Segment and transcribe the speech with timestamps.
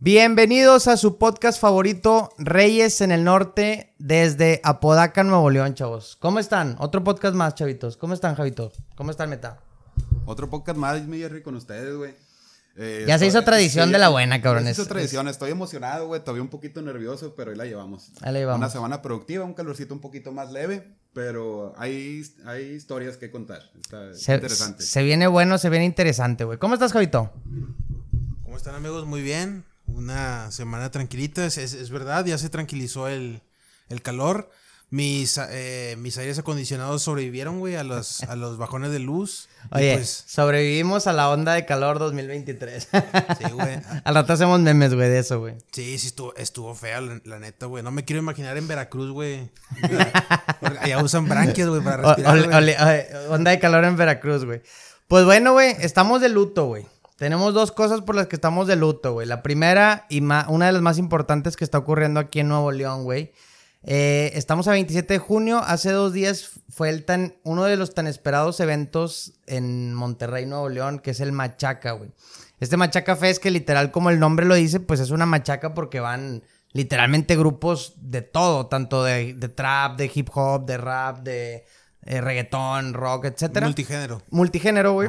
[0.00, 6.14] Bienvenidos a su podcast favorito, Reyes en el Norte, desde Apodaca, Nuevo León, chavos.
[6.20, 6.76] ¿Cómo están?
[6.78, 7.96] Otro podcast más, chavitos.
[7.96, 8.70] ¿Cómo están, Javito?
[8.94, 9.58] ¿Cómo está el meta?
[10.24, 12.14] Otro podcast más, mi Jerry, con ustedes, güey.
[12.76, 14.62] Eh, ya se hizo tradición de la buena, cabrón.
[14.66, 15.26] Se hizo tradición.
[15.26, 16.20] Estoy emocionado, güey.
[16.20, 18.12] Todavía un poquito nervioso, pero ahí la llevamos.
[18.20, 18.58] Ahí la llevamos.
[18.58, 23.62] Una semana productiva, un calorcito un poquito más leve, pero hay, hay historias que contar.
[23.80, 24.84] Está interesante.
[24.84, 26.56] Se viene bueno, se viene interesante, güey.
[26.58, 27.32] ¿Cómo estás, Javito?
[28.44, 29.04] ¿Cómo están, amigos?
[29.04, 29.64] Muy bien.
[29.88, 31.46] Una semana tranquilita.
[31.46, 33.42] Es, verdad, ya se tranquilizó el,
[33.88, 34.50] el calor.
[34.90, 39.50] Mis, eh, mis aires acondicionados sobrevivieron, güey, a los, a los bajones de luz.
[39.70, 42.88] Oye, pues, sobrevivimos a la onda de calor 2023.
[42.90, 43.80] sí, güey.
[44.04, 45.56] Al rato hacemos memes, güey, de eso, güey.
[45.72, 47.84] Sí, sí, estuvo, estuvo fea, la, neta, güey.
[47.84, 49.50] No me quiero imaginar en Veracruz, güey.
[50.80, 53.28] Allá usan branquias, güey, para respirar.
[53.28, 54.62] onda de calor en Veracruz, güey.
[55.06, 56.86] Pues bueno, güey, estamos de luto, güey.
[57.18, 59.26] Tenemos dos cosas por las que estamos de luto, güey.
[59.26, 63.04] La primera y una de las más importantes que está ocurriendo aquí en Nuevo León,
[63.04, 63.32] güey
[63.82, 65.58] eh, estamos a 27 de junio.
[65.58, 70.68] Hace dos días fue el tan, uno de los tan esperados eventos en Monterrey, Nuevo
[70.68, 72.10] León, que es el Machaca, güey.
[72.60, 76.00] Este Machaca Fest, que literal como el nombre lo dice, pues es una machaca porque
[76.00, 81.64] van literalmente grupos de todo, tanto de, trap, de hip hop, de rap, de
[82.04, 83.66] eh, reggaetón, rock, etcétera.
[83.66, 84.22] Multigénero.
[84.30, 85.08] Multigénero, güey.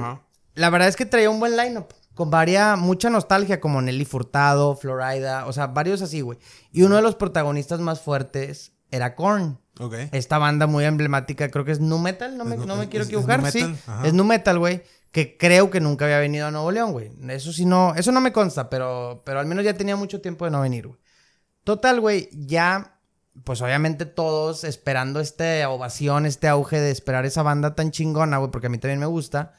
[0.54, 4.76] La verdad es que traía un buen lineup con varia, mucha nostalgia, como Nelly Furtado,
[4.76, 6.38] Florida, o sea, varios así, güey.
[6.74, 9.58] Y uno de los protagonistas más fuertes era Korn.
[9.80, 9.94] Ok.
[10.12, 13.50] Esta banda muy emblemática, creo que es Nu Metal, no me, no me quiero equivocar,
[13.50, 13.74] sí.
[14.04, 14.84] Es Nu Metal, güey.
[15.14, 17.10] Que creo que nunca había venido a Nuevo León, güey.
[17.30, 20.44] Eso sí no, eso no me consta, pero, pero al menos ya tenía mucho tiempo
[20.44, 21.00] de no venir, güey.
[21.64, 23.00] Total, güey, ya,
[23.46, 28.52] pues obviamente todos esperando esta ovación, este auge de esperar esa banda tan chingona, güey,
[28.52, 29.54] porque a mí también me gusta.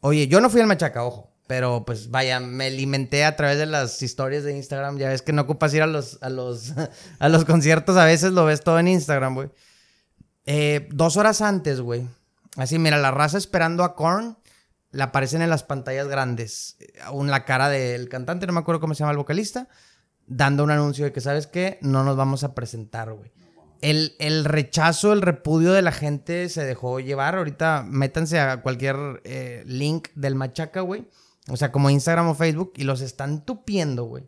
[0.00, 1.37] Oye, yo no fui al Machaca, ojo.
[1.48, 4.98] Pero pues vaya, me alimenté a través de las historias de Instagram.
[4.98, 6.74] Ya ves que no ocupas ir a los, a los,
[7.18, 9.50] a los conciertos, a veces lo ves todo en Instagram, güey.
[10.44, 12.06] Eh, dos horas antes, güey.
[12.56, 14.36] Así, mira, la raza esperando a Korn,
[14.90, 16.76] le aparecen en las pantallas grandes.
[17.02, 19.68] Aún la cara del cantante, no me acuerdo cómo se llama el vocalista,
[20.26, 21.78] dando un anuncio de que, ¿sabes qué?
[21.80, 23.32] No nos vamos a presentar, güey.
[23.80, 27.36] El, el, rechazo, el repudio de la gente se dejó llevar.
[27.36, 31.08] Ahorita métanse a cualquier eh, link del Machaca, güey
[31.48, 34.24] o sea, como Instagram o Facebook, y los están tupiendo, güey.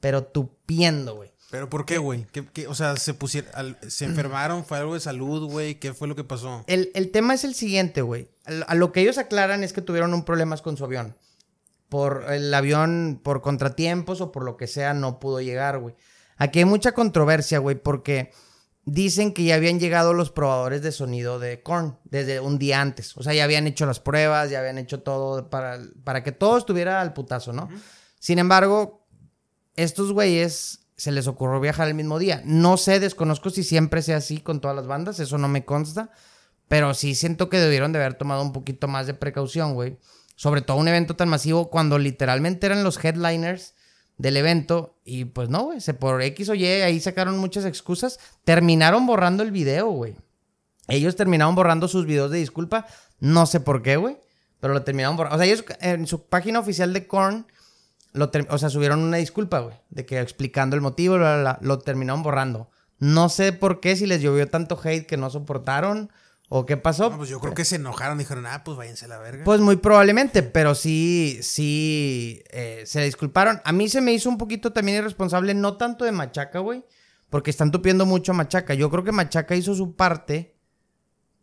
[0.00, 1.32] Pero tupiendo, güey.
[1.50, 2.26] ¿Pero por qué, güey?
[2.32, 5.76] ¿Qué, o sea, se pusieron, se enfermaron, fue algo de salud, güey.
[5.76, 6.64] ¿Qué fue lo que pasó?
[6.66, 8.28] El, tema es el siguiente, güey.
[8.66, 11.16] A lo que ellos aclaran es que tuvieron un problema con su avión.
[11.88, 15.94] Por el avión, por contratiempos o por lo que sea, no pudo llegar, güey.
[16.36, 18.32] Aquí hay mucha controversia, güey, porque
[18.86, 23.16] dicen que ya habían llegado los probadores de sonido de Korn desde un día antes.
[23.16, 26.56] O sea, ya habían hecho las pruebas, ya habían hecho todo para, para que todo
[26.56, 27.68] estuviera al putazo, ¿no?
[28.20, 29.06] Sin embargo,
[29.74, 32.40] estos güeyes se les ocurrió viajar el mismo día.
[32.44, 36.10] No sé, desconozco si siempre sea así con todas las bandas, eso no me consta.
[36.68, 39.98] Pero sí siento que debieron de haber tomado un poquito más de precaución, güey.
[40.36, 43.74] Sobre todo un evento tan masivo cuando literalmente eran los headliners
[44.18, 44.98] del evento.
[45.04, 48.18] Y pues no, güey, se por X o Y, ahí sacaron muchas excusas.
[48.44, 50.16] Terminaron borrando el video, güey.
[50.88, 52.86] Ellos terminaron borrando sus videos de disculpa.
[53.18, 54.18] No sé por qué, güey.
[54.60, 55.36] Pero lo terminaron borrando.
[55.36, 57.46] O sea, ellos en su página oficial de Korn,
[58.12, 59.76] lo o sea, subieron una disculpa, güey.
[59.90, 62.70] De que explicando el motivo, lo terminaron borrando.
[62.98, 66.10] No sé por qué, si les llovió tanto hate que no soportaron.
[66.48, 67.10] ¿O qué pasó?
[67.16, 69.44] pues yo creo que se enojaron, dijeron, ah, pues váyanse a la verga.
[69.44, 73.60] Pues muy probablemente, pero sí, sí, eh, se disculparon.
[73.64, 76.84] A mí se me hizo un poquito también irresponsable, no tanto de Machaca, güey,
[77.30, 78.74] porque están tupiendo mucho a Machaca.
[78.74, 80.56] Yo creo que Machaca hizo su parte,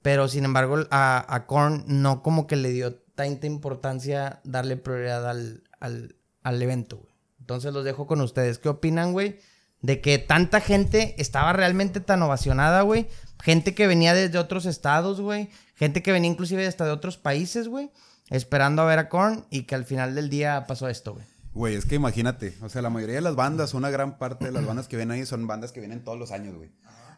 [0.02, 5.30] pero sin embargo a, a Korn no como que le dio tanta importancia darle prioridad
[5.30, 7.14] al, al, al evento, güey.
[7.42, 8.58] Entonces los dejo con ustedes.
[8.58, 9.38] ¿Qué opinan, güey?
[9.82, 13.10] De que tanta gente estaba realmente tan ovacionada, güey
[13.44, 15.50] Gente que venía desde otros estados, güey.
[15.76, 17.92] Gente que venía inclusive hasta de otros países, güey.
[18.30, 21.26] Esperando a ver a Korn y que al final del día pasó esto, güey.
[21.54, 24.52] Güey, es que imagínate, o sea, la mayoría de las bandas, una gran parte de
[24.52, 26.72] las bandas que vienen ahí son bandas que vienen todos los años, güey.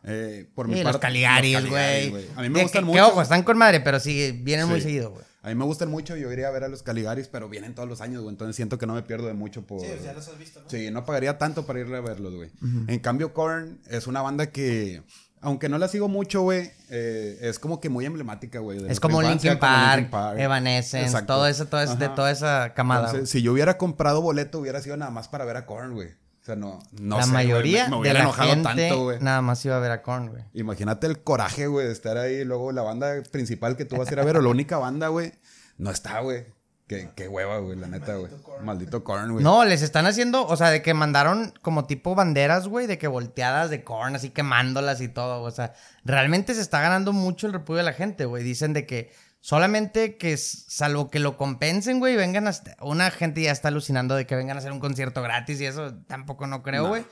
[0.03, 2.27] Eh, por mi los Caligaris, güey.
[2.35, 2.95] A mí me gustan mucho.
[2.95, 5.23] Que ojo, están con madre, pero sí, vienen muy seguido, güey.
[5.43, 7.87] A mí me gustan mucho, yo iría a ver a los Caligaris, pero vienen todos
[7.87, 8.33] los años, güey.
[8.33, 9.81] Entonces siento que no me pierdo de mucho por.
[9.81, 10.69] Sí, ya los has visto, ¿no?
[10.71, 12.49] Sí, no pagaría tanto para ir a verlos, güey.
[12.87, 15.03] En cambio, Korn es una banda que
[15.41, 18.85] aunque no la sigo mucho, güey, eh, es como que muy emblemática, güey.
[18.89, 23.25] Es como Linkin, Park, Evanescence, todo eso, todo eso de toda esa camada.
[23.25, 26.09] si yo hubiera comprado boleto, hubiera sido nada más para ver a Korn, güey.
[26.09, 29.19] O sea, no, no La mayoría me, de la enojado gente tanto, güey.
[29.19, 30.43] Nada más iba a ver a Korn, güey.
[30.53, 32.45] Imagínate el coraje, güey, de estar ahí.
[32.45, 35.07] Luego la banda principal que tú vas a ir a ver, o la única banda,
[35.07, 35.33] güey,
[35.79, 36.45] no está, güey.
[36.87, 38.31] Qué, qué hueva, güey, la neta, güey.
[38.61, 39.43] Maldito corn, güey.
[39.43, 43.07] No, les están haciendo, o sea, de que mandaron como tipo banderas, güey, de que
[43.07, 45.41] volteadas de corn, así quemándolas y todo.
[45.41, 45.73] O sea,
[46.03, 48.43] realmente se está ganando mucho el repudio de la gente, güey.
[48.43, 52.75] Dicen de que solamente que, salvo que lo compensen, güey, vengan hasta.
[52.81, 55.95] Una gente ya está alucinando de que vengan a hacer un concierto gratis y eso
[56.07, 56.89] tampoco no creo, No.
[56.89, 57.05] güey.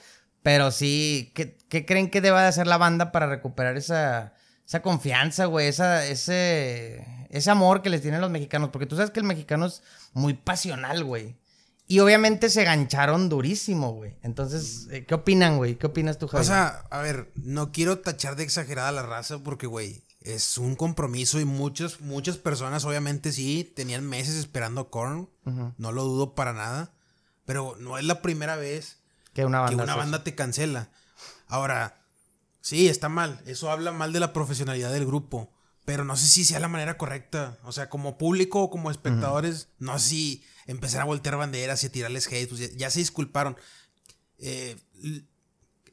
[0.44, 4.34] Pero sí, ¿qué, qué creen que deba de hacer la banda para recuperar esa,
[4.66, 5.68] esa confianza, güey?
[5.68, 8.70] Esa, ese, ese amor que les tienen los mexicanos.
[8.70, 9.82] Porque tú sabes que el mexicano es
[10.14, 11.38] muy pasional, güey.
[11.86, 14.16] Y obviamente se gancharon durísimo, güey.
[14.24, 15.76] Entonces, eh, ¿qué opinan, güey?
[15.76, 16.42] ¿Qué opinas tú, Javi?
[16.42, 20.76] O sea, a ver, no quiero tachar de exagerada la raza porque, güey, es un
[20.76, 25.30] compromiso y muchas, muchas personas obviamente sí tenían meses esperando Korn.
[25.78, 26.94] No lo dudo para nada.
[27.46, 29.00] Pero no es la primera vez
[29.34, 29.76] que una banda.
[29.76, 30.90] que una hace banda te cancela.
[31.48, 32.03] Ahora,
[32.64, 33.40] sí, está mal.
[33.46, 35.52] Eso habla mal de la profesionalidad del grupo.
[35.86, 37.60] Pero no sé si sea la manera correcta.
[37.66, 41.88] O sea, como público o como espectadores, no sé si empezar a voltear banderas y
[41.88, 42.48] a tirarles hate.
[42.48, 43.58] Pues ya, ya se disculparon.
[44.40, 44.78] Eh,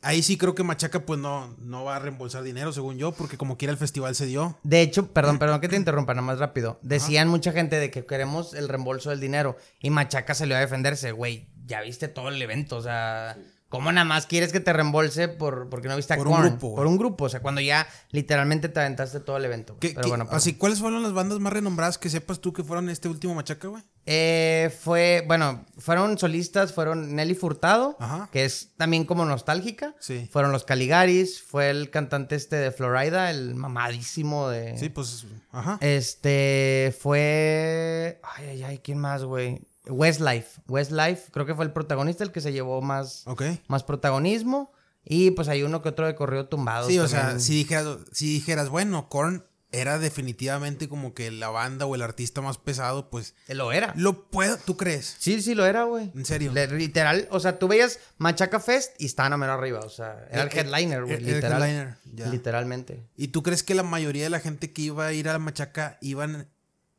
[0.03, 3.37] ahí sí creo que Machaca pues no, no va a reembolsar dinero, según yo, porque
[3.37, 4.59] como quiera el festival se dio.
[4.63, 6.79] De hecho, perdón, perdón que te interrumpa, nada más rápido.
[6.83, 9.57] Decían mucha gente de que queremos el reembolso del dinero.
[9.81, 11.49] Y Machaca salió a defenderse, güey.
[11.67, 13.37] Ya viste todo el evento, o sea.
[13.71, 16.75] ¿Cómo nada más quieres que te reembolse por, porque no viste a Por un grupo.
[16.75, 19.77] Por un grupo, o sea, cuando ya literalmente te aventaste todo el evento.
[19.79, 20.37] ¿Qué- Pero qué- bueno, perdón.
[20.39, 23.69] así, ¿cuáles fueron las bandas más renombradas que sepas tú que fueron este último Machaca,
[23.69, 23.83] güey?
[24.07, 28.29] Eh, fue, bueno, fueron solistas, fueron Nelly Furtado, Ajá.
[28.33, 29.95] que es también como nostálgica.
[30.01, 30.29] Sí.
[30.33, 34.77] Fueron los Caligaris, fue el cantante este de Florida, el mamadísimo de...
[34.79, 35.79] Sí, pues, ajá.
[35.81, 38.21] Este fue.
[38.25, 39.61] Ay, ay, ay, ¿quién más, güey?
[39.89, 40.61] Westlife.
[40.69, 43.43] Westlife, creo que fue el protagonista, el que se llevó más, Ok.
[43.69, 44.73] más protagonismo.
[45.05, 46.87] Y pues hay uno que otro de corrido tumbado.
[46.87, 51.87] Sí, o sea, si dijeras, si dijeras, bueno, Korn era definitivamente como que la banda
[51.87, 53.95] o el artista más pesado, pues Lo era.
[53.97, 55.17] lo puedo, ¿tú crees?
[55.19, 56.11] Sí, sí, lo era, güey.
[56.15, 56.53] ¿En serio?
[56.53, 59.79] Le- literal, o sea, tú veías Machaca Fest y estaban a menos arriba.
[59.81, 61.15] O sea, era el Eh, eh, headliner, güey.
[61.17, 61.63] el Literal.
[61.63, 62.27] headliner, ya.
[62.29, 63.03] Literalmente.
[63.17, 65.39] ¿Y tú crees que la mayoría de la gente que iba a ir a la
[65.39, 66.49] Machaca iban,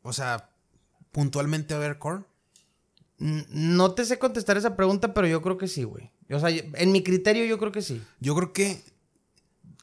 [0.01, 0.49] o sea,
[1.11, 2.25] puntualmente a ver Korn?
[3.21, 6.11] No te sé contestar esa pregunta, pero yo creo que sí, güey.
[6.31, 8.01] O sea, en mi criterio, yo creo que sí.
[8.19, 8.81] Yo creo que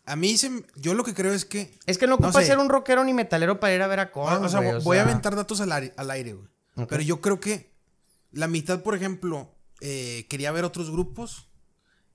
[0.06, 2.46] a mí se, yo lo que creo es que Es que no No ocupa sé.
[2.46, 4.44] ser un rockero ni metalero para ir a ver a Korn.
[4.44, 6.48] o sea, güey, voy a aventar datos al aire, al aire, güey.
[6.88, 7.70] Pero yo creo que
[8.32, 11.48] la mitad, por ejemplo, eh, quería ver otros grupos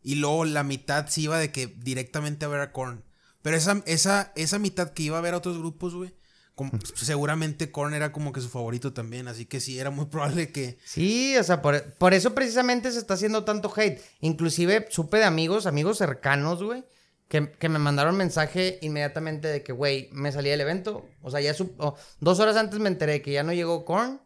[0.02, 3.04] y luego la mitad se iba de que directamente a ver a Korn.
[3.42, 6.14] Pero esa, esa, esa mitad que iba a ver a otros grupos, güey,
[6.56, 10.52] como- seguramente Korn era como que su favorito también, así que sí, era muy probable
[10.52, 10.78] que...
[10.86, 14.02] Sí, o sea, por, por eso precisamente se está haciendo tanto hate.
[14.22, 16.84] Inclusive supe de amigos, amigos cercanos, güey,
[17.28, 21.06] que, que me mandaron mensaje inmediatamente de que, güey, me salí del evento.
[21.22, 21.74] O sea, ya su-
[22.20, 24.22] dos horas antes me enteré que ya no llegó Korn,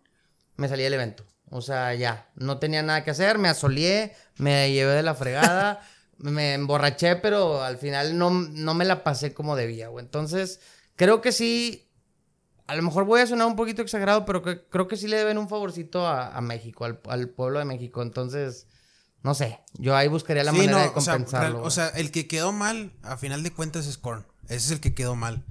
[0.58, 1.24] me salí del evento.
[1.50, 5.82] O sea, ya, no tenía nada que hacer, me asolié, me llevé de la fregada,
[6.18, 10.04] me emborraché, pero al final no, no me la pasé como debía, güey.
[10.04, 10.60] Entonces,
[10.98, 11.87] creo que sí,
[12.68, 15.18] a lo mejor voy a sonar un poquito exagerado, pero que- creo que sí le
[15.18, 18.02] deben un favorcito a, a México, al, al pueblo de México.
[18.02, 18.68] Entonces,
[19.24, 21.64] no sé, yo ahí buscaría la Sí, manera no, de o sea, compensarlo.
[21.64, 24.26] o sea, el que quedó mal, a final de cuentas, es Korn.
[24.46, 25.44] Ese es el que quedó mal.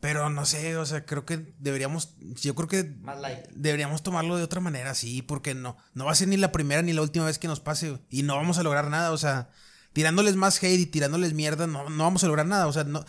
[0.00, 3.46] Pero no sé, o sea, creo que deberíamos, yo creo que Más light.
[3.54, 6.82] deberíamos tomarlo de otra manera, sí, porque no, no va a ser ni la primera
[6.82, 9.50] ni la última vez que nos pase y no vamos a lograr nada, o sea,
[9.92, 13.04] tirándoles más hate y tirándoles mierda, no, no vamos a lograr nada, o sea, no.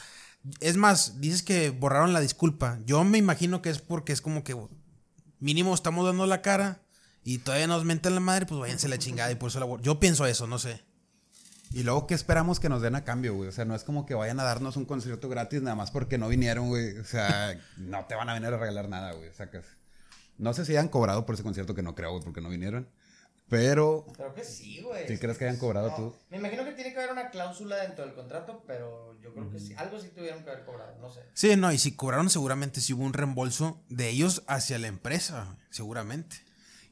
[0.60, 2.80] Es más, dices que borraron la disculpa.
[2.86, 4.56] Yo me imagino que es porque es como que
[5.40, 6.82] mínimo estamos dando la cara
[7.24, 10.00] y todavía nos mentan la madre, pues váyanse la chingada y por eso la Yo
[10.00, 10.84] pienso eso, no sé.
[11.72, 13.50] Y luego, ¿qué esperamos que nos den a cambio, güey?
[13.50, 16.20] O sea, no es como que vayan a darnos un concierto gratis nada más porque
[16.20, 17.00] no vinieron, güey.
[17.00, 19.34] O sea, no te van a venir a regalar nada, güey.
[19.34, 19.66] Sacas.
[20.38, 22.88] No sé si hayan cobrado por ese concierto, que no creo, güey, porque no vinieron.
[23.54, 25.08] Pero, Creo que sí, güey.
[25.08, 26.16] ¿sí crees que hayan cobrado tú?
[26.32, 29.60] Me imagino que tiene que haber una cláusula dentro del contrato, pero yo creo que
[29.60, 29.76] sí.
[29.78, 31.22] Algo sí tuvieron que haber cobrado, no sé.
[31.36, 35.56] Sí, no, y si cobraron seguramente si hubo un reembolso de ellos hacia la empresa,
[35.70, 36.38] seguramente.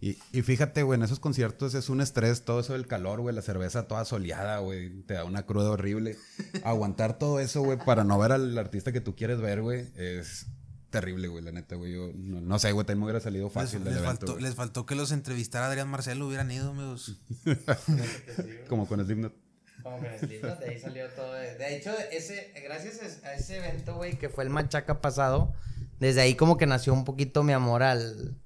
[0.01, 3.35] Y, y fíjate, güey, en esos conciertos es un estrés, todo eso del calor, güey,
[3.35, 6.15] la cerveza toda soleada, güey, te da una cruda horrible.
[6.63, 10.45] Aguantar todo eso, güey, para no ver al artista que tú quieres ver, güey, es
[10.91, 11.93] terrible, güey, la neta, güey.
[11.93, 14.17] Yo no, no sé, güey, también me hubiera salido Les, fácil del les evento.
[14.19, 14.43] faltó, güey.
[14.43, 17.17] les faltó que los entrevistara Adrián Marcelo, hubieran ido, amigos.
[18.69, 19.33] Como con Slipknot.
[19.81, 21.33] Como con Slipknot, de ahí salió todo.
[21.33, 25.53] De, de hecho, ese, gracias a ese evento, güey, que fue el Machaca pasado,
[25.99, 28.37] desde ahí como que nació un poquito mi amor al,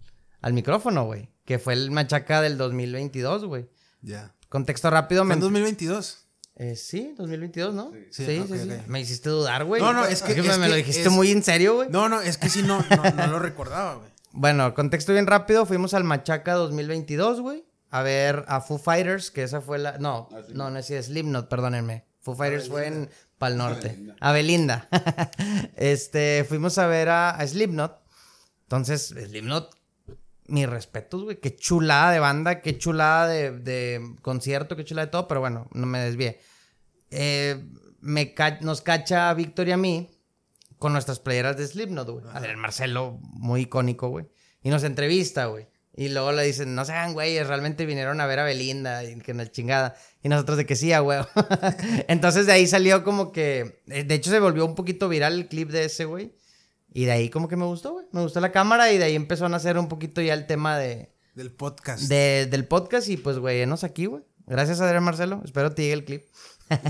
[0.42, 1.30] al micrófono, güey.
[1.44, 3.70] Que fue el Machaca del 2022, güey.
[4.02, 4.34] Ya.
[4.50, 5.22] Contexto rápido.
[5.24, 5.34] Fue Me...
[5.36, 6.25] en 2022.
[6.58, 7.92] Eh, sí, 2022, ¿no?
[7.92, 8.70] Sí, Sí, sí, ok, sí.
[8.88, 9.82] Me hiciste dudar, güey.
[9.82, 11.90] No, no, es que- me, es me lo que dijiste es- muy en serio, güey.
[11.90, 14.10] No, no, es que sí, no, no, no lo recordaba, güey.
[14.32, 15.66] Bueno, contexto bien rápido.
[15.66, 17.66] Fuimos al Machaca 2022, güey.
[17.90, 19.98] A ver a Foo Fighters, que esa fue la.
[19.98, 20.54] No, Ah, sí.
[20.56, 22.06] no, no es Slipknot, perdónenme.
[22.22, 23.98] Foo Fighters fue en Pal Norte.
[24.20, 24.88] A Belinda.
[25.76, 28.02] este, fuimos a ver a, a Slipknot.
[28.64, 29.76] Entonces, Slipknot,
[30.48, 31.40] mis respetos, güey.
[31.40, 35.68] Qué chulada de banda, qué chulada de, de concierto, qué chulada de todo, pero bueno,
[35.74, 36.40] no me desvié.
[37.12, 37.64] Eh,
[38.02, 40.12] me ca- nos cacha a Víctor y a mí
[40.78, 42.26] con nuestras playeras de Slipknot, güey.
[42.34, 44.28] Adrián Marcelo, muy icónico, güey.
[44.62, 45.68] Y nos entrevista, güey.
[45.98, 49.18] Y luego le dicen, no se hagan güeyes, realmente vinieron a ver a Belinda y
[49.20, 49.96] que la chingada.
[50.22, 51.20] Y nosotros de que sí, a güey.
[52.10, 55.48] Entonces de ahí salió como que, eh, de hecho se volvió un poquito viral el
[55.48, 56.34] clip de ese, güey.
[56.96, 58.06] Y de ahí como que me gustó, güey.
[58.14, 60.78] Me gustó la cámara y de ahí empezó a nacer un poquito ya el tema
[60.78, 62.04] de, Del podcast.
[62.06, 64.24] de- del podcast y pues, güey, enos aquí, güey.
[64.48, 65.42] Gracias, Adrián Marcelo.
[65.44, 66.24] Espero te llegue el clip.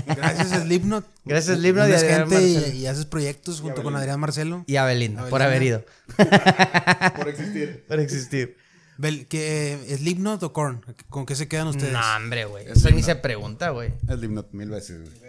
[0.06, 1.04] Gracias Slipknot.
[1.24, 3.96] Gracias, Slipknot y gente y, y haces proyectos junto con.
[3.96, 4.62] Adrián Marcelo.
[4.68, 5.84] Y a Belinda, por haber ido.
[7.16, 7.84] Por existir.
[7.88, 8.56] por existir.
[8.98, 10.82] Bel- ¿qué, eh, ¿Slipknot o Korn?
[11.10, 11.92] ¿Con qué se quedan ustedes?
[11.92, 12.64] No, hombre, güey.
[12.66, 13.92] Es Eso ni se pregunta, güey.
[14.06, 15.25] Slipknot mil veces, güey.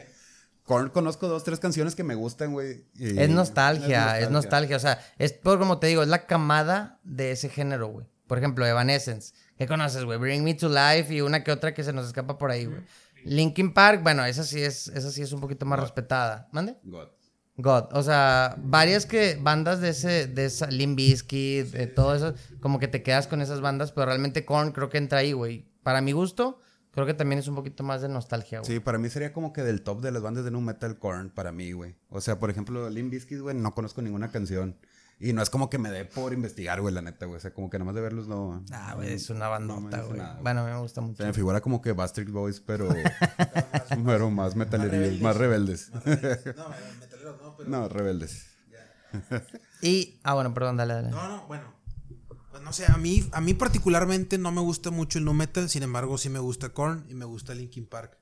[0.67, 2.85] Korn, conozco dos, tres canciones que me gustan, güey.
[2.95, 4.75] y- Es nostalgia, es nostalgia.
[4.77, 8.05] O sea, es por como te digo, es la camada de ese género, güey.
[8.27, 9.33] Por ejemplo, Evanescence.
[9.57, 10.19] ¿Qué conoces, güey?
[10.19, 12.81] Bring Me to Life y una que otra que se nos escapa por ahí, güey.
[13.23, 16.47] Linkin Park, bueno, esa sí es, esa sí es un poquito más respetada.
[16.51, 16.77] ¿Mande?
[16.83, 17.07] God.
[17.55, 17.85] God.
[17.93, 23.01] O sea, varias que bandas de ese, de esa, de todo eso, como que te
[23.01, 25.65] quedas con esas bandas, pero realmente Korn creo que entra ahí, güey.
[25.81, 26.59] Para mi gusto,
[26.97, 28.71] creo que también es un poquito más de nostalgia, güey.
[28.71, 31.29] Sí, para mí sería como que del top de las bandas de nu metal Korn,
[31.29, 31.95] para mí, güey.
[32.09, 34.75] O sea, por ejemplo, Limp Bizkit, güey, no conozco ninguna canción.
[35.19, 37.37] Y no es como que me dé por investigar, güey, la neta, güey.
[37.37, 38.65] O sea, como que nomás de verlos no...
[38.71, 40.17] Ah, güey, es una bandota, güey.
[40.17, 41.23] nada, bueno, a mí me gusta Se mucho.
[41.23, 42.89] me figura como que Bastard Boys, pero...
[44.05, 45.91] pero más metalerillos, más rebeldes.
[46.57, 47.69] No, metaleros no, pero...
[47.69, 48.47] no, rebeldes.
[49.83, 51.09] Y, ah, bueno, perdón, dale, dale.
[51.11, 51.65] No, no, bueno.
[52.57, 55.69] Pues no sé, a mí, a mí particularmente no me gusta mucho el nu metal,
[55.69, 58.17] sin embargo sí me gusta Korn y me gusta Linkin Park.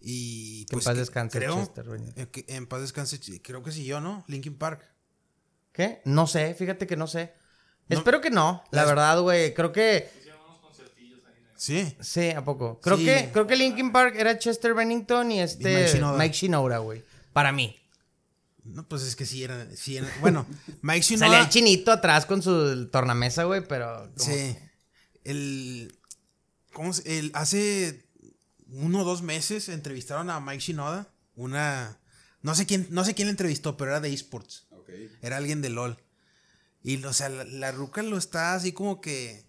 [0.00, 2.00] Y Que en pues, paz que- descanse, creo, Chester, güey.
[2.16, 4.24] eh, que en paz descanse, creo que sí yo, ¿no?
[4.26, 4.82] Linkin Park.
[5.72, 6.02] ¿Qué?
[6.04, 7.32] No sé, fíjate que no sé.
[7.88, 7.96] No.
[7.98, 9.54] Espero que no, la verdad, güey.
[9.54, 10.10] Creo que,
[11.54, 11.94] Sí.
[12.00, 12.80] sí, ¿a poco?
[12.80, 13.04] Creo Sí.
[13.04, 16.00] que, creo que Linkin Park era Chester Bennington y este Y.
[16.18, 17.04] Mike Shinoda, güey.
[17.32, 17.76] Para mí.
[18.74, 20.46] No, pues es que sí eran, sí eran- bueno,
[20.82, 21.40] Mike Salía Shinoda.
[21.42, 24.10] el chinito atrás con su tornamesa, güey, pero...
[24.16, 24.56] Sí.
[25.24, 25.94] El,
[26.72, 28.06] ¿cómo se- el- hace
[28.68, 31.98] uno o dos meses entrevistaron a Mike Shinoda, una
[32.42, 34.66] no sé quién, no sé quién le entrevistó, pero era de esports.
[35.22, 35.98] Era alguien de LOL.
[36.82, 39.44] Y, o sea, la, la ruca lo está así como que.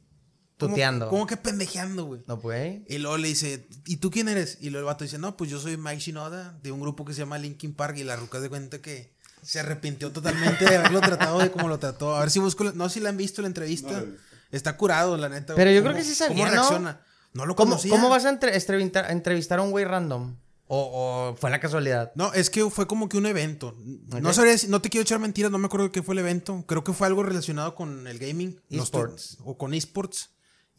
[0.61, 1.09] Como- Tuteando.
[1.09, 2.21] Como, que pendejeando, güey.
[2.27, 2.83] No, güey.
[2.87, 4.57] Y luego le dice, ¿y tú quién eres?
[4.61, 7.13] Y luego el vato dice, no, pues yo soy Mike Shinoda, de un grupo que
[7.13, 7.97] se llama Linkin Park.
[7.97, 9.13] Y la ruca se cuenta que
[9.43, 12.15] se arrepintió totalmente de haberlo tratado de como lo trató.
[12.15, 14.03] A ver si busco, la- no sé si la han visto la entrevista.
[14.51, 15.55] Está curado, la neta.
[15.55, 17.01] Pero yo ¿Cómo- creo que sí sabía, ¿Cómo reacciona?
[17.33, 17.91] No lo ¿Cómo, conocía.
[17.91, 20.35] cómo vas a entre- entrevistar, entrevistar a un güey random?
[20.73, 22.11] O, o fue la casualidad?
[22.15, 23.75] No, es que fue como que un evento.
[24.21, 26.19] No sabría, si- no te quiero echar mentiras, no me acuerdo de qué fue el
[26.19, 26.63] evento.
[26.67, 28.59] Creo que fue algo relacionado con el gaming.
[28.69, 29.37] Esports.
[29.43, 30.29] o con esports.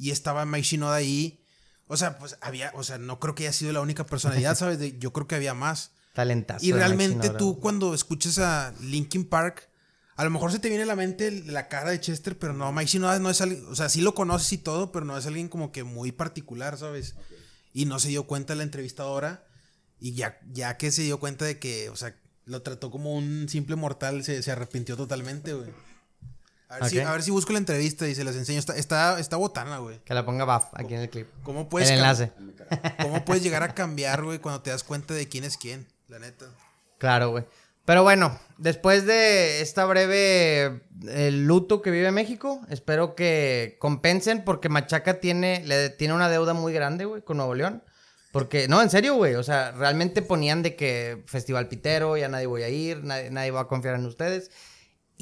[0.02, 1.44] Y estaba Mike Shinoda ahí.
[1.86, 4.80] O sea, pues había, o sea, no creo que haya sido la única personalidad, ¿sabes?
[4.80, 5.92] De- yo creo que había más.
[6.12, 6.64] Talentazo.
[6.66, 9.68] Y realmente tú cuando escuches a Linkin Park,
[10.16, 12.72] a lo mejor se te viene a la mente la cara de Chester, pero no,
[12.72, 15.24] Mike Shinoda no es alguien, o sea, sí lo conoces y todo, pero no es
[15.26, 17.14] alguien como que muy particular, ¿sabes?
[17.72, 19.46] Y no se dio cuenta la entrevistadora
[20.00, 23.48] y ya, ya que se dio cuenta de que, o sea, lo trató como un
[23.48, 25.70] simple mortal, se, se arrepintió totalmente, güey.
[26.72, 27.06] A ver, si, Ok.
[27.06, 28.58] a ver si busco la entrevista y se las enseño.
[28.58, 30.00] Está, está, está botana, güey.
[30.04, 31.28] Que la ponga Buff aquí en el clip.
[31.42, 32.32] ¿Cómo puedes, el enlace.
[33.02, 35.86] ¿Cómo puedes llegar a cambiar, güey, cuando te das cuenta de quién es quién?
[36.08, 36.46] La neta.
[36.96, 37.44] Claro, güey.
[37.84, 44.68] Pero bueno, después de esta breve el luto que vive México, espero que compensen porque
[44.68, 47.82] Machaca tiene, le, tiene una deuda muy grande, güey, con Nuevo León.
[48.30, 52.46] Porque, no, en serio, güey, o sea, realmente ponían de que Festival Pitero, ya nadie
[52.46, 54.50] voy a ir, nadie, nadie va a confiar en ustedes.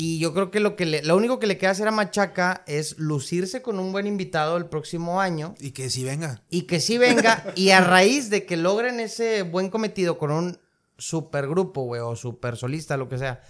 [0.03, 2.65] Y yo creo que lo, que le- lo único que le queda hacer a Machaca
[2.67, 6.43] es lucirse con un buen invitado el próximo año Y que si venga.
[6.49, 10.59] y que sí venga y a raíz de que logren ese buen cometido con un
[10.97, 13.43] super grupo, güey, o super solista, lo que sea,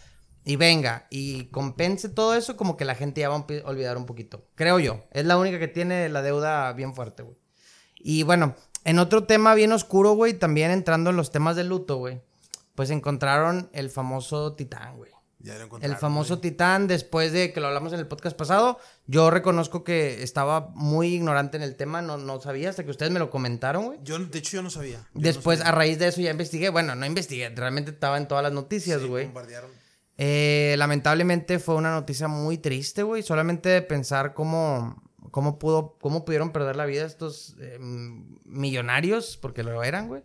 [0.44, 4.06] y venga y compense todo eso, como que la gente ya va a olvidar un
[4.06, 4.46] poquito.
[4.56, 5.04] Creo yo.
[5.12, 7.36] Es la única que tiene la deuda bien fuerte, güey.
[7.96, 11.96] Y bueno, en otro tema bien oscuro, güey, también entrando en los temas de luto,
[11.98, 12.22] güey,
[12.74, 15.10] pues encontraron el famoso Titán, güey.
[15.42, 16.42] Ya lo El famoso güey.
[16.50, 21.14] Titán, después de que lo hablamos en el podcast pasado, yo reconozco que estaba muy
[21.14, 23.98] ignorante en el tema, no, no sabía hasta que ustedes me lo comentaron, güey.
[24.02, 24.98] Yo, de hecho, yo no sabía.
[24.98, 25.72] Yo no Después, sabía.
[25.72, 26.68] a raíz de eso, ya investigué.
[26.68, 29.24] Bueno, no investigué, realmente estaba en todas las noticias, Sí, güey.
[29.26, 29.70] bombardearon.
[30.18, 33.22] Eh, lamentablemente fue una noticia muy triste, güey.
[33.22, 37.78] Solamente de pensar cómo, cómo, pudo, cómo pudieron perder la vida estos eh,
[38.44, 40.22] millonarios, porque lo eran, güey.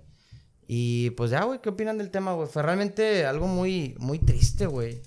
[0.67, 2.47] Y pues ya, güey, ¿qué opinan del tema, güey?
[2.47, 5.01] Fue realmente algo muy, muy triste, güey.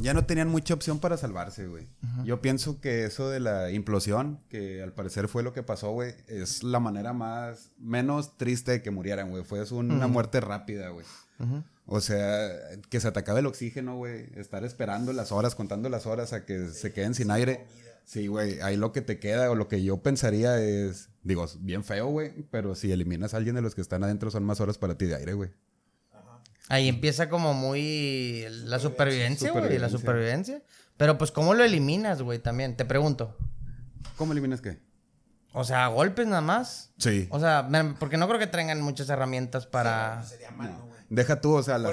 [0.00, 1.88] Ya no tenían mucha opción para salvarse, güey.
[2.24, 6.14] Yo pienso que eso de la implosión, que al parecer fue lo que pasó, güey,
[6.28, 9.42] es la manera más, menos triste de que murieran, güey.
[9.42, 11.04] Fue una muerte rápida, güey.
[11.86, 12.48] O sea,
[12.90, 14.26] que se atacaba el oxígeno, güey.
[14.36, 17.66] Estar esperando las horas, contando las horas a que se queden sin aire.
[18.04, 18.60] Sí, güey.
[18.60, 22.32] Ahí lo que te queda o lo que yo pensaría es, digo, bien feo, güey.
[22.50, 25.04] Pero si eliminas a alguien de los que están adentro, son más horas para ti
[25.06, 25.50] de aire, güey.
[26.70, 30.62] Ahí empieza como muy la supervivencia, güey, la supervivencia.
[30.96, 32.40] Pero pues, ¿cómo lo eliminas, güey?
[32.40, 33.36] También, te pregunto.
[34.16, 34.78] ¿Cómo eliminas qué?
[35.52, 36.90] O sea, golpes nada más.
[36.98, 37.26] Sí.
[37.30, 37.68] O sea,
[37.98, 40.22] porque no creo que tengan muchas herramientas para...
[40.24, 40.50] sería
[41.08, 41.90] Deja tú, o sea, la...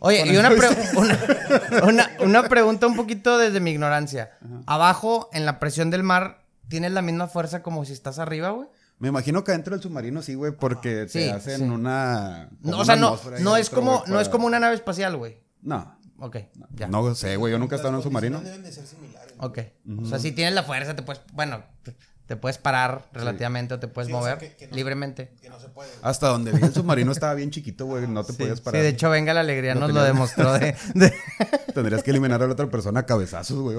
[0.00, 0.36] Oye, y
[1.82, 4.32] una, una, pregunta un poquito desde mi ignorancia.
[4.66, 6.39] Abajo, en la presión del mar,
[6.70, 8.68] ¿tienes la misma fuerza como si estás arriba, güey?
[8.98, 12.48] Me imagino que adentro del submarino sí, güey, porque te hacen una...
[12.60, 15.42] No, o sea, no, no es como, no es como una nave espacial, güey.
[15.60, 15.98] No.
[16.18, 16.36] Ok,
[16.74, 16.86] ya.
[16.86, 18.40] No sé, güey, yo nunca he estado en un submarino.
[18.40, 19.34] Deben de ser similares.
[19.38, 19.58] Ok.
[20.02, 21.22] O sea, si tienes la fuerza, te puedes...
[21.32, 21.64] Bueno,
[22.30, 25.32] te puedes parar relativamente o te puedes mover libremente.
[25.42, 25.90] Que no se puede.
[26.00, 28.80] Hasta donde vi el submarino estaba bien chiquito, güey, no te podías parar.
[28.80, 30.76] Sí, de hecho, venga la alegría nos lo demostró de,
[31.74, 33.76] Tendrías que eliminar a la otra persona a cabezazos, güey.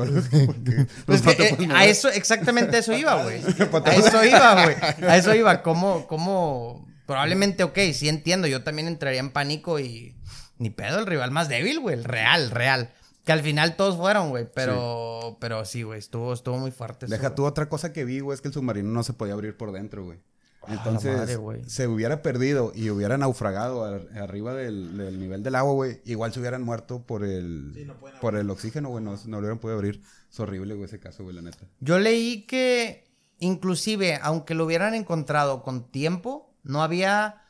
[1.06, 3.42] Pues eh, a eso, exactamente eso iba, güey.
[3.86, 4.76] A eso iba, güey.
[5.08, 5.64] A eso iba.
[5.64, 6.86] ¿Cómo, cómo?
[7.06, 8.48] Probablemente, ok, sí entiendo.
[8.48, 10.18] Yo también entraría en pánico y...
[10.58, 11.96] Ni pedo, el rival más débil, güey.
[11.96, 12.92] El real, real.
[13.32, 14.48] Que al final todos fueron, güey.
[14.54, 15.38] Pero, sí.
[15.40, 16.00] pero sí, güey.
[16.00, 17.08] Estuvo, estuvo muy fuerte.
[17.08, 18.36] Deja tú otra cosa que vi, güey.
[18.36, 20.20] Es que el submarino no se podía abrir por dentro, güey.
[20.64, 23.84] Ah, Entonces, se hubiera perdido y hubiera naufragado
[24.16, 26.02] arriba del, nivel del agua, güey.
[26.06, 29.04] Igual se hubieran muerto por el, por el oxígeno, güey.
[29.04, 30.04] No, no lo hubieran podido abrir.
[30.30, 31.66] Es horrible, güey, ese caso, güey, la neta.
[31.80, 37.42] Yo leí que, inclusive, aunque lo hubieran encontrado con tiempo, no había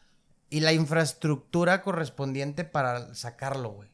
[0.49, 3.90] y la infraestructura correspondiente para sacarlo, güey.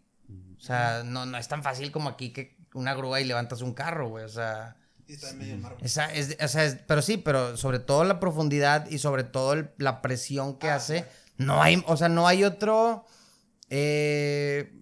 [0.57, 3.73] O sea, no, no es tan fácil como aquí que una grúa y levantas un
[3.73, 4.25] carro, güey.
[4.25, 4.75] O sea.
[5.07, 5.75] está en medio mar.
[5.81, 10.01] Esa, es, o sea, pero sí, pero sobre todo la profundidad y sobre todo la
[10.01, 11.05] presión que ah, hace.
[11.37, 13.05] No hay, o sea, no hay otro
[13.69, 14.73] eh,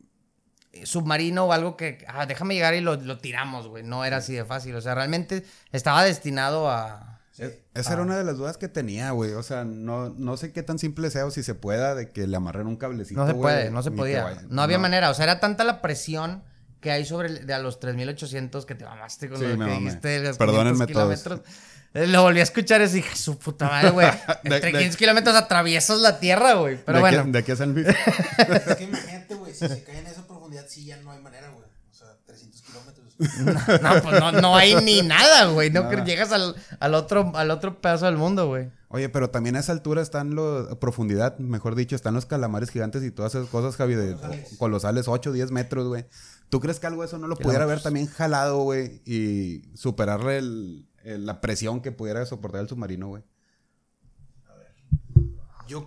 [0.84, 3.84] submarino o algo que, ah, déjame llegar y lo, lo tiramos, güey.
[3.84, 4.76] No era así de fácil.
[4.76, 8.06] O sea, realmente estaba destinado a, esa era ah.
[8.06, 9.34] una de las dudas que tenía, güey.
[9.34, 12.28] O sea, no, no sé qué tan simple sea o si se pueda de que
[12.28, 13.19] le amarren un cablecito.
[13.19, 14.43] No se puede, no se podía.
[14.50, 15.10] No había manera.
[15.10, 16.43] O sea, era tanta la presión
[16.80, 20.19] que hay sobre de a los 3800 que te mamaste con lo que dijiste.
[20.19, 21.41] Los Perdónenme kilómetros.
[21.95, 24.08] Eh, lo volví a escuchar y dije, su puta madre, güey.
[24.43, 26.78] Entre 500 kilómetros atraviesas la tierra, güey.
[26.84, 27.24] Pero bueno.
[27.24, 27.88] de aquí a San Luis.
[27.88, 31.50] es que imagínate, güey, si se cae en esa profundidad, sí ya no hay manera,
[31.52, 31.65] güey.
[31.89, 33.05] O sea, 300 kilómetros.
[33.82, 35.69] No, pues no, no hay ni nada, güey.
[35.69, 38.69] No llegas al, al, otro, al otro pedazo del mundo, güey.
[38.89, 43.04] Oye, pero también a esa altura están los, profundidad, mejor dicho, están los calamares gigantes
[43.04, 44.15] y todas esas cosas, Javi, de
[44.58, 46.06] colosales, 8, 10 metros, güey.
[46.49, 50.38] ¿Tú crees que algo de eso no lo pudiera haber también jalado, güey, y superarle
[50.38, 53.23] el, la presión que pudiera soportar el submarino, güey?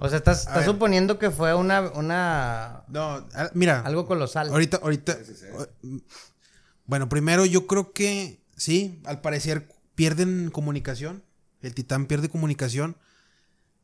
[0.01, 2.83] o sea, estás, suponiendo que fue una, una...
[2.89, 3.81] No, mira.
[3.81, 4.49] Algo colosal.
[4.49, 5.17] Ahorita, ahorita...
[6.89, 11.23] Bueno, primero yo creo que sí, al parecer pierden comunicación.
[11.61, 12.97] El titán pierde comunicación.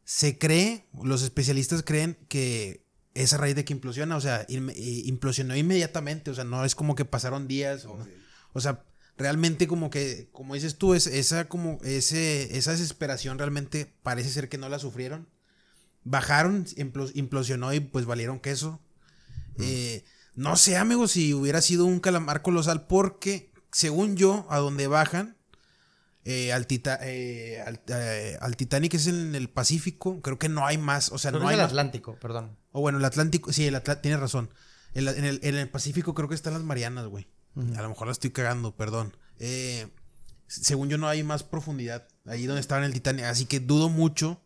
[0.04, 5.54] Se cree, los especialistas creen que esa raíz de que implosiona, o sea, eh, implosionó
[5.54, 7.86] inmediatamente, o sea, no es como que pasaron días,
[8.54, 8.82] o, sea,
[9.18, 14.48] realmente como que, como dices tú, es, esa como, ese, esa desesperación realmente parece ser
[14.48, 15.28] que no la sufrieron.
[16.04, 16.66] Bajaron,
[17.14, 18.80] implosionó y pues valieron queso.
[19.58, 24.86] Eh, no sé, amigo, si hubiera sido un calamar colosal, porque según yo, a donde
[24.86, 25.36] bajan,
[26.24, 31.12] eh, al, eh, eh, al, Titanic es en el Pacífico, creo que no hay más,
[31.12, 32.56] o sea, no, hay el Atlántico, perdón.
[32.72, 34.50] O bueno, el Atlántico, sí, el tienes razón.
[34.94, 37.28] En, el, Pacífico creo que están las Marianas, güey.
[37.76, 39.16] A lo mejor la estoy cagando, perdón.
[40.46, 43.88] según yo no hay más profundidad ahí donde estaba en el Titanic, así que dudo
[43.88, 44.43] mucho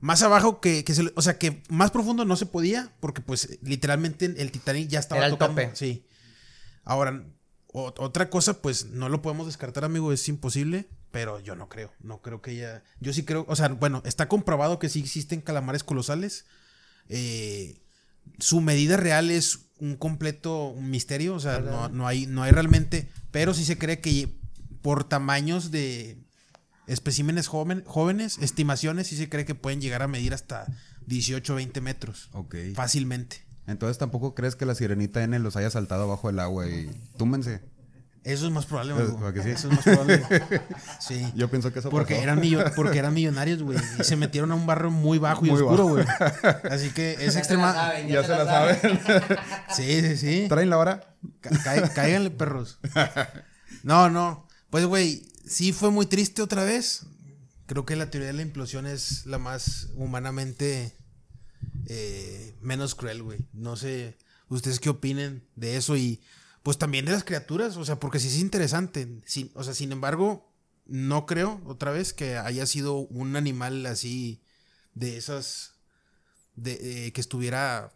[0.00, 4.26] más abajo que, se, o sea, que más profundo no se podía, porque pues literalmente
[4.26, 5.70] el Titanic ya estaba Era el tope.
[5.74, 6.06] Sí.
[6.84, 7.24] Ahora,
[7.72, 12.22] otra cosa, pues no lo podemos descartar, amigo, es imposible, pero yo no creo, no
[12.22, 15.84] creo que ella, yo sí creo, o sea, bueno, está comprobado que sí existen calamares
[15.84, 16.46] colosales.
[17.08, 17.82] Eh,
[18.38, 23.08] su medida real es un completo misterio, o sea, no, no, hay, no hay realmente,
[23.30, 24.38] pero sí se cree que
[24.82, 26.18] por tamaños de
[26.88, 30.66] especímenes jóvenes, estimaciones, y se cree que pueden llegar a medir hasta
[31.06, 32.28] 18 o 20 metros.
[32.32, 32.56] Ok.
[32.74, 33.44] Fácilmente.
[33.66, 37.60] Entonces tampoco crees que la sirenita N los haya saltado abajo del agua y túmense.
[38.24, 39.20] Eso es más probable, Pues, amigo.
[39.20, 39.50] ¿para que sí?
[39.50, 40.22] Eso es más probable.
[41.00, 41.32] Sí.
[41.34, 42.24] Yo pienso que eso Porque pasó.
[42.24, 43.78] eran, millo- porque eran millonarios, güey.
[44.00, 45.88] Y se metieron a un barrio muy bajo y Muy oscuro, bajo.
[45.94, 46.06] güey.
[46.70, 47.70] Así que es Ya extrema.
[47.72, 48.78] se la saben, Ya se la saben.
[49.74, 50.46] Sí, sí, sí.
[50.48, 51.14] ¿Traen la hora?
[51.40, 52.80] Ca- cáiganle, perros.
[53.82, 54.46] No, no.
[54.70, 57.06] Pues, güey, sí fue muy triste otra vez.
[57.66, 60.94] Creo que la teoría de la implosión es la más humanamente
[61.86, 63.40] eh, menos cruel, güey.
[63.52, 64.16] No sé
[64.48, 66.22] ustedes qué opinen de eso y
[66.62, 69.20] pues también de las criaturas, o sea, porque sí es interesante.
[69.26, 70.50] Sin- o sea, sin embargo,
[70.86, 74.42] no creo otra vez que haya sido un animal así
[74.94, 75.74] de esas
[76.56, 77.92] de eh, que estuviera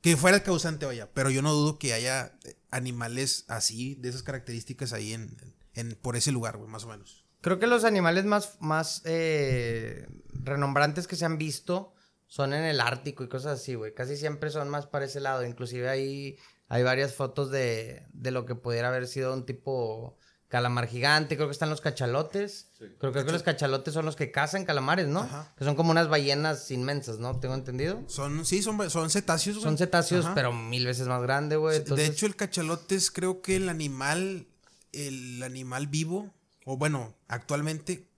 [0.00, 4.10] que fuera el causante, vaya, pero yo no dudo que haya eh, animales así, de
[4.10, 5.36] esas características ahí en,
[5.78, 7.24] en por ese lugar, güey, más o menos.
[7.40, 11.92] Creo que los animales más, más eh, renombrantes que se han visto
[12.26, 13.94] son en el Ártico y cosas así, güey.
[13.94, 15.44] Casi siempre son más para ese lado.
[15.44, 16.36] Inclusive ahí
[16.68, 21.36] hay varias fotos de, de lo que pudiera haber sido un tipo calamar gigante.
[21.36, 22.70] Creo que están los cachalotes.
[22.98, 25.20] Creo, creo que los cachalotes son los que cazan calamares, ¿no?
[25.20, 25.54] Ajá.
[25.56, 27.38] Que son como unas ballenas inmensas, ¿no?
[27.38, 28.02] Tengo entendido.
[28.08, 29.64] Son, sí, son, son cetáceos, güey.
[29.64, 30.34] Son cetáceos, Ajá.
[30.34, 31.82] pero mil veces más grande, güey.
[31.84, 34.48] De hecho, el cachalote es creo que el animal,
[34.92, 38.08] el animal vivo, o bueno, actualmente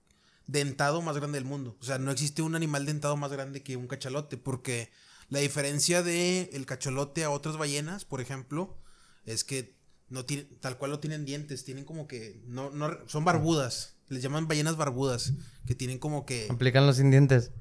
[0.47, 1.77] dentado más grande del mundo.
[1.79, 4.89] O sea, no existe un animal dentado más grande que un cachalote, porque
[5.29, 8.77] la diferencia de el cachalote a otras ballenas, por ejemplo,
[9.25, 9.75] es que
[10.09, 14.21] no tiene, tal cual no tienen dientes, tienen como que, no, no, son barbudas, les
[14.21, 15.33] llaman ballenas barbudas,
[15.65, 17.51] que tienen como que, Aplican los sin dientes.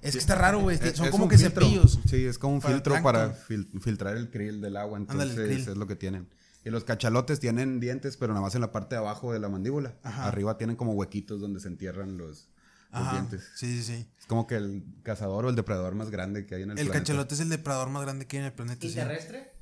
[0.00, 1.66] es que está raro, güey, Es- son es como que filtro.
[1.66, 1.98] cepillos.
[2.08, 4.96] Sí, es como un Para filtro para fil- filtrar el krill del agua.
[4.96, 5.58] Entonces, krill.
[5.58, 6.28] es lo que tienen.
[6.64, 9.48] Y los cachalotes tienen dientes, pero nada más en la parte de abajo de la
[9.48, 9.94] mandíbula.
[10.02, 10.26] Ajá.
[10.26, 12.48] Arriba tienen como huequitos donde se entierran los,
[12.92, 13.48] los dientes.
[13.56, 14.06] sí, sí, sí.
[14.18, 16.86] Es como que el cazador o el depredador más grande que hay en el, El
[16.86, 17.00] planeta.
[17.04, 18.86] cachalote es el depredador más grande que hay en el planeta.
[18.86, 18.94] sí.
[18.94, 19.52] terrestre?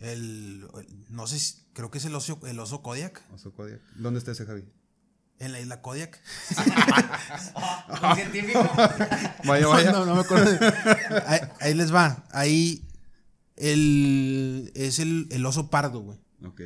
[0.00, 3.22] El, el- no sé, si- creo que es el oso, el oso Kodiak.
[3.32, 3.80] Oso Kodiak.
[3.94, 4.64] ¿Dónde está ese Javi?
[5.38, 6.20] En la isla Kodiak.
[8.02, 8.60] Un científico.
[9.44, 9.92] Vaya, vaya.
[9.92, 10.50] no, no me acuerdo.
[11.26, 12.24] ahí, ahí les va.
[12.32, 12.84] Ahí
[13.56, 16.18] el, es el, el oso pardo, güey.
[16.44, 16.60] Ok.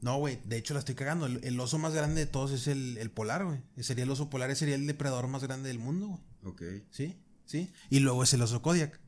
[0.00, 1.26] No, güey, de hecho la estoy cagando.
[1.26, 3.60] El, el oso más grande de todos es el, el polar, güey.
[3.78, 6.20] Sería el oso polar, sería el depredador más grande del mundo, güey.
[6.44, 6.62] Ok.
[6.90, 7.16] ¿Sí?
[7.44, 7.72] ¿Sí?
[7.90, 9.00] Y luego es el oso Kodiak.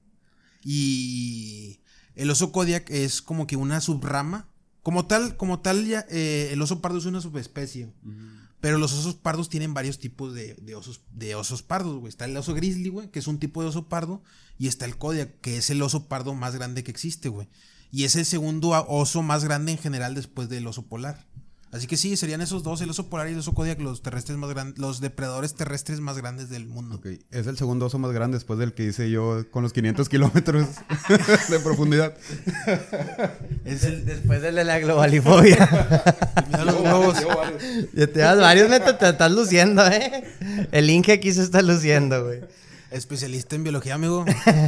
[0.65, 1.81] Y
[2.17, 4.49] el oso Kodiak es como que una subrama.
[4.83, 7.93] Como tal, como tal, ya, eh, el oso pardo es una subespecie.
[8.61, 12.11] Pero los osos pardos tienen varios tipos de, osos, de osos pardos, güey.
[12.11, 14.23] Está el oso grizzly, güey, que es un tipo de oso pardo.
[14.59, 17.49] Y está el Kodiak, que es el oso pardo más grande que existe, güey.
[17.91, 21.27] Y es el segundo oso más grande en general después del oso polar.
[21.73, 24.37] Así que sí, serían esos dos, el oso polar y el oso Kodiak, los terrestres
[24.37, 26.97] más grandes, los depredadores terrestres más grandes del mundo.
[26.97, 27.07] Ok.
[27.31, 30.67] Es el segundo oso más grande después del que hice yo con los 500 kilómetros
[31.49, 32.17] de profundidad.
[33.65, 35.69] Es el, Después del de la globalifobia.
[37.95, 40.25] Ya te das varios, neta, te estás luciendo, ¿eh?
[40.73, 42.41] El Inge aquí se está luciendo, güey.
[42.91, 44.25] Especialista en biología, amigo.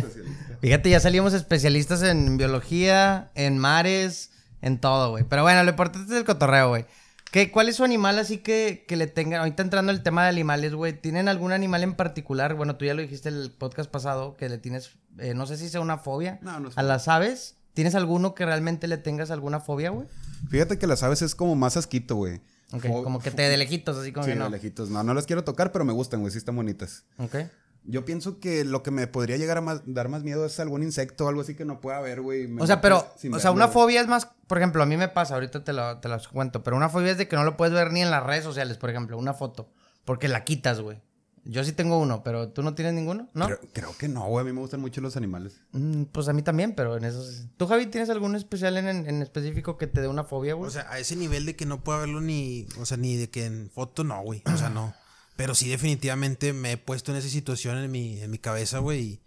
[0.60, 4.30] Fíjate, ya salimos especialistas en biología, en mares,
[4.62, 5.24] en todo, güey.
[5.24, 6.86] Pero bueno, lo importante es el cotorreo, güey.
[7.30, 9.40] ¿Qué, ¿Cuál es su animal así que, que le tengan?
[9.40, 10.92] Ahorita entrando el tema de animales, güey.
[10.92, 12.54] ¿Tienen algún animal en particular?
[12.54, 15.68] Bueno, tú ya lo dijiste el podcast pasado, que le tienes, eh, no sé si
[15.70, 16.38] sea una fobia.
[16.42, 17.56] No, no es ¿A las aves?
[17.72, 20.06] ¿Tienes alguno que realmente le tengas alguna fobia, güey?
[20.50, 22.40] Fíjate que las aves es como más asquito, güey.
[22.74, 24.44] Ok, Fo- como que te de lejitos, así como Sí, que no.
[24.44, 24.90] de lejitos.
[24.90, 26.32] No, no las quiero tocar, pero me gustan, güey.
[26.32, 27.04] Sí están bonitas.
[27.18, 27.36] Ok.
[27.84, 30.82] Yo pienso que lo que me podría llegar a más- dar más miedo es algún
[30.82, 32.46] insecto o algo así que no pueda ver, güey.
[32.46, 35.08] Me O sea, pero, o sea, una fobia es más, por ejemplo, a mí me
[35.08, 37.56] pasa, ahorita te lo, te las cuento, pero una fobia es de que no lo
[37.56, 39.68] puedes ver ni en las redes sociales, por ejemplo, una foto,
[40.04, 41.00] porque la quitas, güey.
[41.44, 43.46] Yo sí tengo uno, pero tú no tienes ninguno, ¿no?
[43.46, 44.42] Creo, creo que no, güey.
[44.42, 45.60] A mí me gustan mucho los animales.
[45.72, 47.20] Mm, pues a mí también, pero en eso...
[47.28, 47.48] sí.
[47.56, 50.68] ¿Tú, Javi, tienes algún especial en, en, en específico que te dé una fobia, güey?
[50.68, 53.28] O sea, a ese nivel de que no puedo verlo ni, o sea, ni de
[53.28, 54.44] que en foto, no, güey.
[54.54, 54.94] O sea, no.
[55.36, 59.00] Pero sí, definitivamente me he puesto en esa situación en mi, en mi cabeza, güey.
[59.00, 59.20] Y,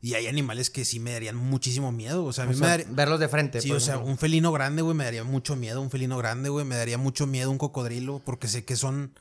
[0.00, 2.24] y hay animales que sí me darían muchísimo miedo.
[2.24, 2.86] O sea, a mí O me sea, daría.
[2.90, 3.60] verlos de frente.
[3.60, 5.80] Sí, o sea, un felino grande, güey, me daría mucho miedo.
[5.82, 8.20] Un felino grande, güey, me daría mucho miedo un cocodrilo.
[8.24, 9.18] Porque sé que son.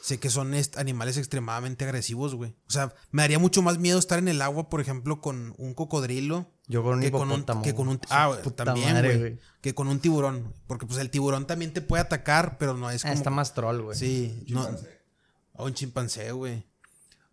[0.00, 2.50] Sé que son est- animales extremadamente agresivos, güey.
[2.68, 5.74] O sea, me daría mucho más miedo estar en el agua, por ejemplo, con un
[5.74, 6.48] cocodrilo.
[6.68, 8.06] Yo con un que con un, hipopótamo, que con un güey.
[8.10, 9.18] ah, güey, también, madre, güey.
[9.18, 9.38] güey.
[9.62, 10.54] Que con un tiburón.
[10.66, 13.14] Porque pues el tiburón también te puede atacar, pero no es Ah, como.
[13.18, 13.98] está más troll, güey.
[13.98, 14.68] Sí, no.
[15.56, 16.64] O un chimpancé, güey.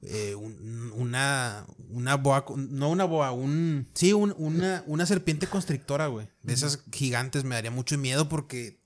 [0.01, 6.07] Eh, un- una, una boa, no una boa, un, sí, un- una, una serpiente constrictora,
[6.07, 6.27] güey.
[6.41, 8.79] De esas gigantes me daría mucho miedo porque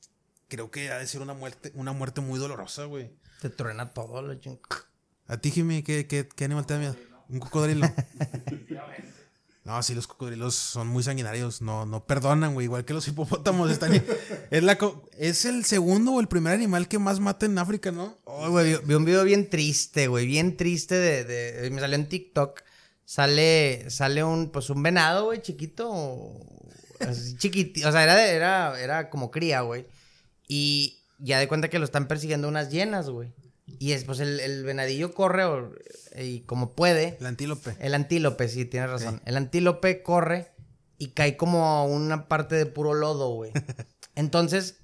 [0.48, 3.10] creo que ha de ser una muerte, una muerte muy dolorosa, güey.
[3.42, 4.60] Te truena todo, lo ching-
[5.28, 6.96] A ti, Jimmy, ¿qué, qué, qué animal te da miedo?
[7.30, 7.88] Un cocodrilo.
[9.68, 11.62] No, sí, los cocodrilos son muy sanguinarios.
[11.62, 12.64] No, no perdonan, güey.
[12.68, 13.70] Igual que los hipopótamos.
[13.70, 13.92] Están...
[14.50, 14.78] es, la
[15.18, 18.18] es el segundo o el primer animal que más mata en África, ¿no?
[18.24, 21.98] Oh, güey, vi, vi un video bien triste, güey, bien triste de, de- me salió
[21.98, 22.62] en TikTok.
[23.04, 26.32] Sale, sale un, pues un venado, güey, chiquito,
[27.02, 29.86] así chiquitito, o sea, era, de- era, era como cría, güey.
[30.48, 33.34] Y ya de cuenta que lo están persiguiendo unas llenas, güey.
[33.80, 35.72] Y es, pues el, el venadillo corre o-
[36.20, 37.76] y como puede, El antílope.
[37.80, 39.22] el antílope, sí, tienes razón.
[39.26, 40.52] El antílope corre
[40.98, 43.52] y cae como a una parte de puro lodo, güey.
[44.16, 44.78] Entonces,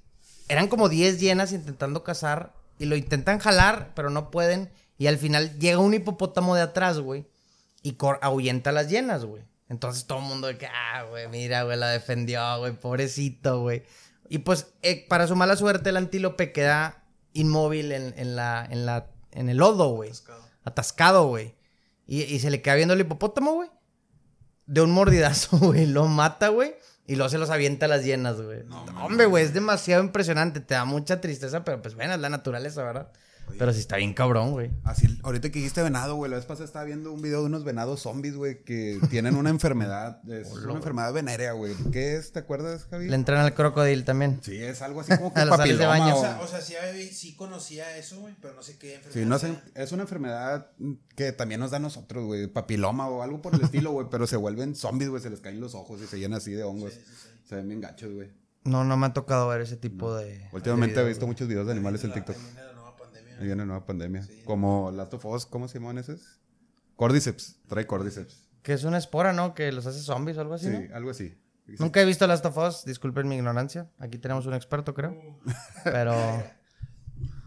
[0.48, 4.70] eran como 10 llenas intentando cazar y lo intentan jalar, pero no pueden.
[4.98, 7.26] Y al final llega un hipopótamo de atrás, güey,
[7.82, 9.42] y ahuyenta a las llenas, güey.
[9.68, 13.82] Entonces todo el mundo de que, ah, güey, mira, güey, la defendió, güey, pobrecito, güey.
[14.28, 17.03] Y pues, eh, para su mala suerte, el antílope queda
[17.34, 20.10] inmóvil en, en la, en la, en el lodo, güey.
[20.64, 21.54] Atascado, güey.
[22.06, 23.68] Y, y se le queda viendo el hipopótamo, güey.
[24.66, 25.86] De un mordidazo, güey.
[25.86, 26.74] Lo mata, güey.
[27.06, 28.62] Y luego se los avienta a las llenas, güey.
[29.02, 30.60] Hombre, güey, es demasiado impresionante.
[30.60, 33.12] Te da mucha tristeza, pero pues bueno, es la naturaleza, ¿verdad?
[33.58, 34.70] Pero sí está bien cabrón, güey.
[34.82, 37.62] Así, ahorita que dijiste venado, güey, la vez pasada estaba viendo un video de unos
[37.64, 41.74] venados zombies, güey, que tienen una enfermedad, es una enfermedad venérea, güey.
[41.92, 42.32] ¿Qué es?
[42.32, 43.08] ¿Te acuerdas, Javi?
[43.08, 44.40] Le entran al crocodil también.
[44.42, 45.98] Sí, es algo así como que A sales de papiloma.
[45.98, 46.16] baño.
[46.16, 49.54] o- O sea, sea, sí, conocía eso, güey, pero no sé qué Sí, no sé,
[49.74, 50.70] es una enfermedad
[51.14, 54.26] que también nos da a nosotros, güey, papiloma o algo por el estilo, güey, pero
[54.26, 56.92] se vuelven zombies, güey, se les caen los ojos y se llenan así de hongos.
[57.48, 58.30] Se ven bien gachos, güey.
[58.64, 60.48] No, no me ha tocado ver ese tipo de.
[60.52, 62.34] Últimamente de he visto muchos videos de animales en TikTok.
[63.34, 63.40] Pandemia.
[63.40, 64.26] Ahí viene nueva pandemia.
[64.44, 66.40] Como Last of Us, ¿cómo se llaman esos?
[66.96, 68.48] Cordyceps, trae cordyceps.
[68.62, 69.54] Que es una espora, ¿no?
[69.54, 70.70] Que los hace zombies o algo así.
[70.70, 70.96] Sí, ¿no?
[70.96, 71.36] algo así.
[71.78, 73.90] Nunca he visto Last of Us, disculpen mi ignorancia.
[73.98, 75.40] Aquí tenemos un experto, creo.
[75.84, 76.14] Pero.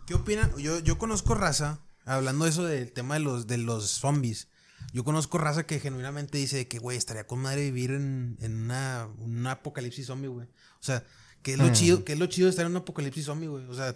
[0.06, 0.56] ¿Qué opinan?
[0.58, 4.48] Yo, yo conozco raza, hablando de eso del tema de los, de los zombies.
[4.94, 9.08] Yo conozco raza que genuinamente dice que, güey, estaría con madre vivir en, en una,
[9.20, 10.48] un apocalipsis zombie, güey.
[10.80, 11.04] O sea,
[11.42, 12.06] ¿qué es lo chido?
[12.06, 13.66] ¿Qué es lo chido de estar en un apocalipsis zombie, güey?
[13.66, 13.96] O sea,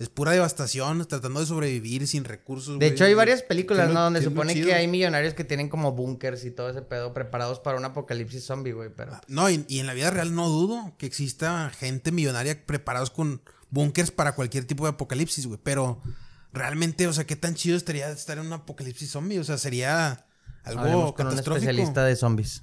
[0.00, 3.94] es pura devastación, tratando de sobrevivir sin recursos, De hecho, hay varias películas, ¿Qué es
[3.94, 4.04] lo- ¿no?
[4.04, 7.76] Donde supone que hay millonarios que tienen como búnkers y todo ese pedo preparados para
[7.78, 8.88] un apocalipsis zombie, güey.
[8.96, 9.20] Pero.
[9.28, 13.42] No, y, y en la vida real no dudo que exista gente millonaria preparados con
[13.70, 15.60] búnkers para cualquier tipo de apocalipsis, güey.
[15.62, 16.00] Pero
[16.52, 19.38] realmente, o sea, ¿qué tan chido estaría estar en un apocalipsis zombie?
[19.38, 20.24] O sea, sería
[20.64, 21.56] algo Hablemos con un catastrófico.
[21.70, 22.62] especialista de zombies.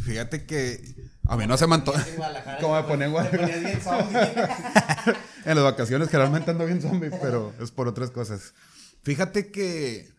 [0.00, 2.04] Fíjate que a mí no se me antoja.
[2.60, 5.16] Como me ponía en Guadalajara.
[5.44, 8.52] En las vacaciones generalmente ando bien zombie, pero es por otras cosas.
[9.02, 10.12] Fíjate que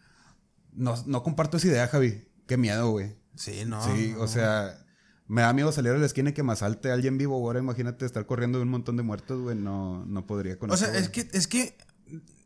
[0.73, 2.27] no, no comparto esa idea, Javi.
[2.47, 3.15] Qué miedo, güey.
[3.35, 3.83] Sí, no.
[3.83, 4.23] sí, no.
[4.23, 4.85] o sea,
[5.27, 7.35] me da miedo salir a la esquina y que me asalte alguien vivo.
[7.35, 9.55] Ahora imagínate estar corriendo de un montón de muertos, güey.
[9.55, 11.01] No, no podría con O sea, güey.
[11.01, 11.77] es que, es que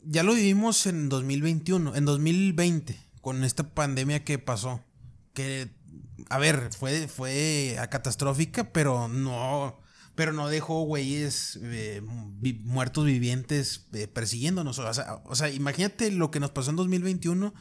[0.04, 4.82] ya lo vivimos en 2021, en 2020, con esta pandemia que pasó.
[5.34, 5.70] Que,
[6.30, 9.80] a ver, fue, fue catastrófica, pero no,
[10.16, 14.80] pero no dejó güeyes eh, muertos vivientes eh, persiguiéndonos.
[14.80, 17.54] O sea, o sea, imagínate lo que nos pasó en 2021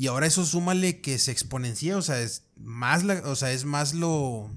[0.00, 3.66] y ahora eso súmale que se exponencia, o sea, es más, la, o sea, es
[3.66, 4.50] más lo,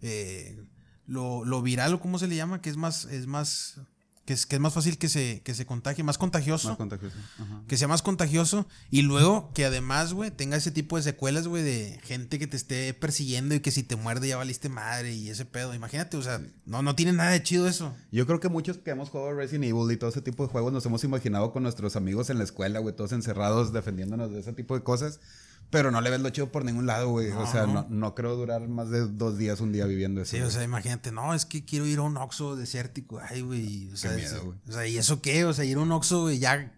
[0.00, 0.62] eh,
[1.06, 3.80] lo, lo viral o cómo se le llama, que es más, es más,
[4.26, 6.68] que es, que es más fácil que se, que se contagie, más contagioso.
[6.68, 7.16] Más contagioso.
[7.38, 7.62] Ajá.
[7.68, 11.62] que sea más contagioso y luego que además, güey, tenga ese tipo de secuelas, güey,
[11.62, 15.30] de gente que te esté persiguiendo y que si te muerde ya valiste madre y
[15.30, 15.74] ese pedo.
[15.74, 17.94] Imagínate, o sea, no, no tiene nada de chido eso.
[18.10, 20.72] Yo creo que muchos que hemos jugado Resident Evil y todo ese tipo de juegos
[20.72, 24.52] nos hemos imaginado con nuestros amigos en la escuela, güey, todos encerrados defendiéndonos de ese
[24.52, 25.20] tipo de cosas.
[25.70, 27.30] Pero no le ves lo chido por ningún lado, güey.
[27.32, 27.72] o sea, no.
[27.74, 27.86] no.
[27.90, 30.36] No, creo durar más de dos días, un día viviendo eso.
[30.36, 33.18] Sí, o sea, imagínate, no, es que quiero ir a un Oxxo desértico.
[33.20, 34.58] Ay, güey, o sea, miedo, es- güey.
[34.68, 35.44] o sea, ¿y eso qué?
[35.44, 36.72] O sea, ir a un Oxxo, güey, ya,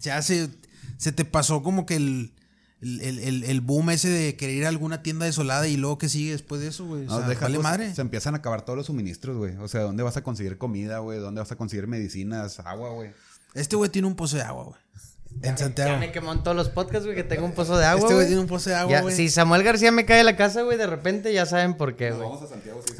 [0.00, 0.48] ya se,
[0.96, 2.32] se te pasó como que el,
[2.80, 6.08] el, el- el- boom ese de querer ir a alguna tienda desolada y luego que
[6.08, 7.02] sigue después de eso, güey.
[7.02, 7.94] O No, sea, vale tú, madre.
[7.94, 9.54] Se empiezan a acabar todos los suministros, güey.
[9.58, 11.18] O sea, ¿dónde vas a conseguir comida, güey?
[11.18, 13.10] ¿Dónde vas a conseguir medicinas, agua, güey?
[13.52, 14.80] Este güey tiene un pozo de agua, güey.
[15.42, 15.92] En Santiago.
[15.92, 18.14] Ya me quemó en todos los podcasts, güey, que tengo un pozo de agua, Este
[18.14, 19.14] güey tiene un pozo de agua, Ya, güey.
[19.16, 22.10] si Samuel García me cae de la casa, güey, de repente ya saben por qué,
[22.10, 22.28] güey.
[22.30, 22.94] a Santiago, sí,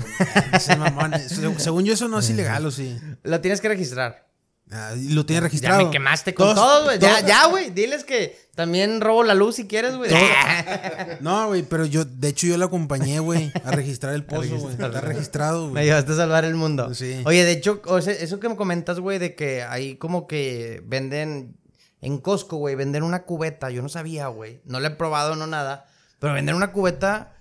[0.54, 2.98] Ese mamón, eh, se- según yo, eso no es ilegal, ¿o sí?
[3.24, 4.26] Lo tienes que registrar.
[4.72, 5.84] Ah, lo tiene Ya registrado.
[5.84, 6.98] me quemaste con Todos- todo, güey.
[7.00, 7.70] Ya, todos- ya, güey.
[7.70, 10.10] Diles que también robo la luz si quieres, güey.
[11.20, 14.72] No, güey, pero yo, de hecho, yo lo acompañé, güey, a registrar el pozo, güey.
[14.74, 15.84] Está registrado, Me güey.
[15.84, 16.94] ayudaste a salvar el mundo.
[16.94, 17.20] Sí.
[17.26, 20.82] Oye, de hecho, o sea, eso que me comentas, güey, de que ahí como que
[20.86, 21.56] venden
[22.02, 23.70] en Costco, güey, venden una cubeta.
[23.70, 24.60] Yo no sabía, güey.
[24.64, 25.86] No la he probado, no nada.
[26.18, 27.34] Pero venden una cubeta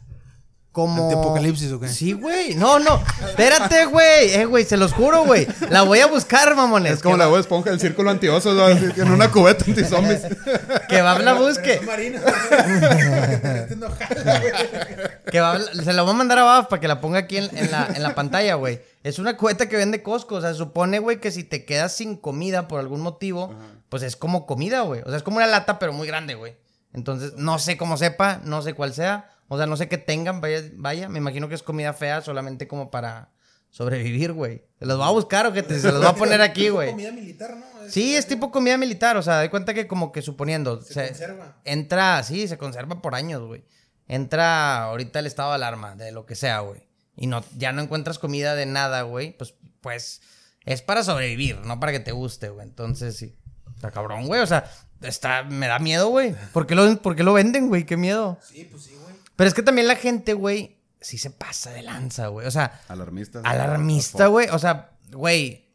[0.72, 1.04] como.
[1.04, 1.88] ¿Antiapocalipsis o qué?
[1.88, 2.56] Sí, güey.
[2.56, 3.02] No, no.
[3.28, 4.34] Espérate, güey.
[4.34, 5.48] Eh, güey, se los juro, güey.
[5.70, 6.94] La voy a buscar, mamones.
[6.94, 8.58] Es como la Bob esponja del círculo antiosos,
[8.98, 10.22] en una cubeta anti-zombies.
[10.90, 11.82] Que va a la busque.
[11.86, 12.20] Marina.
[15.32, 17.56] Que va se la voy a mandar a Baf para que la ponga aquí en,
[17.56, 18.82] en la, en la pantalla, güey.
[19.04, 20.36] Es una cubeta que vende Costco.
[20.36, 23.54] O sea, se supone, güey, que si te quedas sin comida por algún motivo,
[23.90, 25.02] pues es como comida, güey.
[25.02, 26.56] O sea, es como una lata, pero muy grande, güey.
[26.94, 29.30] Entonces, no sé cómo sepa, no sé cuál sea.
[29.48, 31.10] O sea, no sé qué tengan, vaya, vaya.
[31.10, 33.32] Me imagino que es comida fea solamente como para
[33.72, 34.64] sobrevivir, güey.
[34.78, 36.92] Se los voy a buscar, o que te, se los voy a poner aquí, güey.
[36.92, 37.66] Comida militar, ¿no?
[37.90, 40.82] Sí, es tipo comida militar, o sea, de cuenta que como que suponiendo...
[40.82, 41.58] Se conserva.
[41.66, 43.64] Entra, sí, se conserva por años, güey.
[44.08, 46.88] Entra ahorita el estado de alarma, de lo que sea, güey.
[47.16, 49.36] Y no, ya no encuentras comida de nada, güey.
[49.38, 50.22] Pues, pues,
[50.66, 52.68] es para sobrevivir, no para que te guste, güey.
[52.68, 53.36] Entonces, sí.
[53.80, 54.42] Está cabrón, güey.
[54.42, 54.70] O sea,
[55.02, 56.36] está, me da miedo, güey.
[56.52, 57.86] ¿Por qué lo, por qué lo venden, güey?
[57.86, 58.38] Qué miedo.
[58.42, 59.16] Sí, pues sí, güey.
[59.38, 62.46] Pero es que también la gente, güey, sí se pasa de lanza, güey.
[62.46, 63.46] O sea, Alarmistas.
[63.46, 64.50] Alarmista, güey.
[64.50, 65.70] O sea, güey.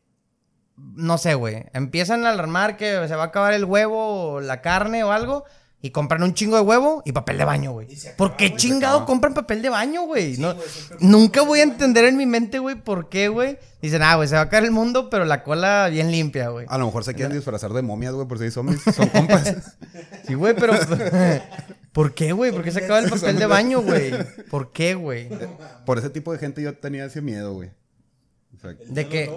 [0.76, 1.64] No sé, güey.
[1.72, 5.44] Empiezan a alarmar que se va a acabar el huevo o la carne o algo.
[5.84, 7.86] Y compran un chingo de huevo y papel de baño, güey.
[8.16, 10.38] ¿Por qué chingado compran papel de baño, güey?
[10.38, 10.54] No-
[10.98, 13.58] nunca voy a entender en mi mente, güey, por qué, güey.
[13.82, 16.64] Dicen, ah, güey, se va a caer el mundo, pero la cola bien limpia, güey.
[16.70, 18.80] A lo mejor se quieren disfrazar de momias, güey, por si zombies.
[18.96, 19.54] Son compas.
[20.26, 20.72] Sí, güey, pero.
[21.92, 22.50] ¿Por qué, güey?
[22.50, 24.10] ¿Por qué se acaba el papel de baño, güey?
[24.50, 25.28] ¿Por qué, güey?
[25.84, 27.68] Por ese tipo de gente yo tenía ese miedo, güey.
[28.56, 29.30] O sea, De que.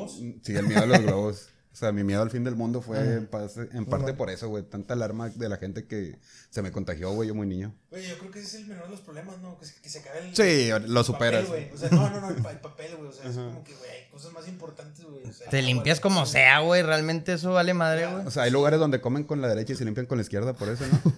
[0.44, 1.50] sí, el miedo a los globos.
[1.78, 4.50] O sea, mi miedo al fin del mundo fue en, parte- en parte por eso,
[4.50, 4.64] güey.
[4.64, 6.18] Tanta alarma de la gente que
[6.50, 7.72] se me contagió, güey, yo muy niño.
[7.92, 9.60] Güey, yo creo que ese es el menor de los problemas, ¿no?
[9.60, 10.36] Que se, que se acabe el.
[10.36, 11.46] Sí, lo el superas.
[11.72, 13.10] O sea, no, no, no, el, pa- el papel, güey.
[13.10, 15.24] O sea, es como que, güey, hay cosas más importantes, güey.
[15.24, 16.82] O sea, Te limpias como sea, güey.
[16.82, 18.26] Realmente eso vale madre, güey.
[18.26, 20.54] O sea, hay lugares donde comen con la derecha y se limpian con la izquierda,
[20.56, 21.14] por eso, ¿no?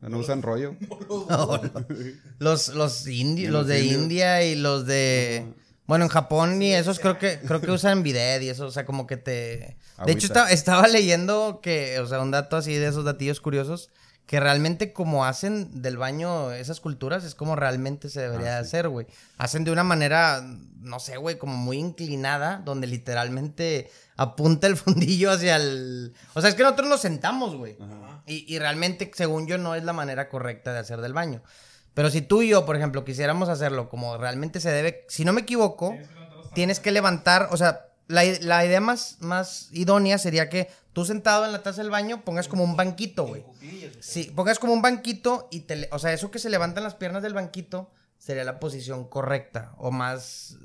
[0.08, 0.74] No usan rollo.
[2.38, 4.02] Los, los, indi- Y los los de indios.
[4.02, 5.46] India y los de.
[5.90, 8.86] Bueno, en Japón y esos creo que creo que usan bidet y eso, o sea,
[8.86, 9.76] como que te.
[10.06, 13.90] De hecho, estaba, estaba leyendo que, o sea, un dato así de esos datillos curiosos,
[14.24, 18.88] que realmente como hacen del baño esas culturas es como realmente se debería de hacer,
[18.88, 19.08] güey.
[19.36, 20.46] Hacen de una manera,
[20.78, 26.14] no sé, güey, como muy inclinada, donde literalmente apunta el fundillo hacia el...
[26.34, 27.76] O sea, es que nosotros nos sentamos, güey.
[28.26, 31.42] Y, y realmente, según yo, no es la manera correcta de hacer del baño.
[31.94, 35.32] Pero si tú y yo, por ejemplo, quisiéramos hacerlo como realmente se debe, si no
[35.32, 35.94] me equivoco,
[36.54, 41.44] tienes que levantar, o sea, la, la idea más, más idónea sería que tú sentado
[41.44, 43.44] en la taza del baño pongas como un banquito, güey.
[44.00, 46.94] Sí, pongas como un banquito y te, le- o sea, eso que se levantan las
[46.94, 50.56] piernas del banquito sería la posición correcta o más,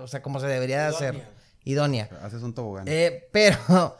[0.00, 1.26] o sea, como se debería de hacer.
[1.64, 2.08] Idónea.
[2.22, 2.86] Haces un tobogán.
[2.88, 3.56] Eh, pero,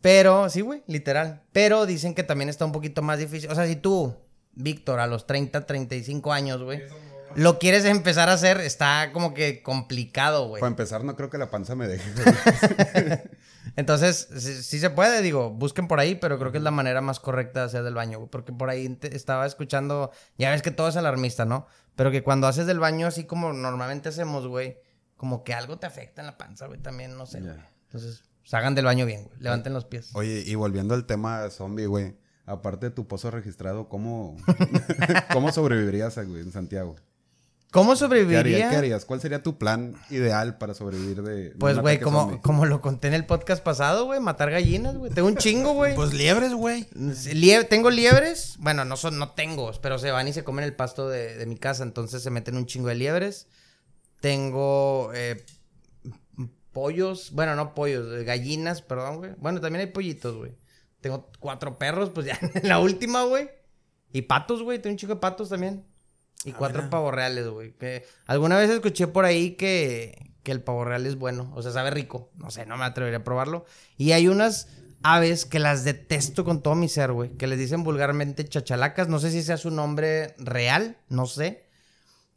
[0.00, 1.42] pero, sí, güey, literal.
[1.52, 3.50] Pero dicen que también está un poquito más difícil.
[3.50, 4.14] O sea, si tú,
[4.56, 6.82] Víctor, a los 30, 35 años, güey,
[7.34, 10.60] lo quieres empezar a hacer, está como que complicado, güey.
[10.60, 12.08] Para empezar, no creo que la panza me deje.
[12.12, 13.18] güey.
[13.76, 17.00] Entonces, sí, sí se puede, digo, busquen por ahí, pero creo que es la manera
[17.00, 20.62] más correcta de hacer del baño, güey, porque por ahí te- estaba escuchando, ya ves
[20.62, 21.66] que todo es alarmista, ¿no?
[21.96, 24.78] Pero que cuando haces del baño así como normalmente hacemos, güey,
[25.16, 27.54] como que algo te afecta en la panza, güey, también, no sé, güey.
[27.86, 30.10] Entonces, pues, hagan del baño bien, güey, levanten los pies.
[30.14, 32.16] Oye, y volviendo al tema zombie, güey.
[32.46, 34.36] Aparte de tu pozo registrado, ¿cómo,
[35.32, 36.96] ¿cómo sobrevivirías, güey, en Santiago?
[37.70, 37.98] ¿Cómo ¿Qué harías?
[37.98, 38.70] sobreviviría?
[38.70, 39.04] ¿Qué harías?
[39.04, 43.08] ¿Cuál sería tu plan ideal para sobrevivir de, de Pues, güey, como, como lo conté
[43.08, 45.10] en el podcast pasado, güey, matar gallinas, güey.
[45.10, 45.96] Tengo un chingo, güey.
[45.96, 46.86] Pues liebres, güey.
[46.94, 48.54] Lie- tengo liebres.
[48.60, 51.46] Bueno, no son, no tengo, pero se van y se comen el pasto de, de
[51.46, 53.48] mi casa, entonces se meten un chingo de liebres.
[54.20, 55.44] Tengo eh,
[56.72, 59.32] pollos, bueno, no pollos, eh, gallinas, perdón, güey.
[59.38, 60.52] Bueno, también hay pollitos, güey.
[61.04, 63.50] Tengo cuatro perros, pues ya en la última, güey.
[64.10, 65.84] Y patos, güey, tengo un chingo de patos también.
[66.46, 66.88] Y Ah, cuatro mira.
[66.90, 67.72] pavos reales, güey.
[67.76, 71.52] Que alguna vez escuché por ahí que, que el pavo real es bueno.
[71.54, 72.30] O sea, sabe rico.
[72.36, 73.66] No sé, no me atrevería a probarlo.
[73.98, 74.68] Y hay unas
[75.02, 77.36] aves que las detesto con todo mi ser, güey.
[77.36, 79.08] Que les dicen vulgarmente chachalacas.
[79.08, 81.66] No sé si sea su nombre real, no sé.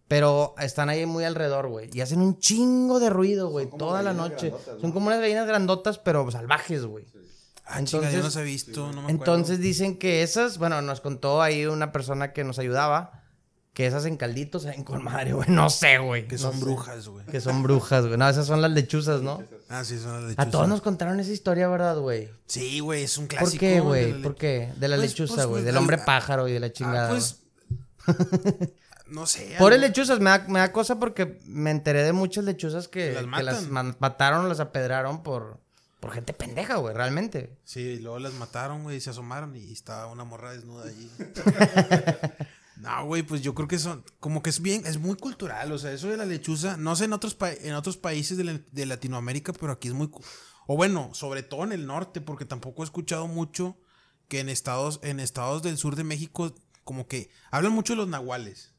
[0.09, 1.89] Pero están ahí muy alrededor, güey.
[1.93, 3.69] Y hacen un chingo de ruido, güey.
[3.77, 4.51] Toda la noche.
[4.81, 7.05] Son como unas gallinas grandotas, pero salvajes, güey.
[7.05, 7.26] Chinga,
[7.73, 9.11] yo Entonces- no se he visto, no me acuerdo.
[9.11, 13.23] Entonces dicen que esas, bueno, nos contó ahí una persona que nos ayudaba,
[13.73, 15.47] que esas en calditos saben con madre, güey.
[15.49, 16.27] No sé, güey.
[16.27, 17.25] Que son brujas, güey.
[17.27, 18.17] Que son brujas, güey.
[18.17, 19.43] No, esas son las lechuzas, ¿no?
[19.69, 20.49] Ah, sí, son las A lechuzas.
[20.51, 22.29] todos nos contaron esa historia, ¿verdad, güey?
[22.47, 23.51] Sí, güey, es un clásico.
[23.51, 24.21] ¿Por qué, güey?
[24.21, 24.73] ¿Por qué?
[24.77, 25.53] De la Pues- lechuza, pues, güey.
[25.61, 27.09] pues, Del hombre a- pájaro y de la Ah, chingada.
[27.09, 27.37] pues.
[29.09, 29.55] no sé.
[29.59, 33.13] Por algo- lechuzas, me da, me da cosa porque me enteré de muchas lechuzas que,
[33.13, 35.59] Las que las mataron, las apedraron por,
[36.07, 37.57] por gente pendeja, güey, realmente.
[37.65, 41.09] Sí, y luego las mataron, güey, y se asomaron y estaba una morra desnuda allí.
[42.77, 45.77] no, güey, pues yo creo que son, como que es bien, es muy cultural, o
[45.77, 48.61] sea, eso de la lechuza, no sé en otros, pa- en otros países de, la-
[48.71, 50.09] de Latinoamérica, pero aquí es muy,
[50.67, 53.77] o bueno, sobre todo en el norte, porque tampoco he escuchado mucho
[54.27, 56.53] que en estados, en estados del sur de México,
[56.83, 58.73] como que hablan mucho de los nahuales,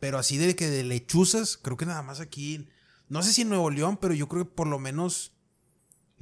[0.00, 2.66] pero así de que de lechuzas, creo que nada más aquí,
[3.08, 5.32] no sé si en Nuevo León, pero yo creo que por lo menos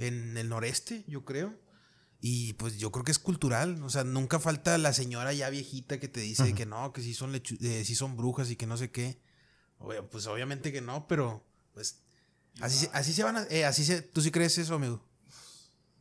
[0.02, 1.54] en el noreste, yo creo.
[2.20, 3.82] Y pues yo creo que es cultural.
[3.82, 7.14] O sea, nunca falta la señora ya viejita que te dice que no, que sí
[7.14, 9.20] son, lechu- eh, sí son brujas y que no sé qué.
[9.78, 11.44] Obvio, pues obviamente que no, pero
[11.74, 12.00] pues
[12.60, 13.42] así, se- así se van a...
[13.50, 15.04] eh, así se, ¿Tú sí crees eso, amigo?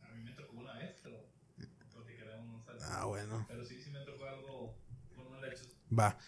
[0.08, 1.16] A mí me tocó una vez, pero
[2.90, 3.44] Ah, bueno.
[3.48, 4.76] Pero sí, sí me tocó algo
[5.16, 5.62] con una leche.
[5.96, 6.18] Va.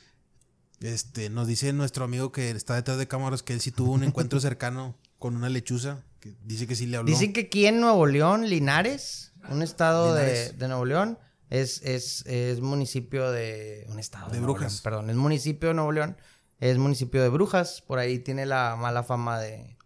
[0.81, 4.03] Este, nos dice nuestro amigo que está detrás de cámaras que él sí tuvo un
[4.05, 6.05] encuentro cercano con una lechuza.
[6.21, 7.11] Que dice que sí le habló.
[7.11, 10.59] Dicen que aquí en Nuevo León, Linares, un estado de, Linares.
[10.59, 11.19] de Nuevo León,
[11.49, 13.87] es, es, es municipio de...
[13.89, 14.73] Un estado De brujas.
[14.75, 16.19] León, perdón, es municipio de Nuevo León,
[16.61, 19.79] es municipio de brujas, por ahí tiene la mala fama de...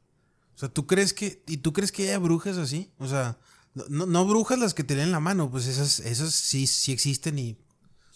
[0.57, 1.41] O sea, ¿tú crees que...
[1.47, 2.91] ¿Y tú crees que haya brujas así?
[2.99, 3.39] O sea,
[3.74, 6.91] no, no- no brujas las que te leen la mano, pues esas, esas sí, sí
[6.91, 7.57] existen y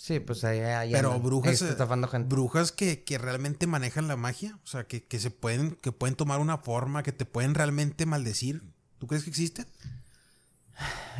[0.05, 2.28] Sí, pues ahí, ahí Pero andan, brujas, eh, estafando gente.
[2.34, 6.16] brujas que, que realmente manejan la magia, o sea, que, que se pueden, que pueden
[6.16, 8.64] tomar una forma, que te pueden realmente maldecir.
[8.98, 9.64] ¿Tú crees que existen?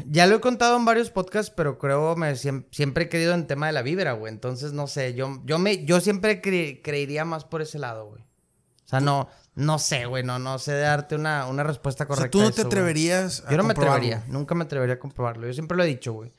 [0.07, 3.47] Ya lo he contado en varios podcasts, pero creo me siem- siempre he creído en
[3.47, 4.33] tema de la vibra, güey.
[4.33, 8.23] Entonces, no sé, yo, yo me, yo siempre cre- creería más por ese lado, güey.
[8.23, 12.25] O sea, no, no sé, güey, no, no sé darte una, una respuesta O correcta.
[12.25, 12.67] sea, tú no a te güey.
[12.67, 15.47] atreverías a Yo no me atrevería, nunca me atrevería a comprobarlo.
[15.47, 16.33] Yo siempre lo he dicho, güey.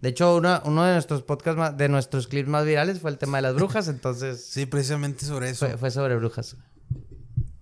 [0.00, 3.18] De hecho, uno, uno de nuestros podcasts, más- de nuestros clips más virales fue el
[3.18, 5.66] tema de las brujas, entonces Sí, precisamente sobre eso.
[5.66, 6.56] fue, fue sobre brujas.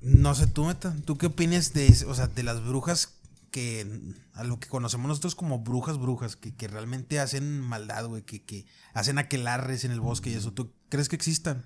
[0.01, 3.15] No sé, tú, Meta, ¿tú qué opinas de, o sea, de las brujas
[3.51, 3.87] que,
[4.35, 8.45] a lo que conocemos nosotros como brujas, brujas, que, que realmente hacen maldad, güey, que,
[8.45, 10.53] que hacen aquelarres en el bosque y eso?
[10.53, 11.65] ¿Tú crees que existan?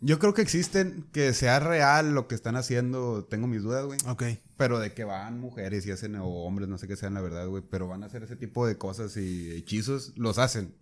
[0.00, 3.98] Yo creo que existen, que sea real lo que están haciendo, tengo mis dudas, güey.
[4.06, 4.22] Ok.
[4.56, 7.46] Pero de que van mujeres y hacen, o hombres, no sé qué sean la verdad,
[7.48, 10.74] güey, pero van a hacer ese tipo de cosas y hechizos, los hacen.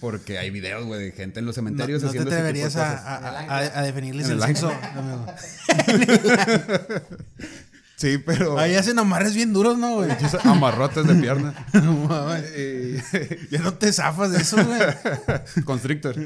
[0.00, 2.44] Porque hay videos, güey, de gente en los No, cementerios no te haciendo ese tipo
[2.44, 5.26] de atreverías a, a, a- a definirles el, el sexo, amigo.
[8.00, 10.10] Sí, pero Ahí hacen amarres bien duros, ¿no, güey?
[10.44, 11.54] amarrotes de pierna.
[11.74, 12.08] No.
[13.50, 14.80] Ya no te zafas de eso, güey.
[15.66, 16.16] Constrictor.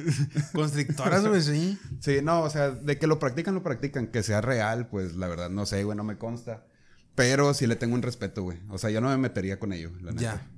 [0.52, 1.76] Constrictoras, güey, sí.
[1.98, 4.06] Sí, no, o sea, de que lo practican, lo practican.
[4.06, 6.64] Que sea real, pues la verdad no sé, güey, no me consta.
[7.16, 8.60] Pero sí le tengo un respeto, güey.
[8.68, 10.22] O sea, yo no me metería con ellos, la neta.
[10.22, 10.50] Ya.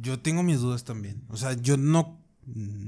[0.00, 1.22] Yo tengo mis dudas también.
[1.28, 2.20] O sea, yo no.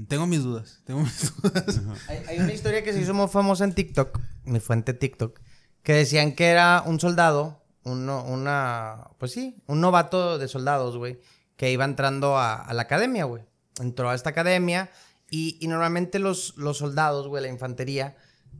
[0.09, 0.81] Tengo mis dudas.
[0.83, 1.81] Tengo mis dudas.
[2.09, 5.39] Hay, hay una historia que se hizo muy famosa en TikTok, mi fuente TikTok,
[5.87, 11.17] que decían que era un soldado, uno, una, pues sí, un novato de soldados, güey,
[11.55, 13.43] que iba entrando a, a la academia, güey.
[13.79, 14.89] Entró a esta academia
[15.29, 18.17] y, y normalmente los, los soldados, güey, la infantería,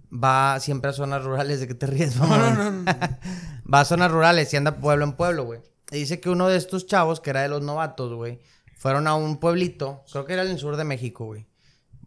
[0.09, 1.59] va siempre a zonas rurales.
[1.59, 2.49] ¿De que te ríes, No, mamá?
[2.51, 2.86] no, no, no.
[3.73, 5.59] va a zonas rurales y anda pueblo en pueblo, güey.
[5.91, 8.39] Y dice que uno de estos chavos, que era de los novatos, güey,
[8.78, 11.45] fueron a un pueblito, creo que era en el sur de México, güey.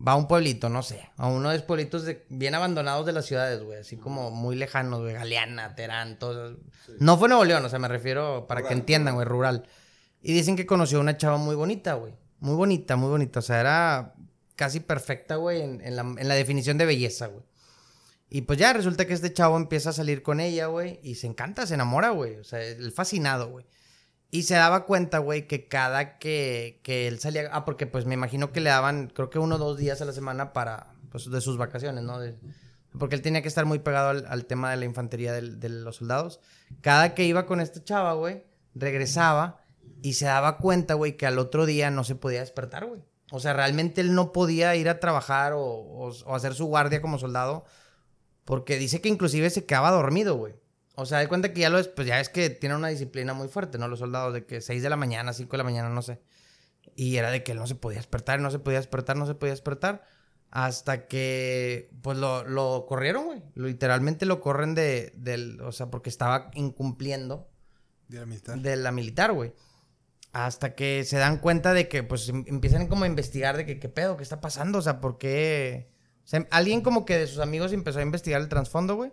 [0.07, 3.13] Va a un pueblito, no sé, a uno de esos pueblitos de- bien abandonados de
[3.13, 6.57] las ciudades, güey, así como muy lejanos, güey, Galeana, Terán, todo.
[6.99, 9.67] No fue Nuevo León, o sea, me refiero para que entiendan, güey, rural.
[10.23, 12.15] Y dicen que conoció a una chava muy bonita, güey.
[12.41, 13.41] Muy bonita, muy bonita.
[13.41, 14.15] O sea, era
[14.57, 17.43] casi perfecta, güey, en, en la, en la definición de belleza, güey.
[18.31, 21.27] Y pues ya resulta que este chavo empieza a salir con ella, güey, y se
[21.27, 22.37] encanta, se enamora, güey.
[22.37, 23.67] O sea, el fascinado, güey.
[24.31, 27.49] Y se daba cuenta, güey, que cada que, que él salía...
[27.53, 30.05] Ah, porque pues me imagino que le daban, creo que uno o dos días a
[30.05, 32.19] la semana para, pues, de sus vacaciones, ¿no?
[32.99, 36.41] Porque él tenía que estar muy pegado al, tema de la infantería de los soldados.
[36.81, 39.61] Cada que iba con esta chava, güey, regresaba
[40.03, 43.03] y se daba cuenta, güey, que al otro día no se podía despertar, güey.
[43.33, 47.19] O sea, realmente él no podía ir a trabajar o- o hacer su guardia como
[47.19, 47.65] soldado
[48.45, 50.55] porque dice que inclusive se quedaba dormido, güey.
[51.01, 53.33] O sea, de cuenta que ya lo es, pues ya es que tienen una disciplina
[53.35, 53.89] muy fuerte, ¿no?
[53.89, 56.21] Los soldados, de que 6 de la mañana, 5 de la mañana, no sé.
[56.97, 59.35] Y era de que él no se podía despertar, no se podía despertar, no se
[59.35, 60.05] podía despertar.
[60.51, 63.43] Hasta que, pues lo, lo corrieron, güey.
[63.55, 67.49] Literalmente lo corren de, del, o sea, porque estaba incumpliendo
[68.09, 68.59] De la militar.
[68.59, 69.53] de la militar, güey.
[70.33, 73.79] Hasta que se dan cuenta de que, pues, em- empiezan como a investigar de que,
[73.79, 75.91] qué pedo, qué está pasando, o sea, por qué...
[76.25, 79.13] O sea, alguien como que de sus amigos empezó a investigar el trasfondo, güey.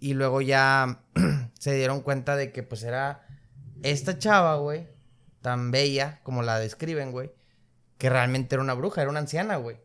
[0.00, 1.00] Y luego ya
[1.58, 3.26] se dieron cuenta de que, pues, era
[3.82, 4.88] esta chava, güey,
[5.40, 7.32] tan bella como la describen, güey,
[7.98, 9.76] que realmente era una bruja, era una anciana, güey.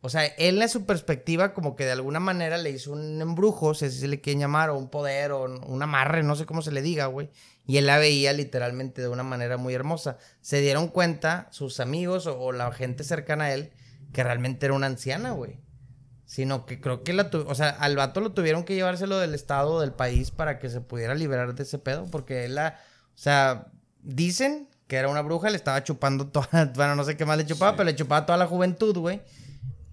[0.00, 3.74] O sea, él en su perspectiva como que de alguna manera le hizo un embrujo,
[3.74, 6.70] si se le quieren llamar, o un poder, o un amarre, no sé cómo se
[6.70, 7.30] le diga, güey.
[7.66, 10.18] Y él la veía literalmente de una manera muy hermosa.
[10.40, 13.72] Se dieron cuenta sus amigos o, o la gente cercana a él
[14.12, 15.58] que realmente era una anciana, güey.
[16.30, 19.34] Sino que creo que la tu- o sea, al vato lo tuvieron que llevárselo del
[19.34, 22.04] estado del país para que se pudiera liberar de ese pedo.
[22.10, 22.78] Porque él la,
[23.14, 23.68] o sea,
[24.02, 27.46] dicen que era una bruja, le estaba chupando toda, bueno, no sé qué más le
[27.46, 29.22] chupaba, pero le chupaba toda la juventud, güey.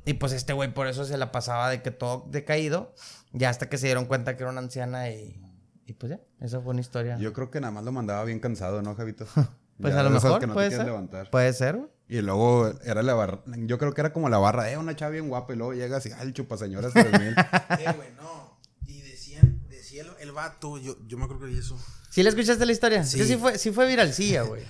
[0.06, 2.94] Y pues este güey por eso se la pasaba de que todo decaído.
[3.32, 5.42] Ya hasta que se dieron cuenta que era una anciana y,
[5.86, 7.18] y pues ya, esa fue una historia.
[7.18, 9.26] Yo creo que nada más lo mandaba bien cansado, ¿no, Javito?
[9.82, 10.86] pues Ya a lo mejor que no puede ser.
[10.86, 11.30] levantar.
[11.32, 11.90] Puede ser, güey.
[12.08, 13.41] Y luego era la barra.
[13.45, 15.53] Yo creo que era como la barra, eh, una chava bien guapa.
[15.53, 17.36] Y luego llegas y, ay, el chupaseñoras 3000.
[17.80, 18.60] Eh, güey, no.
[18.86, 21.78] Y decían, decía el, el vato, yo, yo me acuerdo que vi eso,
[22.12, 23.03] ¿Sí le escuchaste la historia?
[23.03, 23.18] Sí.
[23.20, 24.64] Sí, sí fue, sí fue viralcilla, güey.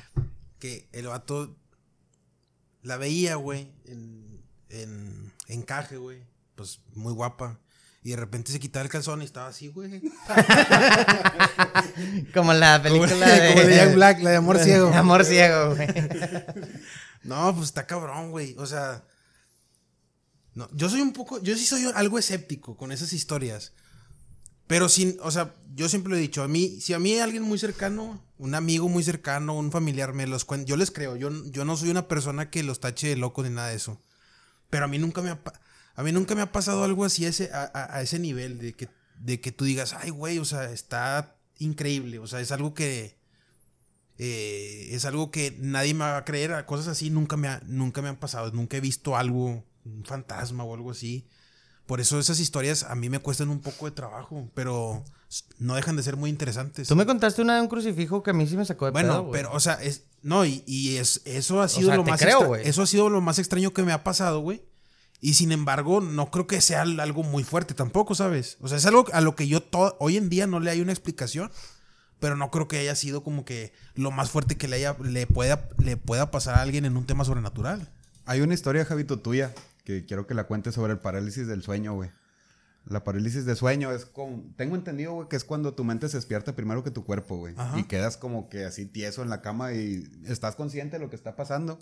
[0.58, 1.56] que el vato
[2.82, 6.24] la veía, güey, en, en encaje, güey,
[6.56, 7.60] pues muy guapa.
[8.02, 10.00] Y de repente se quitaba el calzón y estaba así, güey.
[12.34, 13.54] Como la película de...
[13.54, 14.94] Como de Jack Black, la de Amor Ciego.
[14.94, 15.88] Amor ciego, güey.
[17.26, 18.56] No, pues está cabrón, güey.
[18.58, 19.04] O sea,
[20.54, 23.74] no, yo soy un poco, yo sí soy algo escéptico con esas historias.
[24.68, 27.44] Pero sin, o sea, yo siempre lo he dicho, a mí, si a mí alguien
[27.44, 31.30] muy cercano, un amigo muy cercano, un familiar me los cuenta, yo les creo, yo,
[31.52, 34.02] yo no soy una persona que los tache de loco ni nada de eso.
[34.72, 35.40] Pero a mí nunca me ha,
[35.96, 38.74] a mí nunca me ha pasado algo así a ese, a- a ese nivel de
[38.74, 42.74] que, de que tú digas, ay, güey, o sea, está increíble, o sea, es algo
[42.74, 43.20] que,
[44.18, 48.02] eh, es algo que nadie me va a creer, cosas así nunca me, ha- nunca
[48.02, 51.28] me han pasado, nunca he visto algo, un fantasma o algo así.
[51.86, 55.04] Por eso esas historias a mí me cuestan un poco de trabajo, pero
[55.60, 56.88] no dejan de ser muy interesantes.
[56.88, 59.22] Tú me contaste una de un crucifijo que a mí sí me sacó de Bueno,
[59.24, 62.20] pedo, pero, o sea, es, no, y, y es, eso ha sido sea, lo más
[62.20, 64.64] creo, eso ha sido lo más extraño que me ha pasado, güey.
[65.22, 68.58] Y sin embargo, no creo que sea algo muy fuerte tampoco, ¿sabes?
[68.62, 69.62] O sea, es algo a lo que yo
[70.00, 71.52] hoy en día no le hay una explicación,
[72.20, 75.28] pero no creo que haya sido como que lo más fuerte que le haya le
[75.28, 77.90] pueda le pueda pasar a alguien en un tema sobrenatural.
[78.26, 79.54] Hay una historia, Javito, tuya,
[79.84, 82.10] que quiero que la cuentes sobre el parálisis del sueño, güey.
[82.88, 84.44] La parálisis de sueño es como...
[84.58, 87.56] Tengo entendido, güey, que es cuando tu mente se despierta primero que tu cuerpo, güey.
[87.76, 91.16] Y quedas como que así tieso en la cama y estás consciente de lo que
[91.16, 91.80] está pasando,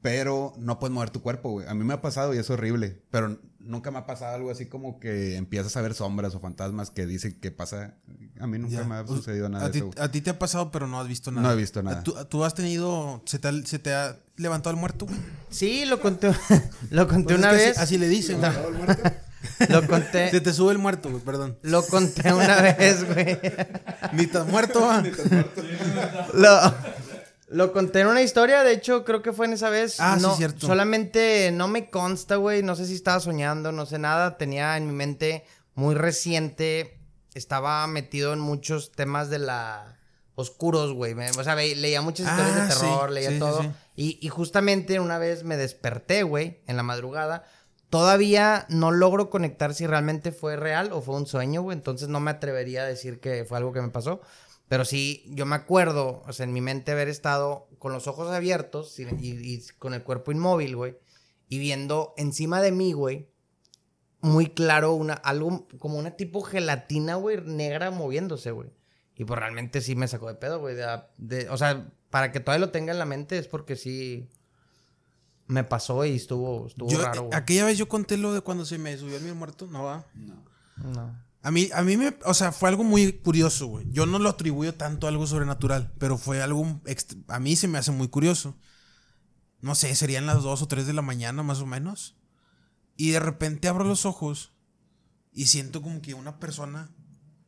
[0.00, 1.68] pero no puedes mover tu cuerpo, güey.
[1.68, 4.66] A mí me ha pasado y es horrible, pero nunca me ha pasado algo así
[4.66, 7.94] como que empiezas a ver sombras o fantasmas que dicen que pasa.
[8.42, 8.84] A mí nunca Ya.
[8.84, 9.86] me ha sucedido nada a de ti, eso.
[9.86, 9.98] güey.
[10.00, 11.46] a ti te ha pasado, pero no has visto nada.
[11.46, 12.02] No he visto nada.
[12.02, 15.16] ¿Tú, tú has tenido se te ha, se te ha levantado el muerto, güey?
[15.50, 16.32] Sí, lo conté,
[16.90, 17.78] lo conté Pues es una así- vez.
[17.78, 18.38] Así, le dicen.
[18.40, 18.52] güey.
[19.70, 21.58] Lo Se conté, te sube el muerto, güey, perdón.
[21.62, 23.38] lo conté una vez, güey.
[24.12, 25.02] Ni tan muerto, va.
[26.32, 26.74] Lo,
[27.48, 29.96] lo conté en una historia, de hecho, creo que fue en esa vez.
[29.98, 30.66] Ah, sí, no, cierto.
[30.66, 32.62] Solamente no me consta, güey.
[32.62, 34.38] No sé si estaba soñando, no sé nada.
[34.38, 36.98] Tenía en mi mente muy reciente.
[37.34, 39.98] Estaba metido en muchos temas de la
[40.34, 41.14] oscuros, güey.
[41.38, 43.62] O sea, leía muchas historias Ah, de terror, sí, leía sí, todo.
[43.62, 43.70] sí.
[43.96, 47.44] Y, y justamente una vez me desperté, güey, en la madrugada.
[47.90, 51.76] Todavía no logro conectar si realmente fue real o fue un sueño, güey.
[51.76, 54.20] Entonces no me atrevería a decir que fue algo que me pasó.
[54.68, 58.30] Pero sí, yo me acuerdo, o sea, en mi mente haber estado con los ojos
[58.32, 60.96] abiertos y, y- y con el cuerpo inmóvil, güey.
[61.50, 63.28] Y viendo encima de mí, güey,
[64.22, 68.70] muy claro, una, algo como una tipo gelatina, güey, negra moviéndose, güey.
[69.16, 70.74] Y pues realmente sí me sacó de pedo, güey.
[70.74, 74.28] de- de- o sea, para que todavía lo tenga en la mente es porque sí
[75.46, 77.36] me pasó y estuvo, estuvo Yo, raro, güey.
[77.36, 80.06] aquella vez yo conté lo de cuando se me subió el muerto, no va.
[80.76, 81.22] No.
[81.42, 83.86] A mí, a mí me, o sea, fue algo muy curioso, güey.
[83.90, 86.80] Yo no lo atribuyo tanto a algo sobrenatural, pero fue algo,
[87.28, 88.56] a mí se me hace muy curioso.
[89.60, 92.16] No sé, serían las 2 o 3 de la mañana más o menos.
[92.96, 94.52] Y de repente abro los ojos
[95.32, 96.90] y siento como que una persona,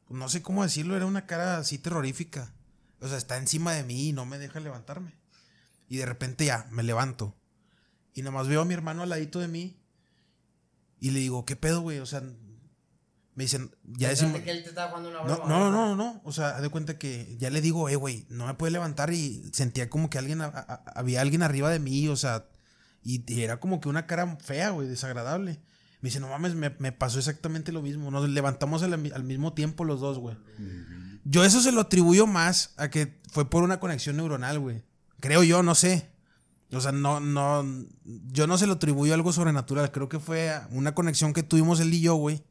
[0.08, 2.54] no sé cómo decirlo, era una cara así terrorífica.
[3.00, 5.14] O sea, está encima de mí y no me deja levantarme.
[5.88, 7.36] Y de repente ya, me levanto.
[8.14, 9.76] Y nomás veo a mi hermano al ladito de mí.
[11.00, 11.98] Y le digo, ¿qué pedo, güey?
[11.98, 12.22] O sea,
[13.34, 14.40] me dicen, ya decimos...
[14.40, 16.20] que él te estaba jugando una No, broma, no, no, no, no.
[16.24, 19.42] O sea, de cuenta que ya le digo, eh, güey, no me puede levantar y
[19.52, 22.48] sentía como que alguien, había alguien arriba de mí, o sea,
[23.04, 25.60] y, era como que una cara fea, güey, desagradable.
[26.00, 28.10] Me dice, no mames, me, me pasó exactamente lo mismo.
[28.10, 30.36] Nos levantamos al, al mismo tiempo los dos, güey.
[31.24, 34.82] Yo eso se lo atribuyo más a que fue por una conexión neuronal, güey.
[35.20, 36.10] Creo yo, no sé.
[36.72, 37.64] O sea, no, no,
[38.04, 39.92] yo no se lo atribuyo a algo sobrenatural.
[39.92, 42.42] Creo que fue una conexión que tuvimos él y yo, güey.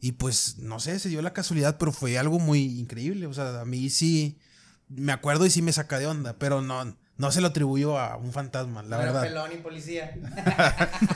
[0.00, 3.26] Y pues, no sé, se dio la casualidad, pero fue algo muy increíble.
[3.26, 4.38] O sea, a mí sí
[4.88, 8.16] me acuerdo y sí me saca de onda, pero no, no se lo atribuyo a
[8.16, 9.22] un fantasma, la No era verdad.
[9.28, 10.10] pelón y policía.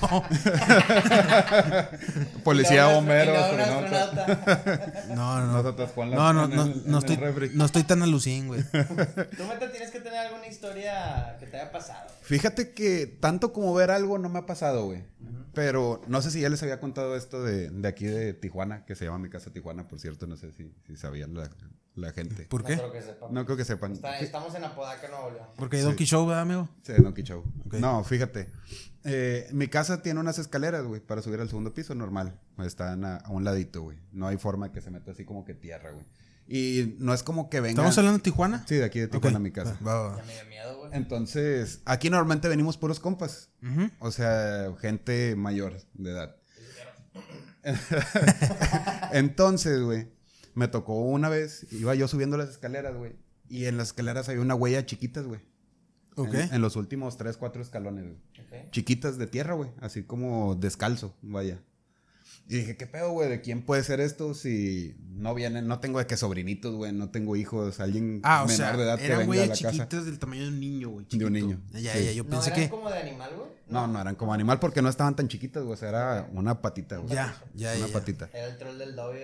[2.45, 3.33] Policía, Y luego un bombero.
[5.15, 6.07] No, no, No no.
[6.07, 7.19] No, no, no, no estoy,
[7.55, 8.63] no estoy tan alucín, güey.
[8.65, 12.07] Tú, Meta, tienes que tener alguna historia que te haya pasado.
[12.21, 15.05] Fíjate que tanto como ver algo no me ha pasado, güey.
[15.55, 18.95] Pero no sé si ya les había contado esto de, de aquí de Tijuana, que
[18.95, 20.27] se llama mi casa Tijuana, por cierto.
[20.27, 21.49] No sé si, si sabían la,
[21.95, 22.45] la gente.
[22.47, 22.77] ¿Por No qué?
[22.77, 23.33] creo que sepan.
[23.35, 23.93] No creo que sepan.
[23.93, 25.47] Está- estamos en Apodaca, Nuevo León.
[25.57, 26.69] Porque hay Donkey Show, ¿verdad, amigo?
[26.83, 27.45] Sí, Donkey Show.
[27.67, 27.75] Ok.
[27.75, 28.49] No, fíjate.
[29.05, 32.41] Eh, mi casa tiene unas escaleras, güey, para subir al segundo piso, normal.
[32.59, 33.99] Están a, a un ladito, güey.
[34.13, 36.05] No hay forma que se meta así como que tierra, güey.
[36.47, 37.71] Y no es como que venga.
[37.71, 38.65] ¿Estamos hablando de Tijuana?
[38.69, 39.43] Sí, de aquí de Tijuana, Ok.
[39.43, 39.79] mi casa.
[39.87, 40.17] Va, va, va.
[40.19, 40.91] Ya me dio miedo, güey.
[40.95, 43.51] Entonces, aquí normalmente venimos puros compas.
[43.63, 43.89] Ujú.
[43.99, 46.37] O sea, gente mayor de edad.
[49.13, 50.09] Entonces, güey,
[50.55, 53.13] me tocó una vez, iba yo subiendo las escaleras, güey.
[53.49, 55.41] Y en las escaleras había una huella chiquitas, güey.
[56.17, 56.35] Ok.
[56.35, 58.17] En, en los últimos tres, cuatro escalones, güey.
[58.63, 58.71] Ok.
[58.71, 59.71] Chiquitas de tierra, güey.
[59.81, 61.61] Así como descalzo, vaya.
[62.49, 63.29] Y dije, ¿qué pedo, güey?
[63.29, 65.67] ¿De quién puede ser esto si no vienen?
[65.67, 66.93] No tengo de que sobrinitos, güey.
[66.93, 67.81] No tengo hijos.
[67.81, 69.71] Alguien Ah, o menor sea, de edad que eran venga a la casa.
[69.71, 71.07] chiquitas del tamaño de un niño, güey.
[71.11, 72.05] De un niño, Ya, sí.
[72.05, 72.69] ya, yo ¿No pensé eran que...
[72.69, 73.49] como de animal, güey?
[73.69, 75.73] No, no eran como animal porque no estaban tan chiquitas, güey.
[75.75, 77.15] O sea, era una patita, güey.
[77.15, 77.93] Ya, ya, Una ya.
[77.93, 78.29] patita.
[78.35, 79.19] Era el troll del Dobby.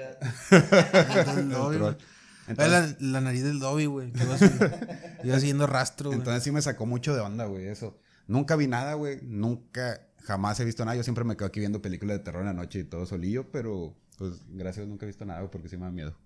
[0.50, 1.78] El troll.
[1.78, 1.96] güey.
[2.48, 4.12] Era la, la nariz del Dobby, güey.
[5.22, 6.18] Iba, siguiendo rastro, güey.
[6.18, 7.96] Entonces sí me sacó mucho de onda, güey, eso.
[8.26, 9.20] Nunca vi nada, güey.
[9.22, 10.96] Nunca, jamás he visto nada.
[10.96, 13.50] Yo siempre me quedo aquí viendo películas de terror en la noche y todo solillo,
[13.50, 16.16] pero pues gracias nunca he visto nada, güey, porque sí me da miedo.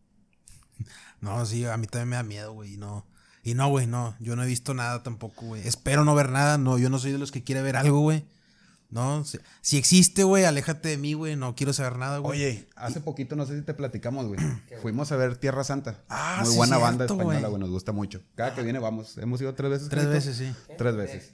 [1.20, 2.74] No, sí, a mí también me da miedo, güey.
[2.74, 3.06] Y no,
[3.42, 4.16] y no, güey, no.
[4.20, 5.66] Yo no he visto nada tampoco, güey.
[5.66, 6.58] Espero no ver nada.
[6.58, 8.24] No, yo no soy de los que quiere ver algo, güey.
[8.90, 11.34] No, si, si existe, güey, aléjate de mí, güey.
[11.34, 12.40] No quiero saber nada, güey.
[12.40, 14.38] Oye, hace poquito, no sé si te platicamos, güey.
[14.82, 16.04] Fuimos a ver Tierra Santa.
[16.08, 17.60] Ah, Muy sí, buena cierto, banda española, güey.
[17.60, 18.22] Nos gusta mucho.
[18.36, 19.18] Cada que viene vamos.
[19.18, 19.88] Hemos ido tres veces.
[19.88, 20.54] Tres veces, sí.
[20.78, 21.32] Tres ¿Me veces.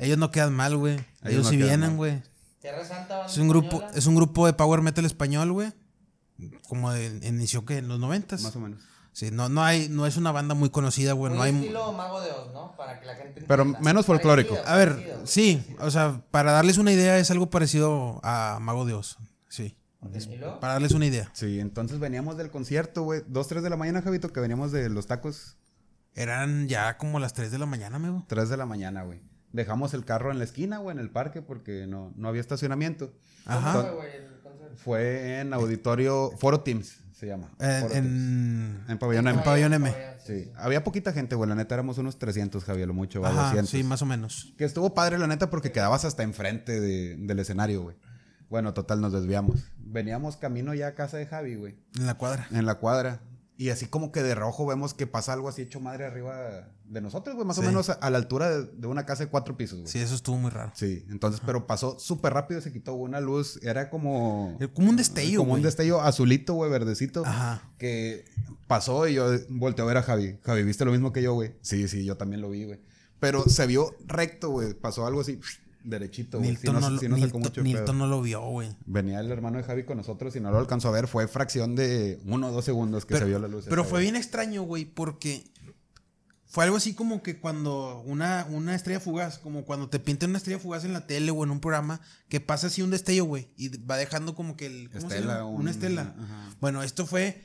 [0.00, 0.96] Ellos no quedan mal, güey.
[1.22, 2.22] Ellos, no sí vienen, güey.
[2.60, 3.92] Tierra Santa, banda Es un grupo, española.
[3.98, 5.72] es un grupo de power metal español, güey.
[6.68, 8.42] Como de, inició que en los noventas.
[8.42, 8.82] Más o menos.
[9.12, 11.30] Sí, no, no hay, no es una banda muy conocida, güey.
[11.30, 11.54] Muy No hay.
[11.54, 12.76] estilo Mago de Oz, ¿no?
[12.76, 13.80] Para que la gente Pero entienda.
[13.80, 14.54] menos folclórico.
[14.56, 15.26] Parecido, A ver, parecido.
[15.26, 19.16] sí, o sea, para darles una idea es algo parecido a Mago Dios.
[19.48, 19.78] Sí.
[20.30, 20.60] ¿Y luego?
[20.60, 21.30] Para darles una idea.
[21.32, 23.22] Sí, entonces veníamos del concierto, güey.
[23.26, 25.56] Dos, tres de la mañana, Javito, que veníamos de los tacos.
[26.14, 28.24] Eran ya como las 3 de la mañana, amigo.
[28.28, 29.20] Tres de la mañana, güey.
[29.52, 33.12] Dejamos el carro en la esquina, güey, en el parque, porque no, no había estacionamiento.
[33.46, 33.72] Ajá.
[33.72, 34.76] ¿Cómo fue, güey, el concierto?
[34.76, 37.48] Fue en auditorio Foro Teams, se llama.
[37.58, 38.06] En, Foro Teams.
[38.06, 39.38] en- En Pabellón M.
[39.38, 39.94] en Pabellón M.
[40.24, 41.48] Sí, había poquita gente, güey.
[41.48, 43.70] La neta éramos unos 300, Javier, lo mucho, Ajá, 200.
[43.70, 44.52] sí, más o menos.
[44.58, 47.96] Que estuvo padre, la neta, porque quedabas hasta enfrente de- del escenario, güey.
[48.50, 49.64] Bueno, total, nos desviamos.
[49.78, 51.76] Veníamos camino ya a casa de Javi, güey.
[51.96, 52.46] En la cuadra.
[52.52, 53.20] En la cuadra.
[53.58, 57.00] Y así como que de rojo vemos que pasa algo así hecho madre arriba de
[57.00, 57.46] nosotros, güey.
[57.46, 59.90] Más o menos a, a la altura de, de una casa de cuatro pisos, güey.
[59.90, 60.72] Sí, eso estuvo muy raro.
[60.74, 64.58] Sí, entonces, pero pasó súper rápido, se quitó una luz, era como...
[64.60, 67.24] Eh, Como un destello, Como un destello azulito, güey, verdecito.
[67.24, 67.70] Ajá.
[67.78, 68.26] Que
[68.66, 70.38] pasó y yo volteé a ver a Javi.
[70.42, 71.54] Javi, ¿viste lo mismo que yo, güey?
[71.62, 72.80] Sí, sí, yo también lo vi, güey.
[73.20, 74.74] Pero se vio recto, güey.
[74.74, 75.40] Pasó algo así,
[75.86, 76.50] derechito, güey.
[76.50, 78.76] Milton, no, no, sí nos sacó Milton- mucho Milton no lo vio, güey.
[78.86, 81.08] Venía el hermano de Javi con nosotros y no lo alcanzó a ver.
[81.08, 83.66] Fue fracción de uno o dos segundos que Pero, se vio la luz.
[83.68, 85.44] pero fue bien extraño, güey, porque
[86.48, 90.38] fue algo así como que cuando una, una estrella fugaz, como cuando te pintan una
[90.38, 93.48] estrella fugaz en la tele o en un programa, que pasa así un destello, güey,
[93.56, 94.90] y va dejando como que el...
[94.90, 95.44] ¿cómo se llama?
[95.44, 96.14] un- Una estela.
[96.18, 96.56] ajá.
[96.60, 97.42] Bueno, esto fue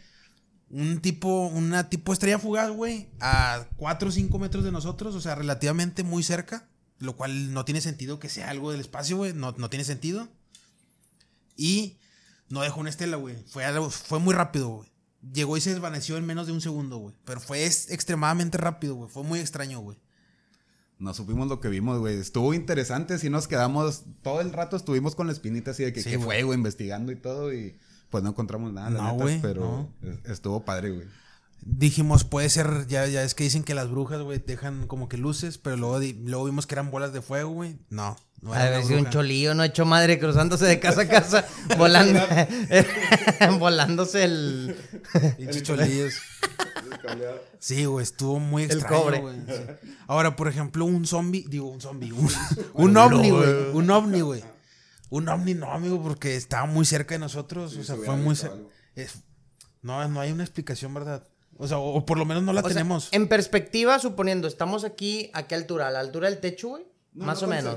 [0.70, 5.20] un tipo, una tipo estrella fugaz, güey, a 4 o 5 metros de nosotros, o
[5.20, 6.70] sea, relativamente muy cerca,
[7.02, 10.30] lo cual no tiene sentido que sea algo del espacio, güey, no, no tiene sentido.
[11.56, 11.98] Y
[12.50, 13.36] no dejó una estela, güey.
[13.48, 14.90] Fue, algo- fue muy rápido, güey.
[15.34, 17.16] Llegó y se desvaneció en menos de un segundo, güey.
[17.26, 19.10] Pero fue extremadamente rápido, güey.
[19.10, 19.98] Fue muy extraño, güey.
[20.98, 22.18] No supimos lo que vimos, güey.
[22.18, 23.18] Estuvo interesante.
[23.20, 26.18] Si nos quedamos, todo el rato estuvimos con la espinita así de que Sí, qué
[26.18, 26.26] güey.
[26.28, 27.54] fue, güey, investigando y todo.
[27.54, 27.78] Y
[28.10, 31.08] pues no encontramos nada, la neta, güey, pero es- estuvo padre, güey.
[31.64, 35.18] Dijimos, puede ser, ya, ya es que dicen que las brujas, güey, dejan como que
[35.18, 37.78] luces, pero luego, luego vimos que eran bolas de fuego, güey.
[37.92, 41.08] No, no Ha una haber sido un cholillo, no hecho madre, cruzándose de casa a
[41.08, 41.46] casa,
[41.78, 42.20] volando,
[43.60, 44.76] volándose el...
[45.62, 46.16] Cholillos.
[47.60, 49.20] Sí, güey, estuvo muy El extraño, cobre.
[49.20, 49.36] güey.
[49.46, 49.92] sí.
[50.08, 52.28] Ahora, por ejemplo, un zombie, digo, un zombie, un,
[52.74, 53.50] un ovni, güey.
[53.74, 54.44] Un ovni, güey.
[55.12, 57.78] Un ovni no, amigo, porque estaba muy cerca de nosotros.
[57.78, 58.58] o sea, se fue muy cerca.
[59.84, 61.28] No, no hay una explicación, ¿verdad?
[61.58, 63.10] O sea, o, o por lo menos no la O sea, tenemos.
[63.12, 65.88] en perspectiva, suponiendo, estamos aquí, ¿a qué altura?
[65.88, 66.86] ¿A la altura del techo, güey?
[67.14, 67.76] más o menos.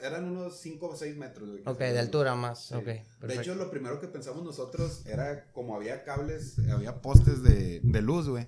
[0.00, 1.62] eran unos 5 o 6 metros, güey.
[1.66, 2.74] Ok, de altura más, Sí.
[2.74, 2.84] ok.
[3.26, 8.00] De hecho, lo primero que pensamos nosotros era como había cables, había postes de, de
[8.02, 8.46] luz, güey.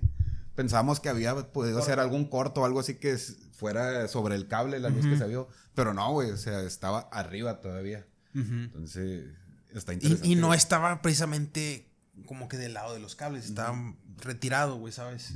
[0.55, 3.17] Pensábamos que había podido ser algún corto o algo así que
[3.51, 5.49] fuera sobre el cable, la luz que se vio.
[5.75, 8.05] Pero no, güey, o sea, estaba arriba todavía.
[8.33, 9.25] Entonces,
[9.73, 10.27] está interesante.
[10.27, 11.88] y no estaba precisamente
[12.25, 13.77] como que del lado de los cables, estaba
[14.17, 15.33] retirado, güey, ¿sabes?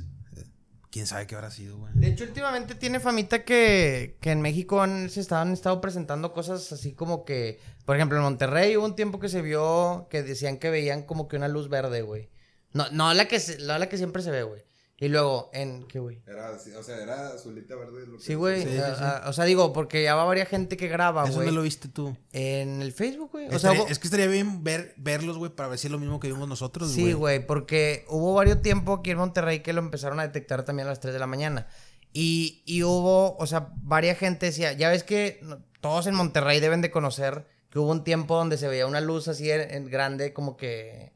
[0.90, 1.92] quién sabe qué habrá sido, güey.
[1.96, 6.32] De hecho, últimamente tiene famita que, que en México han, se estaban, han estado presentando
[6.32, 10.22] cosas así como que, por ejemplo, en Monterrey hubo un tiempo que se vio que
[10.22, 12.30] decían que veían como que una luz verde, güey.
[12.72, 14.62] No, no la que, se- no la que siempre se ve, güey.
[15.04, 16.22] Y luego, en, ¿qué, güey?
[16.26, 18.06] Era, o sea, era azulita verde.
[18.06, 18.62] Lo que Sí, güey.
[18.62, 18.78] Sí, sí,
[19.26, 21.48] o sea, digo, porque ya va varias gente que graba, Eso güey.
[21.48, 22.16] no lo viste tú.
[22.32, 23.48] En el Facebook, güey.
[23.54, 25.98] O sea, hubo- es que estaría bien ver, verlos, güey, para ver si es lo
[25.98, 27.06] mismo que vimos nosotros, güey.
[27.08, 30.86] Sí, güey, porque hubo varios tiempos aquí en Monterrey que lo empezaron a detectar también
[30.86, 31.66] a las 3 de la mañana.
[32.12, 35.40] Y, y hubo, o sea, varias gente decía, ya ves que
[35.80, 39.26] todos en Monterrey deben de conocer que hubo un tiempo donde se veía una luz
[39.28, 41.12] así en, en grande, como que,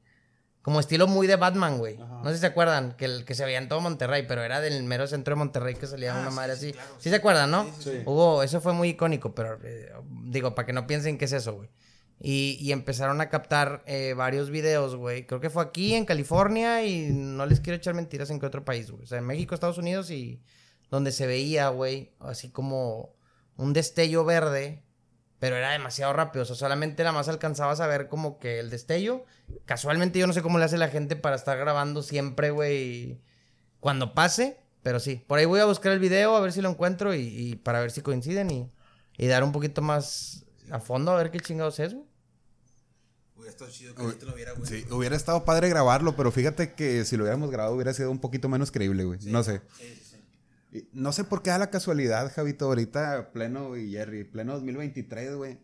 [0.68, 1.96] como estilo muy de Batman, güey.
[1.96, 4.60] No sé si se acuerdan, que, el, que se veía en todo Monterrey, pero era
[4.60, 6.72] del mero centro de Monterrey que salía Ah, una madre sí, así.
[6.74, 7.64] claro, sí, se acuerdan, ¿no?
[7.80, 7.84] sí.
[7.90, 8.02] Sí.
[8.04, 9.90] Hubo, eso fue muy icónico, pero eh,
[10.24, 11.70] digo, para que no piensen que es eso, güey.
[12.20, 15.26] Y, y empezaron a captar eh, varios videos, güey.
[15.26, 18.62] Creo que fue aquí en California y no les quiero echar mentiras en qué otro
[18.62, 19.04] país, güey.
[19.04, 20.42] O sea, en México, Estados Unidos y
[20.90, 23.14] donde se veía, güey, así como
[23.56, 24.82] un destello verde,
[25.38, 26.42] pero era demasiado rápido.
[26.42, 29.24] O sea, solamente nada más alcanzabas a ver como que el destello.
[29.64, 33.20] Casualmente yo no sé cómo le hace la gente para estar grabando siempre, güey,
[33.80, 34.58] cuando pase.
[34.82, 37.20] Pero sí, por ahí voy a buscar el video a ver si lo encuentro y,
[37.20, 38.70] y para ver si coinciden y,
[39.16, 42.06] y dar un poquito más a fondo a ver qué chingados es, güey.
[43.36, 44.68] Güey, esto es chido que ahorita lo viera, güey.
[44.68, 48.18] Sí, hubiera estado padre grabarlo, pero fíjate que si lo hubiéramos grabado hubiera sido un
[48.18, 49.18] poquito menos creíble, güey.
[49.24, 49.60] No sé.
[49.80, 50.07] Y
[50.92, 55.58] No sé por qué da la casualidad, Javito, ahorita pleno y Jerry, pleno 2023, güey.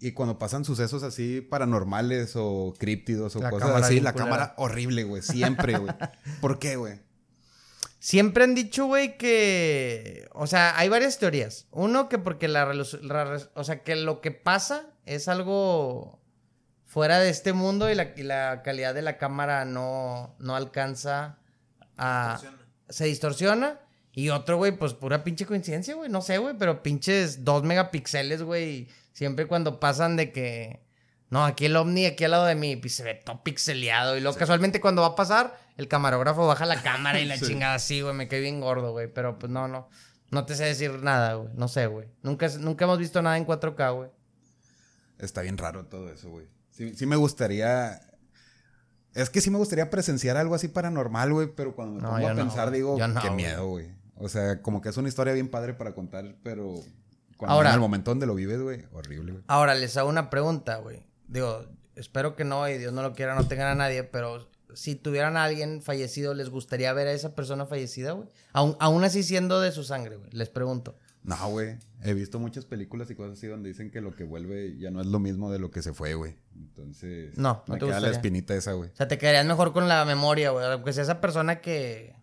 [0.00, 5.04] Y cuando pasan sucesos así paranormales o críptidos o La cosas así, la cámara horrible,
[5.04, 5.20] güey.
[5.20, 5.92] Siempre, güey.
[6.40, 7.00] ¿Por qué, güey?
[7.98, 10.26] Siempre han dicho, güey, que.
[10.32, 11.66] O sea, hay varias teorías.
[11.70, 12.66] Uno, que porque la,
[13.54, 16.18] O sea, que lo que pasa es algo
[16.86, 21.38] fuera de este mundo y la, y la calidad de la cámara no, no alcanza
[21.98, 22.40] a.
[22.88, 23.80] Se distorsiona.
[24.20, 26.10] Y otro, güey, pues pura pinche coincidencia, güey.
[26.10, 28.86] No sé, güey, pero pinches dos megapíxeles, güey.
[29.14, 30.84] Siempre cuando pasan de que.
[31.30, 34.18] No, aquí el ovni, aquí al lado de mí, pues se ve todo pixeleado.
[34.18, 37.76] Y luego casualmente cuando va a pasar, el camarógrafo baja la cámara y la chingada
[37.76, 38.14] así, güey.
[38.14, 39.10] Me quedé bien gordo, güey.
[39.10, 39.88] Pero pues no, no.
[40.30, 41.48] No te sé decir nada, güey.
[41.54, 42.08] No sé, güey.
[42.22, 44.10] Nunca, nunca hemos visto nada en 4K, güey.
[45.18, 46.46] Está bien raro todo eso, güey.
[46.72, 48.02] Sí, sí me gustaría.
[49.14, 52.28] Es que sí me gustaría presenciar algo así paranormal, güey, pero cuando me No, pongo
[52.28, 53.98] a pensar, digo, no, qué miedo, güey.
[54.20, 56.74] O sea, como que es una historia bien padre para contar, pero
[57.36, 59.44] cuando Ahora- en el momento donde lo vives, güey, horrible, güey.
[59.48, 61.06] Ahora les hago una pregunta, güey.
[61.26, 61.64] Digo,
[61.96, 65.36] espero que no y Dios no lo quiera, no tengan a nadie, pero si tuvieran
[65.36, 68.28] a alguien fallecido, ¿les gustaría ver a esa persona fallecida, güey?
[68.52, 70.30] Aún, aún así siendo de su sangre, güey.
[70.32, 70.96] Les pregunto.
[71.22, 71.76] No, güey.
[72.02, 75.00] He visto muchas películas y cosas así donde dicen que lo que vuelve ya no
[75.02, 76.36] es lo mismo de lo que se fue, güey.
[76.54, 78.16] Entonces, No, no me te queda la gustaría.
[78.16, 78.90] espinita esa, güey.
[78.90, 80.64] O sea, te quedarías mejor con la memoria, güey.
[80.66, 82.14] Aunque sea esa persona que,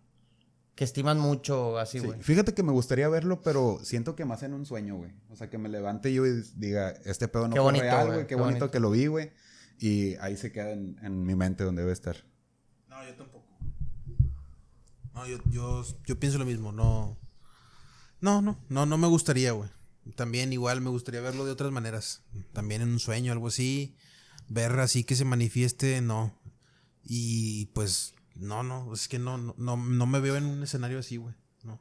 [0.78, 2.22] que estiman mucho, así, Sí, güey.
[2.22, 5.10] Fíjate que me gustaría verlo, pero siento que más en un sueño, güey.
[5.28, 8.06] O sea, que me levante yo y diga, este pedo no Qué fue bonito, real,
[8.06, 8.26] güey, güey.
[8.28, 8.70] Qué, qué bonito, bonito.
[8.70, 9.32] que lo vi, güey.
[9.80, 12.14] Y ahí se queda en, en mi mente donde debe estar.
[12.86, 13.58] No, yo tampoco.
[15.14, 17.18] No, yo, yo, yo pienso lo mismo, no.
[18.20, 19.70] No, no, no, no me gustaría, güey.
[20.14, 22.22] También igual me gustaría verlo de otras maneras.
[22.52, 23.96] También en un sueño, algo así.
[24.46, 26.40] Ver así que se manifieste, no.
[27.02, 30.98] Y pues, no, no, es que no, no, no, no me veo en un escenario
[31.00, 31.34] así, güey.
[31.64, 31.80] No.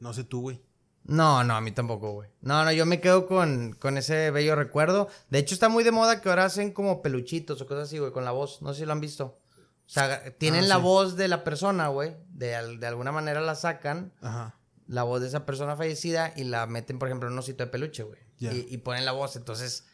[0.00, 0.62] No sé tú, güey.
[1.04, 2.28] No, no, a mí tampoco, güey.
[2.42, 5.08] No, no, yo me quedo con, con ese bello recuerdo.
[5.30, 8.12] De hecho, está muy de moda que ahora hacen como peluchitos o cosas así, güey,
[8.12, 8.60] con la voz.
[8.60, 9.24] No sé si lo han visto.
[9.24, 12.14] O sea, tienen Ah, la voz de la persona, güey.
[12.28, 14.54] De, de alguna manera la sacan, Ajá.
[14.86, 17.70] la voz de esa persona fallecida, y la meten, por ejemplo, en un osito de
[17.70, 18.20] peluche, güey.
[18.38, 18.52] Ya.
[18.52, 19.34] Y, y ponen la voz.
[19.36, 19.86] Entonces,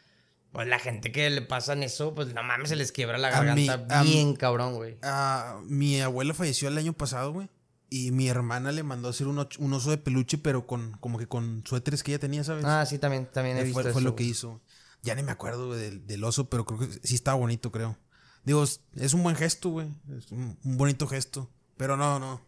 [0.55, 3.67] pues la gente que le pasan eso, pues no mames, se les quiebra la mí-
[3.67, 4.97] garganta mí- bien cabrón, güey.
[5.03, 7.51] Ah, mi abuela falleció el año pasado, güey.
[7.91, 11.27] Y mi hermana le mandó a hacer un, oso de peluche, pero con como que
[11.29, 12.65] con suéteres que ella tenía, ¿sabes?
[12.65, 14.63] Ah, sí, también, también he Eh, visto fue, fue eso, lo que hizo.
[15.03, 17.99] Ya ni me acuerdo güey, del, del oso, pero creo que sí estaba bonito, creo.
[18.45, 19.89] Digo, es, es un buen gesto, güey.
[20.17, 21.51] Es un, un bonito gesto.
[21.77, 22.41] Pero no, no.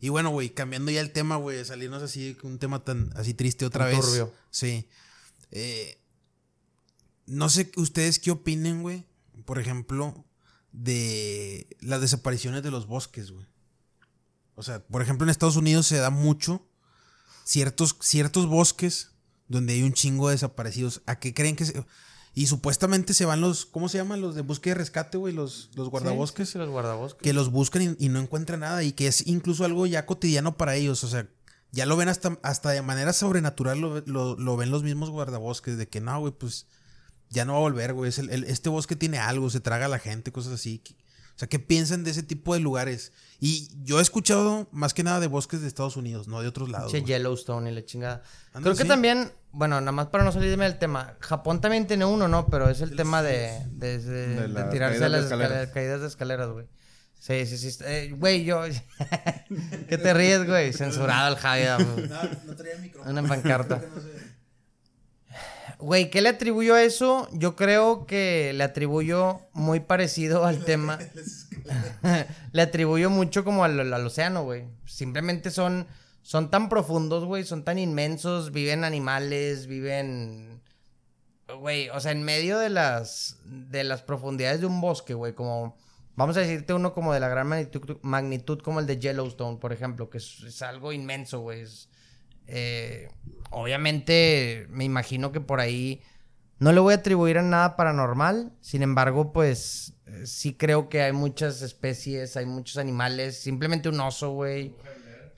[0.00, 3.64] Y bueno, güey, cambiando ya el tema, güey, salirnos así, un tema tan así triste
[3.64, 4.04] otra Tan vez.
[4.04, 4.32] turbio.
[4.50, 4.88] Sí.
[5.50, 5.98] Eh,
[7.26, 9.04] no sé ustedes qué opinen, güey.
[9.44, 10.24] Por ejemplo,
[10.72, 13.46] de las desapariciones de los bosques, güey.
[14.54, 16.66] O sea, por ejemplo, en Estados Unidos se da mucho
[17.44, 19.10] ciertos, ciertos bosques
[19.48, 21.02] donde hay un chingo de desaparecidos.
[21.06, 21.84] ¿A qué creen que se.?
[22.34, 23.66] Y supuestamente se van los.
[23.66, 24.20] ¿Cómo se llaman?
[24.22, 25.34] Los de búsqueda y rescate, güey.
[25.34, 26.48] Los, los guardabosques.
[26.48, 27.22] Sí, sí, los guardabosques.
[27.22, 28.82] Que los buscan y, y no encuentran nada.
[28.82, 31.04] Y que es incluso algo ya cotidiano para ellos.
[31.04, 31.28] O sea,
[31.72, 33.80] ya lo ven hasta, hasta de manera sobrenatural.
[33.80, 35.76] Lo, lo- lo ven los mismos guardabosques.
[35.76, 36.66] De que no, güey, pues.
[37.32, 38.08] Ya no va a volver, güey.
[38.10, 40.82] Es el- el- este bosque tiene algo, se traga a la gente, cosas así.
[41.34, 43.12] O sea, ¿qué piensan de ese tipo de lugares?
[43.40, 46.68] Y yo he escuchado más que nada de bosques de Estados Unidos, no de otros
[46.68, 46.92] lados.
[46.92, 47.02] Che.
[47.02, 48.22] Yellowstone y la chingada.
[48.52, 48.88] Creo que sí.
[48.88, 51.16] también, bueno, nada más para no salirme del tema.
[51.20, 52.46] Japón también tiene uno, ¿no?
[52.48, 55.22] Pero es el tema de, de, de- De de las tirarse caídas a de las
[55.24, 55.52] escaleras.
[55.52, 56.66] escaleras- caídas de escaleras, güey.
[57.18, 57.78] Sí, sí, sí.
[57.86, 58.62] Eh, Güey, yo.
[59.88, 60.72] ¿Qué te ríes, güey?
[60.72, 61.62] Censurado el Javi.
[61.94, 62.08] güey.
[62.08, 63.10] No, no traía micrófono.
[63.18, 63.80] Una pancarta.
[65.82, 67.28] Güey, ¿qué le atribuyo a eso?
[67.32, 70.98] Yo creo que le atribuyo muy parecido al tema.
[72.52, 74.64] le atribuyo mucho como al, al océano, güey.
[74.86, 75.88] Simplemente son,
[76.22, 77.42] son tan profundos, güey.
[77.44, 78.52] Son tan inmensos.
[78.52, 80.62] Viven animales, viven.
[81.58, 85.34] Güey, o sea, en medio de las, de las profundidades de un bosque, güey.
[85.34, 85.76] Como.
[86.14, 89.72] Vamos a decirte uno como de la gran magnitud, magnitud como el de Yellowstone, por
[89.72, 91.62] ejemplo, que es, es algo inmenso, güey.
[91.62, 91.88] Es-
[92.46, 93.08] eh,
[93.50, 96.02] obviamente, me imagino que por ahí
[96.58, 98.52] no le voy a atribuir a nada paranormal.
[98.60, 103.38] Sin embargo, pues eh, sí creo que hay muchas especies, hay muchos animales.
[103.38, 104.74] Simplemente un oso, güey.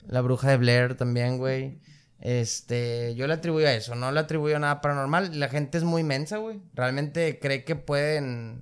[0.07, 1.79] La bruja de Blair también, güey.
[2.19, 5.39] Este, yo le atribuyo a eso, no le atribuyo a nada paranormal.
[5.39, 6.61] La gente es muy inmensa, güey.
[6.73, 8.61] Realmente cree que pueden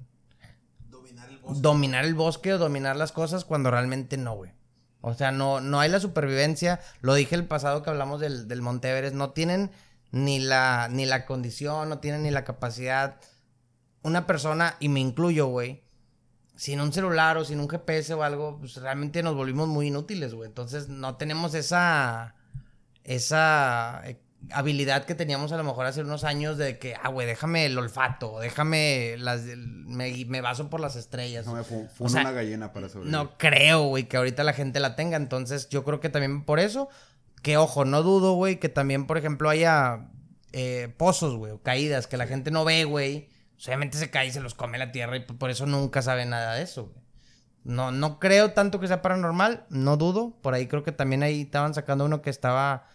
[0.90, 1.62] Dominar el bosque.
[1.62, 4.52] dominar el bosque o dominar las cosas cuando realmente no, güey.
[5.06, 6.80] O sea, no, no hay la supervivencia.
[7.02, 9.14] Lo dije el pasado que hablamos del, del Monte Everest.
[9.14, 9.70] No tienen
[10.12, 13.20] ni la, ni la condición, no tienen ni la capacidad.
[14.02, 15.84] Una persona, y me incluyo, güey,
[16.56, 20.34] sin un celular o sin un GPS o algo, pues realmente nos volvimos muy inútiles,
[20.34, 20.48] güey.
[20.48, 22.36] Entonces no tenemos esa,
[23.04, 24.04] esa
[24.52, 27.78] habilidad que teníamos a lo mejor hace unos años de que, ah, güey, déjame el
[27.78, 31.46] olfato, déjame las, me, me baso por las estrellas.
[31.46, 33.12] No me O fue sea, una gallina para sobrevivir.
[33.12, 35.18] No creo, güey, que ahorita la gente la tenga.
[35.18, 36.90] Entonces, yo creo que también por eso,
[37.42, 40.10] que ojo, no dudo, güey, que también, por ejemplo, haya
[40.52, 43.30] eh, pozos, güey, o caídas que la gente no ve, güey.
[43.66, 46.56] Obviamente se cae y se los come la tierra y por eso nunca sabe nada
[46.56, 47.04] de eso, güey.
[47.64, 50.38] No, no creo tanto que sea paranormal, no dudo.
[50.42, 52.88] Por ahí creo que también ahí estaban sacando uno que estaba,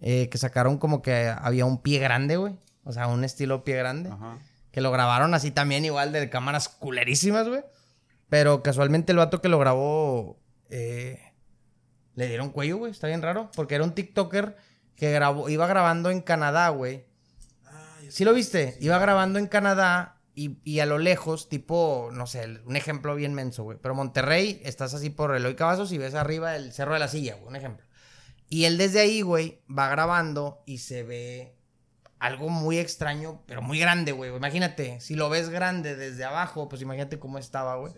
[0.00, 2.54] eh, que sacaron como que había un pie grande, güey.
[2.84, 4.10] O sea, un estilo pie grande.
[4.10, 4.38] Ajá.
[4.70, 7.62] Que lo grabaron así también, igual de cámaras culerísimas, güey.
[8.28, 10.38] Pero casualmente el vato que lo grabó.
[10.70, 11.20] eh,
[12.14, 12.92] le dieron cuello, güey.
[12.92, 13.50] Está bien raro.
[13.54, 14.56] Porque era un TikToker
[14.96, 17.04] que grabó, iba grabando en Canadá, güey.
[18.08, 18.76] ¿Sí lo viste?
[18.80, 23.34] Iba grabando en Canadá y, y a lo lejos, tipo, no sé, un ejemplo bien
[23.34, 23.78] menso, güey.
[23.80, 27.34] Pero Monterrey, estás así por Eloy Cavazos y ves arriba el Cerro de la Silla,
[27.34, 27.85] güey, un ejemplo.
[28.48, 31.56] Y él desde ahí, güey, va grabando y se ve
[32.18, 34.34] algo muy extraño, pero muy grande, güey.
[34.34, 37.92] Imagínate, si lo ves grande desde abajo, pues imagínate cómo estaba, güey.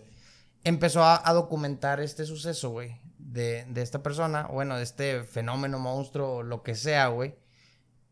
[0.65, 5.79] Empezó a, a documentar este suceso, güey, de, de esta persona, bueno, de este fenómeno,
[5.79, 7.37] monstruo, lo que sea, güey.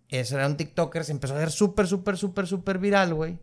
[0.08, 3.38] Eso era un TikToker, se empezó a hacer súper, súper, súper, súper viral, güey.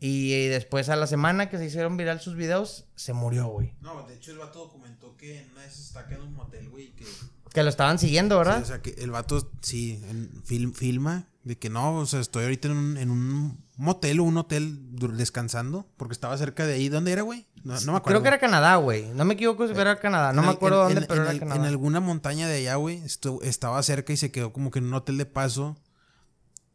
[0.00, 3.74] Y, después a la semana que se hicieron viral sus videos, se murió, güey.
[3.80, 6.94] No, de hecho el vato documentó que en una vez está en un motel, güey,
[6.94, 7.04] que...
[7.52, 8.62] Que lo estaban siguiendo, Sí, ¿verdad?
[8.62, 12.44] o sea, que el vato, sí, en film, filma de que no, o sea, estoy
[12.44, 16.74] ahorita en un, en un motel o un hotel dur- descansando, porque estaba cerca de
[16.74, 16.88] ahí.
[16.88, 17.46] ¿Dónde era, güey?
[17.64, 18.02] No, no me acuerdo.
[18.04, 19.06] Creo que era Canadá, güey.
[19.14, 20.32] No me equivoco si era Canadá.
[20.32, 21.60] No En me acuerdo en- dónde, en- pero en era Canadá.
[21.60, 23.02] En alguna montaña de allá, güey,
[23.42, 25.76] estaba cerca y se quedó como que en un hotel de paso.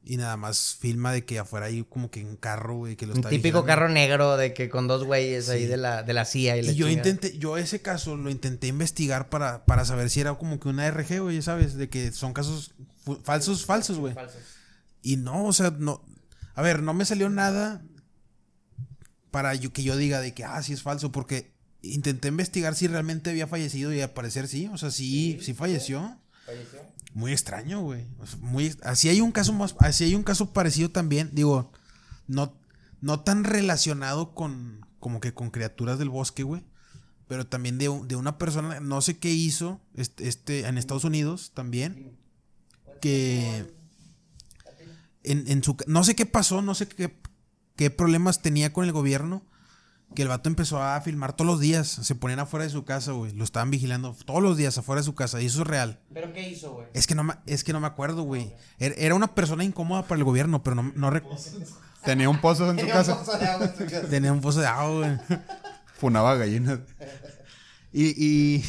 [0.05, 3.13] Y nada más filma de que afuera hay como que un carro, güey, que lo
[3.13, 3.65] Un típico vigilando.
[3.65, 5.67] carro negro de que con dos güeyes ahí Sí.
[5.67, 7.09] de la, de la CIA y, la Y yo chingada.
[7.09, 10.85] intenté, yo ese caso lo intenté investigar para, para saber si era como que una
[10.91, 11.75] RG, güey, ¿sabes?
[11.75, 12.73] De que son casos
[13.23, 14.13] falsos, falsos, güey.
[15.01, 16.03] Y no, o sea, no.
[16.55, 17.81] A ver, no me salió nada
[19.31, 21.51] para yo, que yo diga de que, ah, sí es falso, porque
[21.81, 26.17] intenté investigar si realmente había fallecido y al parecer sí, o sea, sí, sí, falleció.
[27.13, 28.05] Muy extraño, güey.
[28.39, 31.71] Muy, así hay un caso más, así hay un caso parecido también, digo,
[32.27, 32.53] no,
[33.01, 36.63] no tan relacionado con, como que con criaturas del bosque, güey.
[37.27, 41.51] Pero también de, de una persona, no sé qué hizo, este, este, en Estados Unidos
[41.53, 42.17] también,
[43.01, 43.73] que
[45.23, 47.15] en, en su no sé qué pasó, no sé qué,
[47.75, 49.43] qué problemas tenía con el gobierno,
[50.13, 53.11] que el vato empezó a filmar todos los días, se ponían afuera de su casa,
[53.11, 55.99] güey, lo estaban vigilando todos los días afuera de su casa, y eso es real.
[56.13, 56.87] ¿Pero qué hizo, güey?
[56.93, 58.53] Es que no me, es que no me acuerdo, güey.
[58.79, 61.23] Er- Era una persona incómoda para el gobierno, pero no, no rec-
[62.03, 63.17] Tenía un pozo en su casa.
[64.09, 64.97] tenía un pozo de agua,
[65.27, 65.39] güey.
[65.97, 66.79] Funaba gallinas.
[67.93, 68.63] Y, y,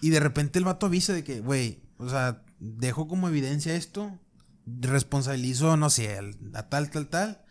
[0.00, 4.18] y de repente el vato avisa de que, güey, o sea, dejo como evidencia esto,
[4.66, 6.18] responsabilizo, no sé,
[6.54, 7.41] a tal, tal, tal,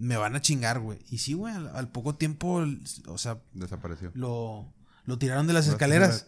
[0.00, 0.98] me van a chingar, güey.
[1.10, 2.64] Y sí, güey, al, al poco tiempo,
[3.06, 4.10] o sea, Desapareció.
[4.14, 4.72] lo,
[5.04, 6.26] lo tiraron de las escaleras.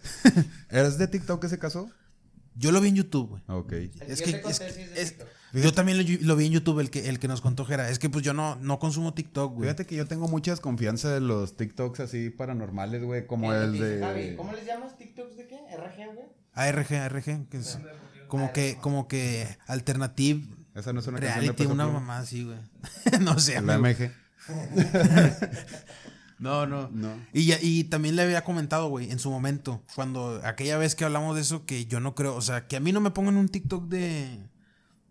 [0.68, 1.90] ¿Eres de TikTok ese caso?
[2.54, 3.42] Yo lo vi en YouTube, güey.
[3.48, 3.72] Ok.
[4.06, 5.16] Es Yo que, es, que- es
[5.54, 7.88] yo también lo, lo vi en YouTube, el que, el que nos contó Jera.
[7.90, 9.68] Es que pues yo no, no consumo TikTok, güey.
[9.68, 14.22] Fíjate que yo tengo mucha desconfianza de los TikToks así paranormales, güey, como el Javi,
[14.22, 14.36] de...
[14.36, 14.96] ¿Cómo les llamas?
[14.98, 15.56] ¿TikToks de qué?
[15.76, 16.26] ¿RG, güey?
[16.54, 17.78] ARG, ARG, que es
[18.28, 20.42] como que, como que alternative
[20.74, 22.00] Esa no es una canción de reality, Peso una Pluma.
[22.00, 22.58] mamá así, güey.
[23.20, 23.78] no sé, La.
[23.78, 24.10] MG.
[26.38, 26.88] No, no.
[26.90, 27.14] No.
[27.32, 31.04] Y, ya- y también le había comentado, güey, en su momento, cuando aquella vez que
[31.04, 33.36] hablamos de eso, que yo no creo, o sea, que a mí no me pongan
[33.36, 34.40] un TikTok de,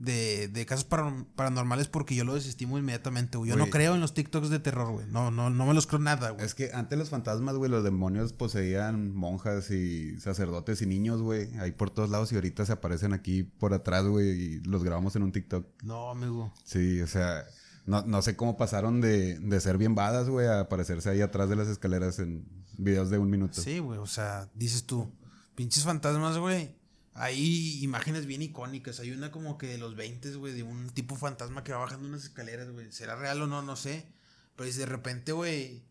[0.01, 3.49] de, de casos paran- paranormales porque yo lo desestimo inmediatamente, güey.
[3.51, 5.05] Yo no creo en los TikToks de terror, güey.
[5.07, 6.45] No, no, no me los creo nada, güey.
[6.45, 11.55] Es que antes los fantasmas, güey, los demonios poseían monjas y sacerdotes y niños, güey,
[11.59, 15.15] ahí por todos lados y ahorita se aparecen aquí por atrás, güey, y los grabamos
[15.15, 15.65] en un TikTok.
[15.83, 16.51] No, amigo.
[16.63, 17.45] Sí, o sea,
[17.85, 21.47] no, no sé cómo pasaron de, de ser bien badas, güey, a aparecerse ahí atrás
[21.49, 22.45] de las escaleras en
[22.77, 23.61] videos de un minuto.
[23.61, 25.11] Sí, güey, o sea, dices tú,
[25.55, 26.75] pinches fantasmas, güey.
[27.13, 28.99] Hay imágenes bien icónicas.
[28.99, 32.07] Hay una como que de los 20, güey, de un tipo fantasma que va bajando
[32.07, 32.91] unas escaleras, güey.
[32.91, 33.61] ¿Será real o no?
[33.61, 34.07] No sé.
[34.55, 35.83] Pero si de repente, güey,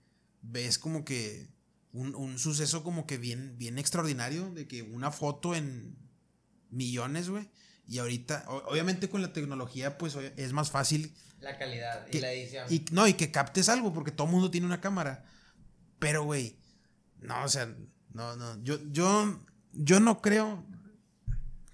[0.42, 1.48] ves como que
[1.92, 5.96] un, un suceso como que bien, bien extraordinario, de que una foto en
[6.70, 7.50] millones, güey.
[7.86, 12.66] Y ahorita, obviamente con la tecnología, pues es más fácil La calidad y la edición.
[12.70, 15.24] y, no, y que captes algo, porque todo mundo tiene una cámara.
[15.98, 16.56] Pero, güey,
[17.18, 17.74] no, o sea,
[18.12, 18.62] no, no.
[18.62, 20.64] Yo, yo, yo no creo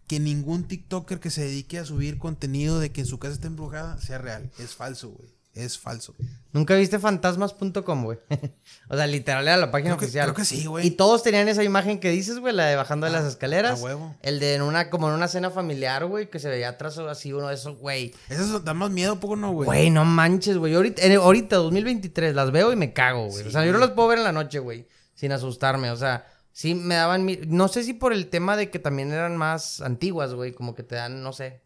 [0.07, 3.47] que ningún TikToker que se dedique a subir contenido de que en su casa está
[3.47, 4.51] embrujada sea real.
[4.59, 5.35] Es falso, güey.
[5.55, 6.15] Es falso.
[6.53, 8.19] ¿Nunca viste fantasmas.com, güey?
[8.91, 10.25] o sea, literal era la página Creo que- oficial.
[10.27, 10.87] creo que sí, güey.
[10.87, 13.81] Y todos tenían esa imagen que dices, güey, la de bajando de las escaleras.
[13.81, 14.15] a huevo.
[14.21, 17.33] El de en una, como en una cena familiar, güey, que se veía atrás así
[17.33, 18.15] uno de esos, güey.
[18.29, 19.65] Eso da más miedo, poco no, güey.
[19.67, 20.75] Güey, no manches, güey.
[20.75, 23.43] Ahorita, en- ahorita, 2023, las veo y me cago, güey.
[23.45, 24.87] Sí, o sea, yo no las puedo ver en la noche, güey.
[25.15, 25.91] Sin asustarme.
[25.91, 26.27] O sea,
[26.57, 27.25] sí me daban.
[27.27, 30.53] mi- No sé si por el tema de que también eran más antiguas, güey.
[30.53, 31.61] Como que te dan, no sé.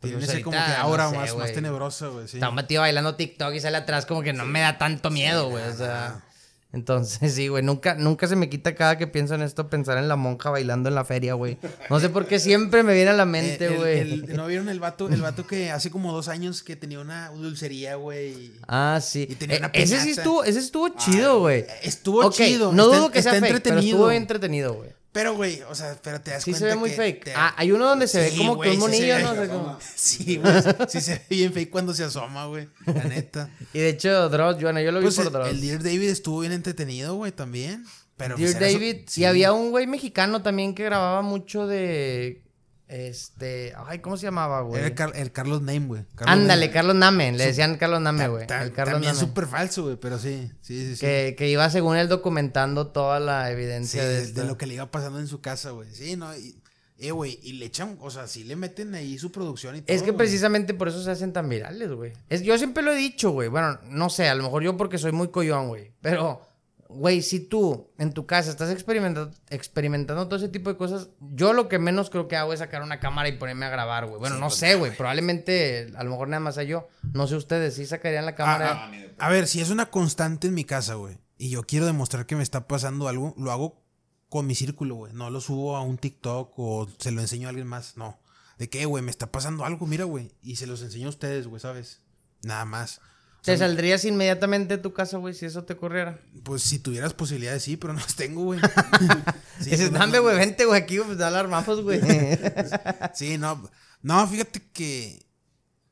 [0.00, 1.54] Porque, Tiene pues, ese como que ahorita, no ahora sé, más, más güey.
[1.54, 2.28] tenebrosa, güey.
[2.28, 2.36] Sí.
[2.36, 5.48] Está un tío bailando TikTok y sale atrás como que no me da tanto miedo,
[5.48, 5.64] güey.
[5.64, 6.22] O sea.
[6.74, 7.62] Entonces, sí, güey.
[7.62, 10.88] Nunca, nunca se me quita cada que pienso en esto pensar en la monja bailando
[10.88, 11.56] en la feria, güey.
[11.88, 13.98] No sé por qué siempre me viene a la Eh, mente, el- güey.
[14.00, 17.30] el- ¿No vieron el vato, el vato que hace como dos años que tenía una
[17.30, 18.52] dulcería, güey?
[18.66, 19.26] Ah, sí.
[19.30, 21.64] Y tenía Eh, una ese sí estuvo, ese estuvo chido, güey.
[21.82, 22.72] Estuvo chido.
[22.72, 24.90] No dudo que sea está fake, pero estuvo entretenido, güey.
[25.14, 27.24] Pero, güey, o sea, pero te das Sí cuenta se ve muy que fake.
[27.24, 29.22] te- Ah, hay uno donde se ve Sí, como güey, que un sí monillo, ve.
[29.22, 29.48] ¿no?
[29.48, 30.52] Como- Sí, güey,
[30.88, 32.68] sí se ve bien fake cuando se asoma, güey.
[32.84, 33.48] La neta.
[33.72, 35.48] Y de hecho, Dross, bueno, yo lo vi Pues por el, Dross.
[35.48, 37.84] el Dear David estuvo bien entretenido, güey, también.
[38.16, 38.96] Pero Dear pues, David.
[39.06, 39.22] sí.
[39.22, 42.42] Y había un güey mexicano también que grababa mucho de.
[42.88, 43.72] Este.
[43.86, 44.78] Ay, ¿cómo se llamaba, güey?
[44.78, 46.04] Era el, Car- el Carlos Name, güey.
[46.18, 46.70] Ándale.
[46.70, 47.32] Carlos Name.
[47.32, 48.46] Le decían Carlos Name, güey.
[48.46, 50.50] ta- También súper falso, güey, pero sí.
[50.60, 51.00] Sí, sí, sí.
[51.00, 54.74] Que, que iba según él documentando toda la Sí, evidencia de, de, lo que le
[54.74, 55.88] iba pasando en su casa, güey.
[55.94, 56.36] Sí, no.
[56.36, 56.56] Y,
[56.98, 59.96] eh, güey, y le echan, o sea, sí le meten ahí su producción y todo.
[59.96, 62.12] Es que precisamente por eso se hacen tan virales, güey.
[62.28, 63.48] Es, yo siempre lo he dicho, güey.
[63.48, 65.90] Bueno, no sé, a lo mejor yo porque soy muy collón, güey.
[66.00, 66.46] Pero,
[66.88, 71.52] güey, si tú en tu casa estás experimentando, experimentando todo ese tipo de cosas, yo
[71.52, 74.18] lo que menos creo que hago es sacar una cámara y ponerme a grabar, güey.
[74.18, 74.96] Bueno, Sí, no pues, sé, güey.
[74.96, 76.88] Probablemente, a lo mejor nada más a yo.
[77.12, 78.72] No sé ustedes, sí sacarían la cámara.
[78.72, 81.86] Ah, ah, a ver, si es una constante en mi casa, güey, y yo quiero
[81.86, 83.82] demostrar que me está pasando algo, lo hago
[84.28, 85.12] con mi círculo, güey.
[85.12, 88.18] No lo subo a un TikTok o se lo enseño a alguien más, no.
[88.58, 89.02] ¿De qué, güey?
[89.02, 90.32] Me está pasando algo, mira, güey.
[90.42, 92.02] Y se los enseño a ustedes, güey, ¿sabes?
[92.42, 93.00] Nada más.
[93.44, 96.18] ¿Te saldrías inmediatamente de tu casa, güey, si eso te ocurriera?
[96.42, 98.60] Pues si tuvieras posibilidades, sí, pero no las tengo, güey.
[99.60, 102.00] Sí, Dices, no, dame, no, güey, vente, güey, aquí, pues, ya la armamos, güey.
[103.14, 103.70] Sí, no.
[104.02, 105.26] No, fíjate que.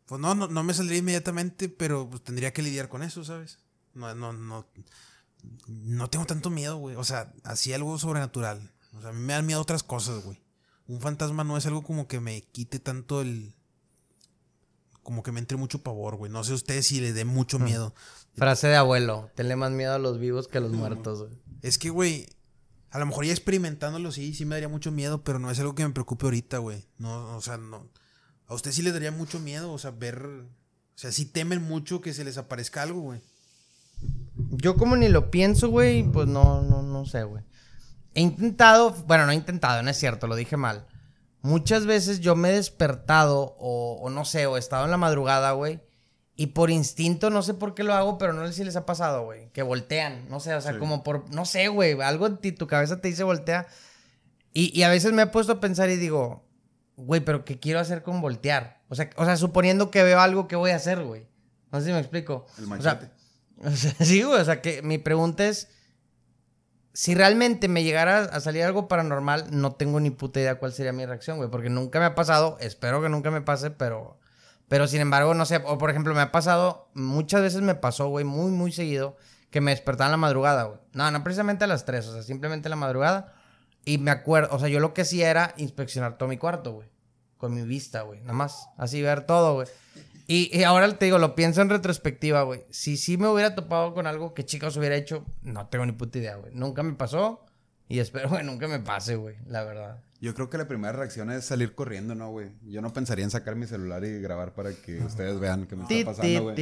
[0.07, 3.59] Pues no, no, no me saldría inmediatamente, pero pues tendría que lidiar con eso, ¿sabes?
[3.94, 4.66] No, no, no.
[5.66, 6.96] No tengo tanto miedo, güey.
[6.96, 8.72] O sea, así algo sobrenatural.
[8.94, 10.42] O sea, a mí me dan miedo otras cosas, güey.
[10.86, 13.55] Un fantasma no es algo como que me quite tanto el.
[15.03, 16.30] Como que me entre mucho pavor, güey.
[16.30, 17.94] No sé ustedes si le dé mucho miedo.
[18.34, 21.32] Frase de abuelo, tenle más miedo a los vivos que a los muertos, güey.
[21.61, 22.26] Es que, güey,
[22.90, 25.74] a lo mejor ya experimentándolo, sí, sí me daría mucho miedo, pero no es algo
[25.74, 26.86] que me preocupe ahorita, güey.
[26.98, 27.88] No, o sea, no.
[28.46, 30.24] A usted sí le daría mucho miedo, o sea, ver.
[30.24, 33.20] O sea, sí temen mucho que se les aparezca algo, güey.
[34.50, 37.42] Yo como ni lo pienso, güey, pues no, no, no sé, güey.
[38.14, 40.86] He intentado, bueno, no he intentado, no es cierto, lo dije mal.
[41.43, 44.97] Muchas veces yo me he despertado o, o no sé, o he estado en la
[44.97, 45.80] madrugada, güey.
[46.36, 48.86] Y por instinto, no sé por qué lo hago, pero no sé si les ha
[48.86, 49.51] pasado, güey.
[49.53, 50.78] Que voltean, no sé, o sea, Sí.
[50.78, 53.66] como por, no sé, güey, algo en ti, tu cabeza te dice voltea.
[54.55, 56.45] Y, y a veces me he puesto a pensar y digo,
[56.97, 58.80] güey, pero ¿qué quiero hacer con voltear?
[58.88, 61.26] O sea, o sea, suponiendo que veo algo, ¿qué voy a hacer, güey?
[61.70, 62.47] No sé si me explico.
[62.59, 63.11] El O sea, machete.
[63.64, 64.40] o sea, sí, güey.
[64.40, 65.68] O sea, que mi pregunta es:
[66.93, 70.93] si realmente me llegara a salir algo paranormal, no tengo ni puta idea cuál sería
[70.93, 71.51] mi reacción, güey.
[71.51, 74.18] Porque nunca me ha pasado, espero que nunca me pase, pero.
[74.68, 75.62] Pero sin embargo, no sé.
[75.66, 79.16] O por ejemplo, me ha pasado, muchas veces me pasó, güey, muy, muy seguido,
[79.51, 80.80] que me despertaba la madrugada, güey.
[80.93, 83.34] No, no precisamente a las 3, o sea, simplemente en la madrugada.
[83.84, 86.88] Y me acuerdo, o sea, yo lo que hacía era inspeccionar todo mi cuarto, güey.
[87.36, 88.20] Con mi vista, güey.
[88.20, 88.68] Nada más.
[88.76, 89.68] Así ver todo, güey.
[90.33, 92.64] Y, y ahora te digo, lo pienso en retrospectiva, güey.
[92.70, 96.16] Si sí me hubiera topado con algo que chicos hubiera hecho, no tengo ni puta
[96.16, 96.55] idea, güey.
[96.55, 97.45] Nunca me pasó
[97.87, 100.03] y espero que nunca me pase, güey, la verdad.
[100.22, 102.49] Yo creo que la primera reacción es salir corriendo, ¿no, güey?
[102.62, 105.83] Yo no pensaría en sacar mi celular y grabar para que ustedes vean qué me
[105.83, 106.57] está pasando, güey.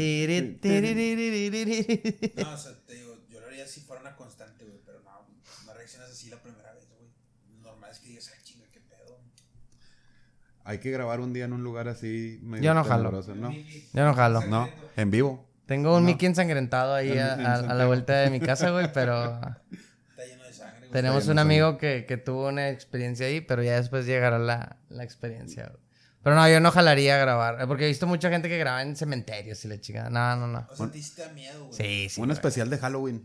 [2.42, 5.12] No, o sea, te digo, yo lo haría si fuera una constante, güey, pero no,
[5.66, 7.02] no reaccionas así la primera vez, güey.
[7.62, 9.20] Normal es que digas, ay, chinga, qué pedo.
[10.70, 13.10] Hay que grabar un día en un lugar así medio Yo no jalo.
[13.10, 13.52] ¿no?
[13.92, 14.46] Yo no jalo.
[14.46, 15.48] No, en vivo.
[15.66, 18.70] Tengo un Mickey ensangrentado ahí a, En- en a- a la vuelta de mi casa,
[18.70, 19.24] güey, pero
[20.10, 20.90] Está lleno de sangre, güey.
[20.92, 25.02] tenemos un amigo que, que tuvo una experiencia ahí, pero ya después llegará la, la
[25.04, 25.80] experiencia, güey.
[26.22, 28.82] Pero no, yo no jalaría a grabar, eh, porque he visto mucha gente que graba
[28.82, 30.08] en cementerios y la chica.
[30.10, 30.66] No, no, no.
[30.70, 31.72] O sea, te da miedo, güey.
[31.76, 32.20] Sí, sí.
[32.20, 32.34] un güey.
[32.36, 33.24] especial de Halloween.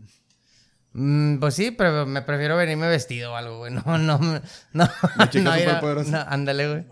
[0.92, 3.72] Mm, pues sí, pero me prefiero venirme vestido o algo, güey.
[3.84, 4.40] No, no, no.
[4.72, 6.10] No, chica no, ir a- superpoderosa.
[6.10, 6.84] no, ándale, güey.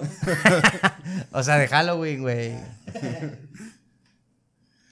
[1.32, 2.54] O sea, de Halloween, güey.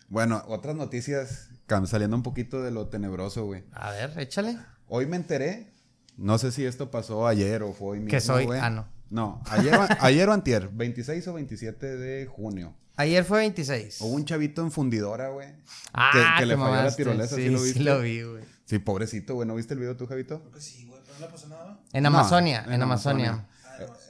[0.09, 1.49] Bueno, otras noticias,
[1.87, 3.65] saliendo un poquito de lo tenebroso, güey.
[3.73, 4.59] A ver, échale.
[4.89, 5.73] Hoy me enteré,
[6.19, 8.61] no sé si esto pasó ayer o fue hoy mismo, Que soy- güey.
[8.61, 8.87] ah, no.
[9.09, 12.75] No, ayer, o- ayer o antier, 26 o 27 de junio.
[12.97, 14.03] Ayer fue 26.
[14.03, 15.49] Hubo un chavito en fundidora, güey.
[15.95, 18.45] Ah, que, que le falló la tirolesa, ¿sí, sí, lo sí lo vi, güey.
[18.67, 19.49] Sí, pobrecito, güey.
[19.49, 20.41] ¿No viste el video tú, Javito?
[20.41, 21.81] Creo que sí, güey, pero no le pasó nada.
[21.95, 23.47] En No, Amazonia, en, Amazonia.
[23.49, 23.52] Eh,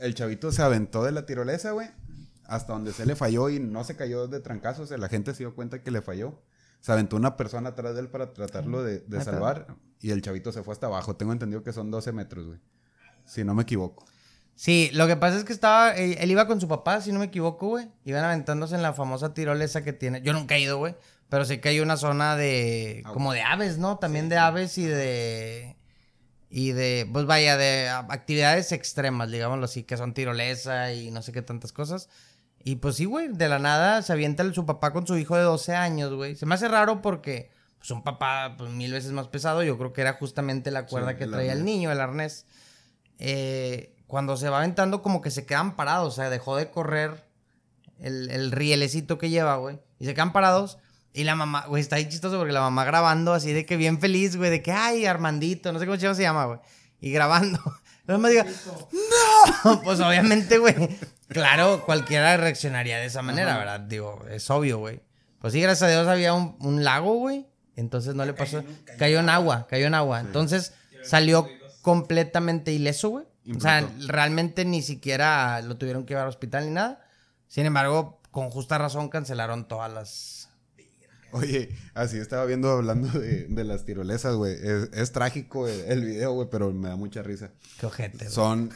[0.03, 1.89] El chavito se aventó de la tirolesa, güey.
[2.45, 4.91] Hasta donde se le falló y no se cayó de trancazos.
[4.91, 6.43] La gente se dio cuenta que le falló.
[6.81, 9.77] Se aventó una persona atrás de él para tratarlo de, salvar.
[10.01, 11.15] Y el chavito se fue hasta abajo.
[11.17, 12.59] Tengo entendido que son 12 metros, güey.
[13.25, 14.05] Si no me equivoco.
[14.57, 17.21] Sí, lo que pasa es que estaba, él, él iba con su papá, si no
[17.21, 17.89] me equivoco, güey.
[18.05, 20.21] Iban aventándose en la famosa tirolesa que tiene.
[20.23, 20.97] Yo nunca he ido, güey.
[21.29, 23.99] Pero sí que hay una zona de, como de aves, ¿no?
[23.99, 25.77] También de aves y de,
[26.55, 31.33] y de, pues vaya, de actividades extremas, digámoslo así, que son tirolesa y no sé
[31.33, 32.11] qué tantas cosas.
[32.63, 35.35] Y pues sí, güey, de la nada se avienta el- su papá con su hijo
[35.35, 36.37] de 12 años, güey.
[36.37, 39.63] Se me hace raro porque, pues un papá, pues mil veces más pesado.
[39.63, 42.45] Yo creo que era justamente la cuerda Sí, que el traía el niño, el arnés.
[43.19, 46.13] Eh, cuando se va aventando, como que se quedan parados.
[46.13, 47.25] O sea, dejó de correr
[47.99, 49.81] el, el rielecito que lleva, güey.
[49.99, 50.79] Y se quedan parados.
[51.13, 54.01] Y la mamá, güey, está ahí chistoso porque la mamá grabando así de que bien
[54.01, 56.59] feliz, güey, de que, ay, Armandito, no sé cómo se llama, güey.
[57.01, 57.61] Y grabando.
[58.07, 58.47] La mamá diga,
[59.65, 59.83] ¡No!
[59.85, 60.75] Pues obviamente, güey.
[61.29, 63.81] Claro, cualquiera reaccionaría de esa manera, ¿verdad?
[63.81, 65.01] Digo, es obvio, güey.
[65.41, 67.47] Pues sí, gracias a Dios había un, un lago, güey.
[67.77, 68.63] Entonces no le pasó.
[68.99, 70.21] Cayó en agua, cayó en agua.
[70.21, 71.49] Entonces salió
[71.81, 73.27] completamente ileso, güey.
[73.57, 77.05] O sea, realmente ni siquiera lo tuvieron que llevar al hospital ni nada.
[77.49, 80.42] Sin embargo, con justa razón cancelaron todas las.
[81.33, 84.53] Oye, así estaba viendo hablando de, de las tirolesas, güey.
[84.55, 87.51] Es, es trágico el, el video, güey, pero me da mucha risa.
[87.81, 88.31] Qué ojete, güey.
[88.31, 88.71] Son.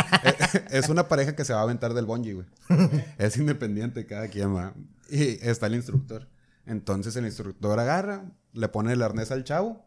[0.70, 2.46] es una pareja que se va a aventar del bungee, güey.
[3.18, 4.74] Es independiente cada quien, va.
[5.08, 6.28] Y está el instructor.
[6.66, 9.84] Entonces el instructor agarra, le pone el arnés al chavo.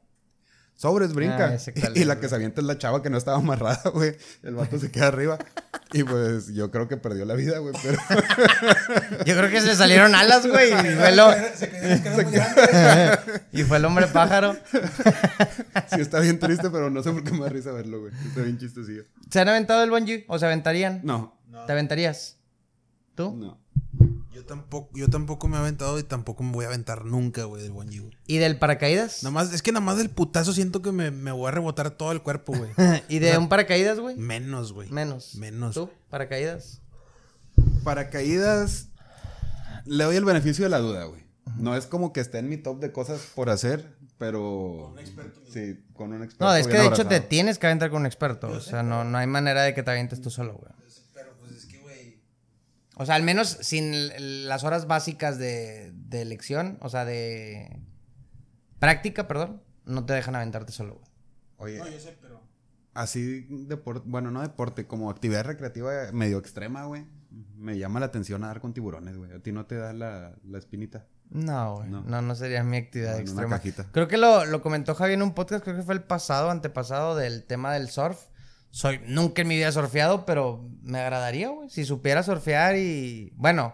[0.76, 1.58] Sobres, brinca.
[1.58, 4.16] Ah, y la que se avienta es la chava que no estaba amarrada, güey.
[4.44, 5.38] El vato se queda arriba.
[5.94, 7.74] Y pues yo creo que perdió la vida, güey.
[7.82, 7.98] Pero
[9.26, 10.72] Yo creo que se le salieron alas, güey.
[10.74, 13.20] Y fue, Se escalera muy grande.
[13.54, 14.58] y fue el hombre pájaro.
[15.94, 18.14] sí está bien triste, pero no sé por qué me da risa verlo, güey.
[18.28, 19.04] Está bien chistosillo.
[19.30, 20.26] ¿Se han aventado el bungee?
[20.28, 21.02] ¿O se aventarían?
[21.04, 22.38] No, ¿Te aventarías?
[23.16, 23.34] ¿Tú?
[23.34, 23.65] no.
[24.36, 27.64] Yo tampoco, yo tampoco me he aventado y tampoco me voy a aventar nunca, güey,
[27.64, 28.18] del bungee, güey.
[28.28, 29.24] ¿Y del paracaídas?
[29.24, 31.92] Nada más, es que nada más del putazo siento que me, me voy a rebotar
[31.92, 32.72] todo el cuerpo, güey.
[33.08, 34.18] ¿Y de un paracaídas, güey?
[34.18, 34.92] Menos, güey.
[34.92, 35.36] Menos.
[35.36, 35.74] Menos.
[35.74, 35.90] ¿Tú?
[36.10, 36.82] ¿Paracaídas?
[37.86, 38.90] Paracaídas,
[39.86, 41.24] le doy el beneficio de la duda, güey.
[41.58, 44.88] No es como que esté en mi top de cosas por hacer, pero...
[44.88, 45.42] Con un experto.
[45.50, 46.46] Sí, con un experto.
[46.46, 48.48] No, es que de hecho te tienes que aventar con un experto.
[48.50, 50.74] O sea, no, no hay manera de que te avientes tú solo, güey.
[51.14, 52.20] Pero pues es que, güey.
[52.96, 57.82] O sea, al menos sin las horas básicas de, de elección, o sea, de
[58.80, 60.96] práctica, perdón, no te dejan aventarte solo,
[61.58, 61.78] güey.
[61.78, 62.42] Oye, No, yo sé, pero.
[62.94, 67.06] así deporte, bueno, no deporte, como actividad recreativa medio extrema, güey.
[67.58, 69.32] Me llama la atención nadar con tiburones, güey.
[69.34, 71.06] ¿A ti no te da la, la espinita?
[71.30, 71.90] No, güey.
[71.90, 72.02] No.
[72.04, 72.22] No.
[72.22, 73.56] no, sería mi actividad No, en una extrema.
[73.58, 73.86] cajita.
[73.92, 77.16] Creo que lo, lo comentó Javi en un podcast, creo que fue el pasado, antepasado
[77.16, 78.28] del tema del surf.
[78.76, 81.70] Soy, nunca en mi vida he surfeado, pero me agradaría, güey.
[81.70, 83.32] Si supiera surfear y.
[83.38, 83.74] Bueno,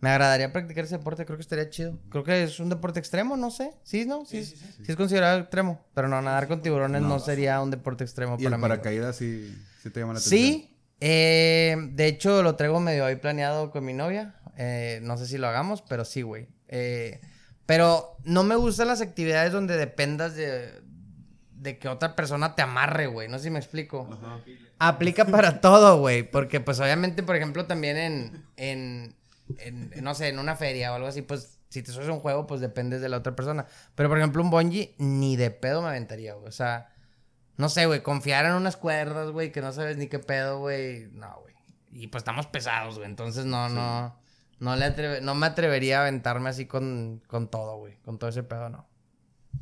[0.00, 1.98] Me agradaría practicar ese deporte, creo que estaría chido.
[2.08, 3.72] Creo que es un deporte extremo, no sé.
[3.82, 4.24] Sí, ¿no?
[4.24, 4.56] Sí, sí,
[4.86, 5.84] es considerado extremo.
[5.92, 8.68] Pero no, nadar con tiburones no, sería un deporte extremo Y para el mí.
[8.68, 9.52] paracaídas sí,
[9.82, 10.40] sí te llama la atención.
[10.40, 14.36] Sí, eh, de hecho lo traigo medio ahí planeado con mi novia.
[14.56, 16.46] Eh, no sé si lo hagamos, pero sí, güey.
[16.68, 17.20] Eh,
[17.66, 20.80] pero no me gustan las actividades donde dependas de,
[21.60, 23.28] de que otra persona te amarre, güey.
[23.28, 24.06] No sé si me explico.
[24.78, 26.22] Aplica para todo, güey.
[26.22, 29.16] Porque, pues, obviamente, por ejemplo, también en, en,
[29.58, 32.46] en, no sé, en una feria o algo así, pues, si te subes un juego,
[32.46, 33.66] pues dependes de la otra persona.
[33.94, 36.48] Pero, por ejemplo, un bungee, ni de pedo me aventaría, güey.
[36.48, 36.90] O sea,
[37.56, 41.08] no sé, güey, confiar en unas cuerdas, güey, que no sabes ni qué pedo, güey.
[41.12, 41.54] No, güey.
[41.90, 43.08] Y pues estamos pesados, güey.
[43.08, 44.18] Entonces, no, no.
[44.60, 47.96] No, le atreve- no me atrevería a aventarme así con, con todo, güey.
[48.04, 48.87] Con todo ese pedo, no.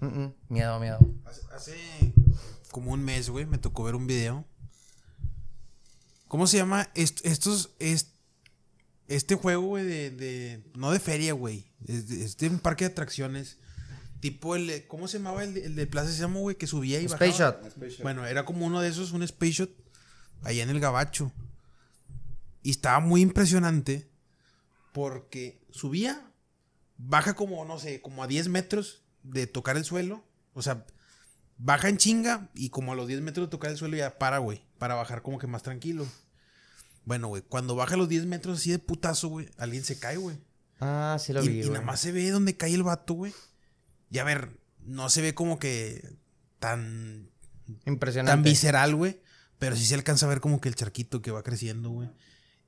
[0.01, 0.35] Mm, mm.
[0.49, 0.99] Miedo, miedo.
[1.25, 1.77] Hace, hace
[2.71, 4.45] como un mes, güey, me tocó ver un video.
[6.29, 6.91] ¿Cómo se llama?
[6.95, 8.13] Est- estos, es,
[9.09, 11.73] este juego, güey, de, de- No de feria, güey.
[11.87, 13.59] Es de, es de un parque de atracciones.
[14.21, 14.87] Tipo el...
[14.89, 16.57] ¿Cómo se llamaba el de, el de Plaza Sésamo, güey?
[16.57, 17.63] Que subía y Space bajaba.
[17.63, 18.03] Shot.
[18.03, 19.71] Bueno, era como uno de esos, un Space Shot.
[20.43, 21.33] Allá en el Gabacho.
[22.63, 24.11] Y estaba muy impresionante.
[24.93, 26.33] Porque subía,
[26.97, 30.25] baja como, no sé, como a 10 metros de tocar el suelo.
[30.55, 30.87] O sea,
[31.59, 34.39] baja en chinga y como a los 10 metros de tocar el suelo ya para,
[34.39, 34.63] güey.
[34.79, 36.07] Para bajar como que más tranquilo.
[37.05, 40.39] Bueno, güey, cuando baja los 10 metros así de putazo, güey, alguien se cae, güey.
[40.81, 41.73] Ah, sí lo Y, vi, y güey.
[41.75, 43.33] nada más se ve donde cae el vato, güey.
[44.11, 44.51] Y a ver,
[44.85, 46.17] no se ve como que
[46.59, 47.31] tan,
[47.87, 48.33] Impresionante.
[48.33, 49.21] tan visceral, güey.
[49.59, 52.11] Pero sí se alcanza a ver como que el charquito que va creciendo, güey.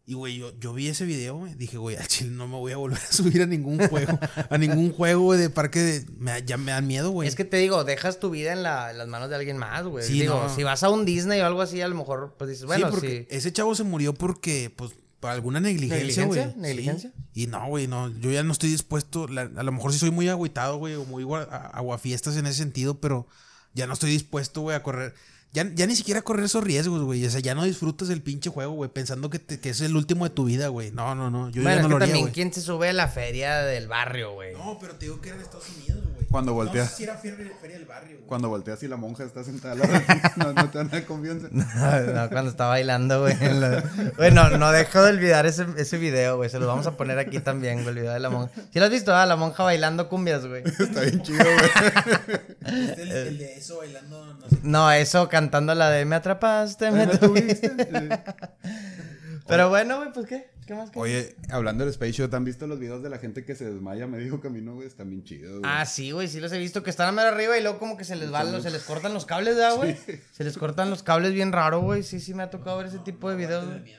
[0.08, 1.54] Y, güey, yo, yo vi ese video, güey.
[1.54, 4.18] Dije, güey, al chile no me voy a volver a subir a ningún juego.
[4.48, 5.80] a ningún juego, güey, de parque.
[5.80, 7.28] de- me ya me dan miedo, güey.
[7.28, 9.84] Es que te digo, dejas tu vida en, la- en las manos de alguien más,
[9.84, 10.06] güey.
[10.06, 10.54] Sí, digo, no.
[10.54, 12.90] si vas a un Disney o algo así, a lo mejor, pues dices, bueno, sí,
[12.90, 13.36] porque sí.
[13.36, 16.38] ese chavo se murió porque, pues, por alguna negligencia, güey.
[16.40, 16.62] ¿Negligencia?
[16.62, 17.12] ¿Negligencia?
[17.34, 17.42] Sí.
[17.42, 18.08] Y no, güey, no.
[18.18, 19.28] Yo ya no estoy dispuesto.
[19.28, 22.98] la- a lo mejor sí soy muy agüitado, güey, o muy aguafiestas en ese sentido,
[23.00, 23.26] pero
[23.74, 25.14] ya no estoy dispuesto, güey, a correr.
[25.52, 27.24] Ya, ya ni siquiera correr esos riesgos, güey.
[27.24, 29.96] O sea, ya no disfrutas el pinche juego, güey, pensando que, te- que es el
[29.96, 30.90] último de tu vida, güey.
[30.92, 31.48] No, no, no.
[31.50, 32.32] Yo bueno, ya es no que lo haría, también, güey.
[32.34, 34.52] ¿quién se sube a la feria del barrio, güey?
[34.54, 36.26] No, pero te digo que era en Estados Unidos, güey.
[36.28, 36.90] Cuando No volteas.
[36.90, 38.26] sé si era feria, feria del barrio, güey.
[38.28, 40.90] Cuando volteas y la monja está sentada al lado de ti, no, no te dan
[40.92, 41.48] la confianza.
[41.50, 43.34] no, cuando está bailando, güey.
[43.40, 43.80] en la-
[44.18, 46.50] Güey, no, no dejo de olvidar ese, ese video, güey.
[46.50, 48.52] Se lo vamos a poner aquí también, güey, el video de la monja.
[48.70, 49.14] ¿Sí lo has visto?
[49.16, 50.62] Ah, la monja bailando cumbias, güey.
[50.66, 52.38] Está bien chido, güey.
[52.68, 54.56] Este, el, el de eso bailando, no sé.
[54.62, 57.70] No, eso cantando la de Me atrapaste, me ¿Me tuviste.
[59.46, 60.50] Pero bueno, güey, pues qué.
[60.66, 60.90] ¿Qué más?
[60.90, 60.98] qué?
[60.98, 64.04] Oye, hablando del Space Shot, ¿han visto los videos de la gente que se desmaya
[64.04, 64.86] a medio camino, güey?
[64.86, 65.62] Están bien chidos, güey.
[65.64, 67.96] Ah, sí, güey, sí los he visto que están a mero arriba y luego como
[67.96, 69.96] que se les va, se les cortan los cables, ¿verdad, güey?
[70.32, 72.02] Se les cortan los cables bien raro, güey.
[72.02, 73.64] Sí, sí me ha tocado ver ese tipo de videos.
[73.64, 73.96] güey.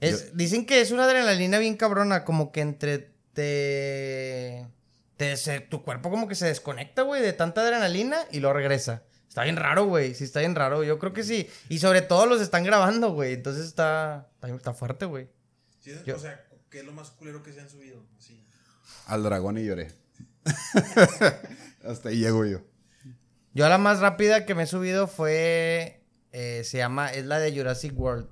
[0.00, 4.66] Es, dicen que es una adrenalina bien cabrona, como que entre te,
[5.18, 9.02] te se- tu cuerpo como que se desconecta, güey, de tanta adrenalina y luego regresa.
[9.34, 10.14] Está bien raro, güey.
[10.14, 10.84] Sí, está bien raro.
[10.84, 11.50] Yo creo que sí.
[11.68, 13.32] Y sobre todo los están grabando, güey.
[13.32, 15.28] Entonces está, está, está fuerte, güey.
[16.06, 16.40] Yo- O sea,
[16.70, 18.00] ¿qué es lo más culero que se han subido?
[18.20, 18.40] Sí.
[19.08, 19.90] Al dragón y lloré.
[21.84, 22.60] Hasta ahí llego yo.
[23.54, 26.04] Yo la más rápida que me he subido fue.
[26.32, 27.12] eh, se llama.
[27.12, 28.28] Es la de Jurassic World.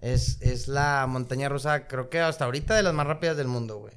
[0.00, 3.76] Es, es la montaña rusa, creo que hasta ahorita de las más rápidas del mundo,
[3.76, 3.92] güey.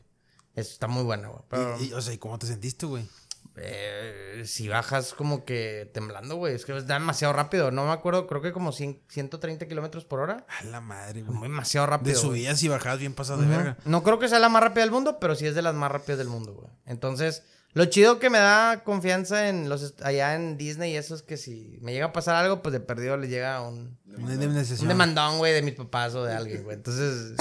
[0.56, 1.42] Es- Está muy buena, güey.
[1.50, 3.08] Pero, Y- y, o sea, ¿y cómo te sentiste, güey?
[3.56, 6.56] Eh, si bajas como que temblando, güey.
[6.56, 7.72] Es que es demasiado rápido.
[7.72, 10.46] No me acuerdo, creo que como 100 130 kilómetros por hora.
[10.62, 11.42] A la madre, güey.
[11.42, 12.14] Demasiado De rápido.
[12.20, 12.22] güey.
[12.40, 13.78] subidas y bajadas bien pasadas de verga.
[13.86, 15.92] No creo que sea la más rápida del mundo, pero sí es de las más
[15.92, 16.70] rápidas del mundo, güey.
[16.86, 17.44] Entonces,
[17.74, 21.38] lo chido que me da confianza en los allá en Disney y eso es que
[21.38, 25.54] si me llega a pasar algo, pues de perdido le llega un, un demandón, güey,
[25.54, 26.76] de mis papás o de alguien, güey.
[26.78, 27.34] Entonces,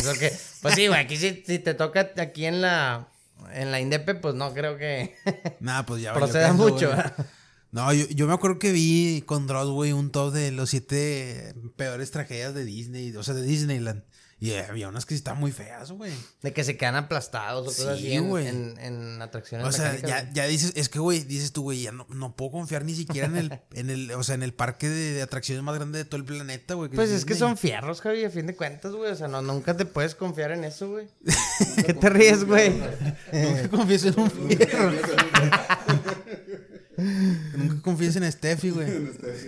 [0.63, 3.09] pues sí, güey, aquí si, si te toca aquí en la,
[3.55, 5.15] en la Indepe, pues no creo que
[5.61, 6.13] Nada, pues ya.
[6.15, 6.91] proceda mucho.
[7.71, 11.55] No, yo, yo me acuerdo que vi con Dross, güey, un top de los siete
[11.77, 14.03] peores tragedias de Disney, o sea, de Disneyland.
[14.43, 16.11] Y había unas que sí estaban muy feas, güey.
[16.43, 18.49] De que se quedan aplastados o cosas Sí, así en, güey.
[18.49, 21.93] en, en atracciones O sea, ya, ya dices, es que, güey, dices tú, güey, ya
[21.93, 24.89] no, no puedo confiar ni siquiera en el, en el, o sea, en el parque
[24.89, 26.91] de, de atracciones más grande de todo el planeta, güey.
[26.91, 29.13] Pues es que son fierros, Javi, a fin de cuentas, güey.
[29.13, 31.07] O sea, no, nunca te puedes confiar en eso, güey.
[31.87, 32.71] ¿Qué te ríes, güey?
[33.33, 34.93] Nunca confíes en un fierro.
[36.97, 38.89] Nunca confíes en Steffi, güey.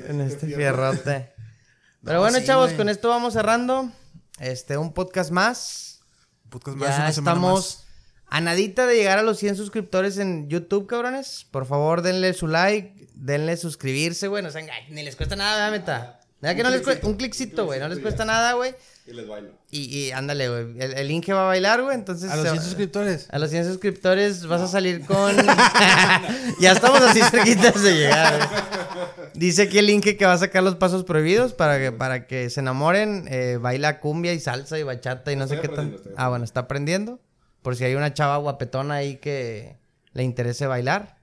[0.08, 1.32] en este fierrote.
[2.04, 3.90] Pero No, bueno, chavos, con esto vamos cerrando.
[4.38, 6.00] Este, un podcast más.
[6.48, 7.84] Podcast más, Ya una semana estamos
[8.26, 11.46] a nadita de llegar a los 100 suscriptores en YouTube, cabrones.
[11.50, 14.42] Por favor, denle su like, denle suscribirse, güey.
[14.42, 16.20] No se engañen, ni les cuesta nada, ¿verdad, meta?
[16.40, 17.06] ¿Verdad que no les cuesta?
[17.06, 17.80] Un cliccito, güey.
[17.80, 18.74] No les cuesta nada, güey.
[19.06, 19.50] Y les bailo.
[19.70, 20.80] Y, y ándale, güey.
[20.80, 21.94] El, el Inge va a bailar, güey.
[21.94, 22.30] Entonces.
[22.30, 23.26] A los se 100 va- suscriptores.
[23.30, 25.36] A los 100 suscriptores vas a salir con.
[26.60, 28.36] ya estamos así cerquitas de llegar.
[28.38, 29.28] güey.
[29.34, 32.48] Dice aquí el Inge que va a sacar los pasos prohibidos para que, para que
[32.48, 33.26] se enamoren.
[33.28, 36.60] eh, baila cumbia y salsa y bachata y no sé qué estoy Ah, bueno, está
[36.60, 37.20] aprendiendo.
[37.62, 39.76] Por si hay una chava guapetona ahí que
[40.12, 41.16] le interese bailar.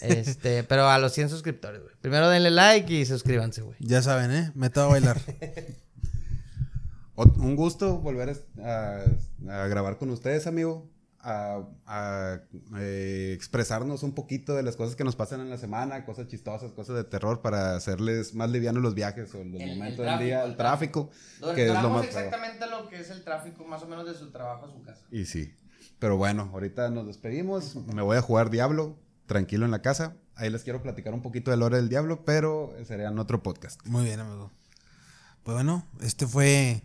[0.00, 1.94] Este, pero a los 100 suscriptores, güey.
[2.00, 3.76] Primero denle like y suscríbanse, güey.
[3.80, 4.50] Ya saben, ¿eh?
[4.54, 5.20] Método a bailar.
[7.16, 9.04] Un gusto volver a,
[9.48, 10.88] a grabar con ustedes, amigo.
[11.24, 12.40] A, a,
[12.78, 16.72] eh, expresarnos un poquito de las cosas que nos pasan en la semana, cosas chistosas,
[16.72, 20.56] cosas de terror, para hacerles más livianos los viajes o los momentos del día, el
[20.56, 21.10] tráfico,
[21.54, 24.32] que es lo más exactamente lo que es el tráfico, más o menos de su
[24.32, 25.06] trabajo a su casa.
[25.12, 25.54] Y sí.
[26.00, 27.76] Pero bueno, ahorita nos despedimos.
[27.76, 30.16] Me voy a jugar Diablo, tranquilo en la casa.
[30.34, 33.44] Ahí les quiero platicar un poquito de la hora del Diablo, pero sería en otro
[33.44, 33.80] podcast.
[33.86, 34.50] Muy bien, amigo.
[35.44, 36.82] Pues bueno, este fue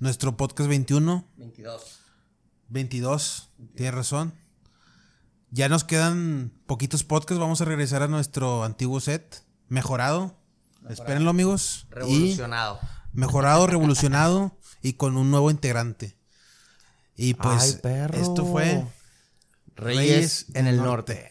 [0.00, 1.24] nuestro podcast 21.
[1.36, 2.00] 22.
[2.68, 4.34] 22, tienes razón.
[5.50, 7.40] Ya nos quedan poquitos podcasts.
[7.40, 9.44] Vamos a regresar a nuestro antiguo set.
[9.68, 10.36] Mejorado.
[10.88, 11.86] Espérenlo, amigos.
[11.90, 12.80] Y Revolucionado.
[13.12, 16.16] mejorado, revolucionado y con un nuevo integrante.
[17.16, 18.18] Y pues, Ay, perro.
[18.18, 18.86] esto fue
[19.76, 21.30] Reyes, Reyes en el norte.